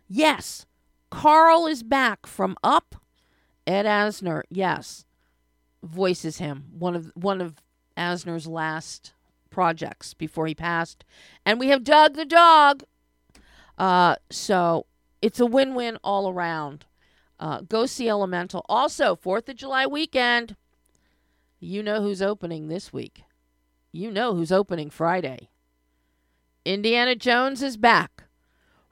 Yes, 0.09 0.67
Carl 1.11 1.67
is 1.67 1.83
back 1.83 2.27
from 2.27 2.57
Up. 2.65 2.97
Ed 3.67 3.87
Asner, 3.87 4.43
yes, 4.49 5.05
voices 5.83 6.39
him. 6.39 6.65
One 6.77 6.97
of 6.97 7.13
one 7.15 7.41
of 7.41 7.57
Asner's 7.97 8.47
last 8.47 9.13
projects 9.51 10.15
before 10.15 10.47
he 10.47 10.55
passed. 10.55 11.05
And 11.45 11.61
we 11.61 11.69
have 11.69 11.85
Dug 11.85 12.15
the 12.15 12.25
dog. 12.25 12.85
Uh, 13.77 14.17
so 14.31 14.87
it's 15.23 15.41
a 15.41 15.47
win-win 15.47 15.99
all 16.03 16.29
around. 16.29 16.87
Uh, 17.41 17.63
go 17.63 17.87
see 17.87 18.09
Elemental. 18.09 18.65
Also, 18.69 19.17
4th 19.17 19.49
of 19.49 19.57
July 19.57 19.87
weekend. 19.87 20.57
You 21.59 21.83
know 21.83 22.03
who's 22.03 22.21
opening 22.21 22.69
this 22.69 22.93
week. 22.93 23.23
You 23.93 24.11
know 24.11 24.35
who's 24.35 24.53
opening 24.53 24.91
Friday. 24.91 25.49
Indiana 26.67 27.17
Jones 27.17 27.63
is 27.63 27.79
back 27.79 28.25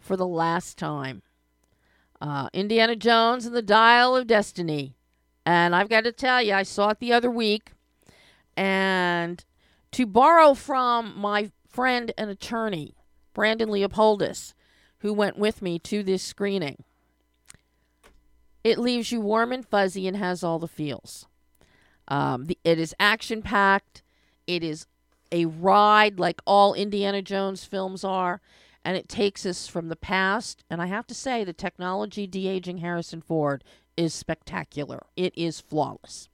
for 0.00 0.16
the 0.16 0.26
last 0.26 0.78
time. 0.78 1.22
Uh, 2.20 2.48
Indiana 2.54 2.96
Jones 2.96 3.44
and 3.44 3.54
the 3.54 3.62
Dial 3.62 4.16
of 4.16 4.26
Destiny. 4.26 4.96
And 5.44 5.76
I've 5.76 5.90
got 5.90 6.04
to 6.04 6.12
tell 6.12 6.42
you, 6.42 6.54
I 6.54 6.62
saw 6.62 6.90
it 6.90 7.00
the 7.00 7.12
other 7.12 7.30
week. 7.30 7.72
And 8.56 9.44
to 9.92 10.06
borrow 10.06 10.54
from 10.54 11.14
my 11.16 11.50
friend 11.68 12.12
and 12.16 12.30
attorney, 12.30 12.96
Brandon 13.34 13.68
Leopoldis, 13.68 14.54
who 15.00 15.12
went 15.12 15.38
with 15.38 15.62
me 15.62 15.78
to 15.80 16.02
this 16.02 16.22
screening, 16.22 16.84
it 18.64 18.78
leaves 18.78 19.12
you 19.12 19.20
warm 19.20 19.52
and 19.52 19.66
fuzzy 19.66 20.06
and 20.06 20.16
has 20.16 20.42
all 20.42 20.58
the 20.58 20.68
feels. 20.68 21.26
Um, 22.08 22.46
the, 22.46 22.58
it 22.64 22.78
is 22.78 22.94
action 22.98 23.42
packed. 23.42 24.02
It 24.46 24.64
is 24.64 24.86
a 25.30 25.44
ride 25.44 26.18
like 26.18 26.40
all 26.46 26.74
Indiana 26.74 27.22
Jones 27.22 27.64
films 27.64 28.02
are, 28.02 28.40
and 28.84 28.96
it 28.96 29.08
takes 29.08 29.44
us 29.44 29.66
from 29.66 29.88
the 29.88 29.96
past. 29.96 30.64
And 30.70 30.80
I 30.80 30.86
have 30.86 31.06
to 31.08 31.14
say, 31.14 31.44
the 31.44 31.52
technology 31.52 32.26
de 32.26 32.48
aging 32.48 32.78
Harrison 32.78 33.20
Ford 33.20 33.62
is 33.96 34.14
spectacular. 34.14 35.04
It 35.16 35.36
is 35.36 35.60
flawless. 35.60 36.28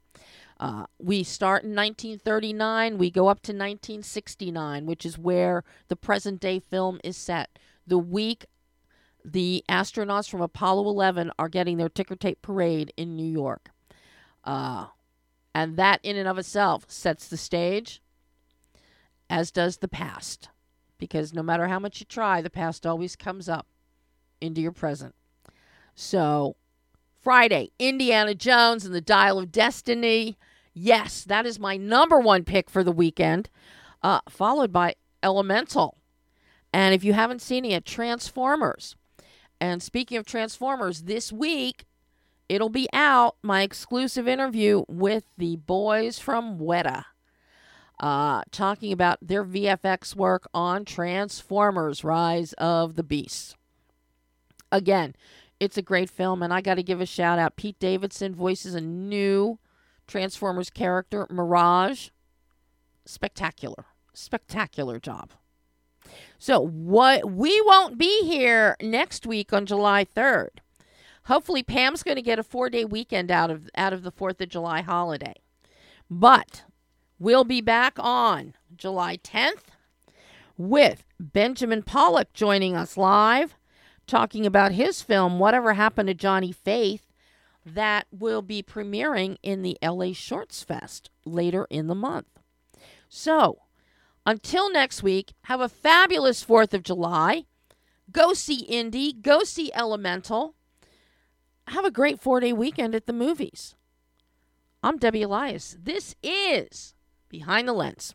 Uh, 0.61 0.87
we 0.99 1.25
start 1.25 1.65
in 1.65 1.75
1939, 1.75 2.97
we 2.97 3.11
go 3.11 3.27
up 3.27 3.43
to 3.43 3.53
1969, 3.53 4.87
which 4.87 5.05
is 5.05 5.19
where 5.19 5.65
the 5.89 5.97
present 5.97 6.41
day 6.41 6.61
film 6.61 7.01
is 7.03 7.17
set. 7.17 7.59
The 7.87 7.99
week 7.99 8.47
the 9.25 9.65
astronauts 9.69 10.29
from 10.29 10.43
Apollo 10.43 10.89
11 10.89 11.33
are 11.39 11.49
getting 11.49 11.79
their 11.79 11.89
ticker 11.89 12.17
tape 12.17 12.43
parade 12.43 12.93
in 12.97 13.17
New 13.17 13.31
York. 13.31 13.71
Uh, 14.45 14.87
and 15.55 15.77
that, 15.77 16.01
in 16.03 16.17
and 16.17 16.29
of 16.29 16.39
itself, 16.39 16.85
sets 16.89 17.29
the 17.29 17.37
stage, 17.37 18.03
as 19.31 19.51
does 19.51 19.79
the 19.79 19.89
past. 19.89 20.49
Because 20.99 21.33
no 21.33 21.43
matter 21.43 21.69
how 21.69 21.79
much 21.79 22.01
you 22.01 22.07
try, 22.07 22.43
the 22.43 22.51
past 22.51 22.85
always 22.85 23.17
comes 23.17 23.49
up 23.49 23.67
into 24.41 24.61
your 24.61 24.73
present. 24.73 25.15
So, 25.95 26.57
Friday, 27.21 27.71
Indiana 27.79 28.35
Jones 28.35 28.85
and 28.85 28.95
the 28.95 29.01
Dial 29.01 29.39
of 29.39 29.53
Destiny. 29.53 30.37
Yes, 30.75 31.25
that 31.25 31.47
is 31.47 31.59
my 31.59 31.77
number 31.77 32.19
one 32.19 32.45
pick 32.45 32.69
for 32.69 32.85
the 32.85 32.93
weekend, 32.93 33.49
uh, 34.03 34.21
followed 34.29 34.73
by 34.73 34.97
Elemental. 35.23 35.97
And 36.73 36.95
if 36.95 37.05
you 37.05 37.13
haven't 37.13 37.41
seen 37.41 37.65
it 37.65 37.87
Transformers. 37.87 38.97
And 39.61 39.83
speaking 39.83 40.19
of 40.19 40.27
Transformers, 40.27 41.03
this 41.03 41.33
week 41.33 41.85
it'll 42.49 42.69
be 42.69 42.89
out 42.93 43.37
my 43.43 43.63
exclusive 43.63 44.29
interview 44.29 44.85
with 44.89 45.25
the 45.39 45.57
boys 45.57 46.19
from 46.19 46.59
Weta, 46.59 47.05
uh, 48.01 48.43
talking 48.51 48.93
about 48.93 49.19
their 49.23 49.45
VFX 49.45 50.15
work 50.15 50.47
on 50.53 50.85
Transformers 50.85 52.05
Rise 52.05 52.53
of 52.55 52.97
the 52.97 53.03
Beasts. 53.03 53.55
Again, 54.71 55.15
it's 55.61 55.79
a 55.79 55.83
great 55.83 56.11
film, 56.11 56.43
and 56.43 56.53
I 56.53 56.61
got 56.61 56.75
to 56.75 56.83
give 56.83 57.01
a 57.01 57.07
shout 57.07 57.39
out. 57.39 57.57
Pete 57.57 57.79
Davidson 57.79 58.35
voices 58.35 58.75
a 58.75 58.81
new 58.81 59.59
Transformers 60.07 60.71
character, 60.71 61.27
Mirage. 61.31 62.11
Spectacular. 63.07 63.87
Spectacular 64.13 64.99
job. 64.99 65.31
So 66.45 66.61
what 66.61 67.33
we 67.33 67.59
won't 67.63 67.97
be 67.97 68.27
here 68.27 68.77
next 68.83 69.27
week 69.27 69.55
on 69.55 69.65
July 69.65 70.05
3rd. 70.05 70.51
Hopefully 71.25 71.63
Pam's 71.63 72.03
going 72.03 72.17
to 72.17 72.23
get 72.23 72.39
a 72.39 72.43
4-day 72.43 72.85
weekend 72.85 73.31
out 73.31 73.51
of 73.51 73.71
out 73.75 73.95
of 73.95 74.03
the 74.03 74.13
4th 74.13 74.43
of 74.43 74.51
July 74.51 74.83
holiday. 74.83 75.37
But 76.11 76.65
we'll 77.19 77.45
be 77.45 77.63
back 77.63 77.95
on 77.97 78.53
July 78.77 79.17
10th 79.17 79.69
with 80.59 81.07
Benjamin 81.19 81.83
Pollock 81.83 82.35
joining 82.35 82.77
us 82.77 82.99
live 82.99 83.55
talking 84.07 84.45
about 84.45 84.73
his 84.73 85.01
film 85.01 85.39
Whatever 85.39 85.73
Happened 85.73 86.09
to 86.09 86.15
Johnny 86.15 86.53
Faith 86.53 87.11
that 87.65 88.07
will 88.11 88.43
be 88.43 88.63
premiering 88.63 89.39
in 89.43 89.63
the 89.63 89.79
LA 89.83 90.13
Shorts 90.13 90.63
Fest 90.63 91.09
later 91.25 91.67
in 91.71 91.87
the 91.87 91.95
month. 91.95 92.39
So, 93.09 93.61
until 94.27 94.71
next 94.73 95.03
week, 95.03 95.35
have 95.45 95.61
a 95.61 95.69
fabulous 95.69 96.45
4th 96.45 96.75
of 96.75 96.83
July. 96.83 97.45
Go 98.11 98.35
see 98.35 98.61
Indy, 98.65 99.13
go 99.13 99.45
see 99.45 99.71
Elemental. 99.75 100.55
Have 101.69 101.85
a 101.85 101.91
great 101.91 102.21
four 102.21 102.41
day 102.41 102.53
weekend 102.53 102.95
at 102.95 103.07
the 103.07 103.13
movies. 103.13 103.75
I'm 104.83 104.99
Debbie 104.99 105.23
Elias. 105.23 105.77
This 105.83 106.15
is 106.23 106.95
Behind 107.31 107.67
the 107.67 107.73
Lens. 107.73 108.15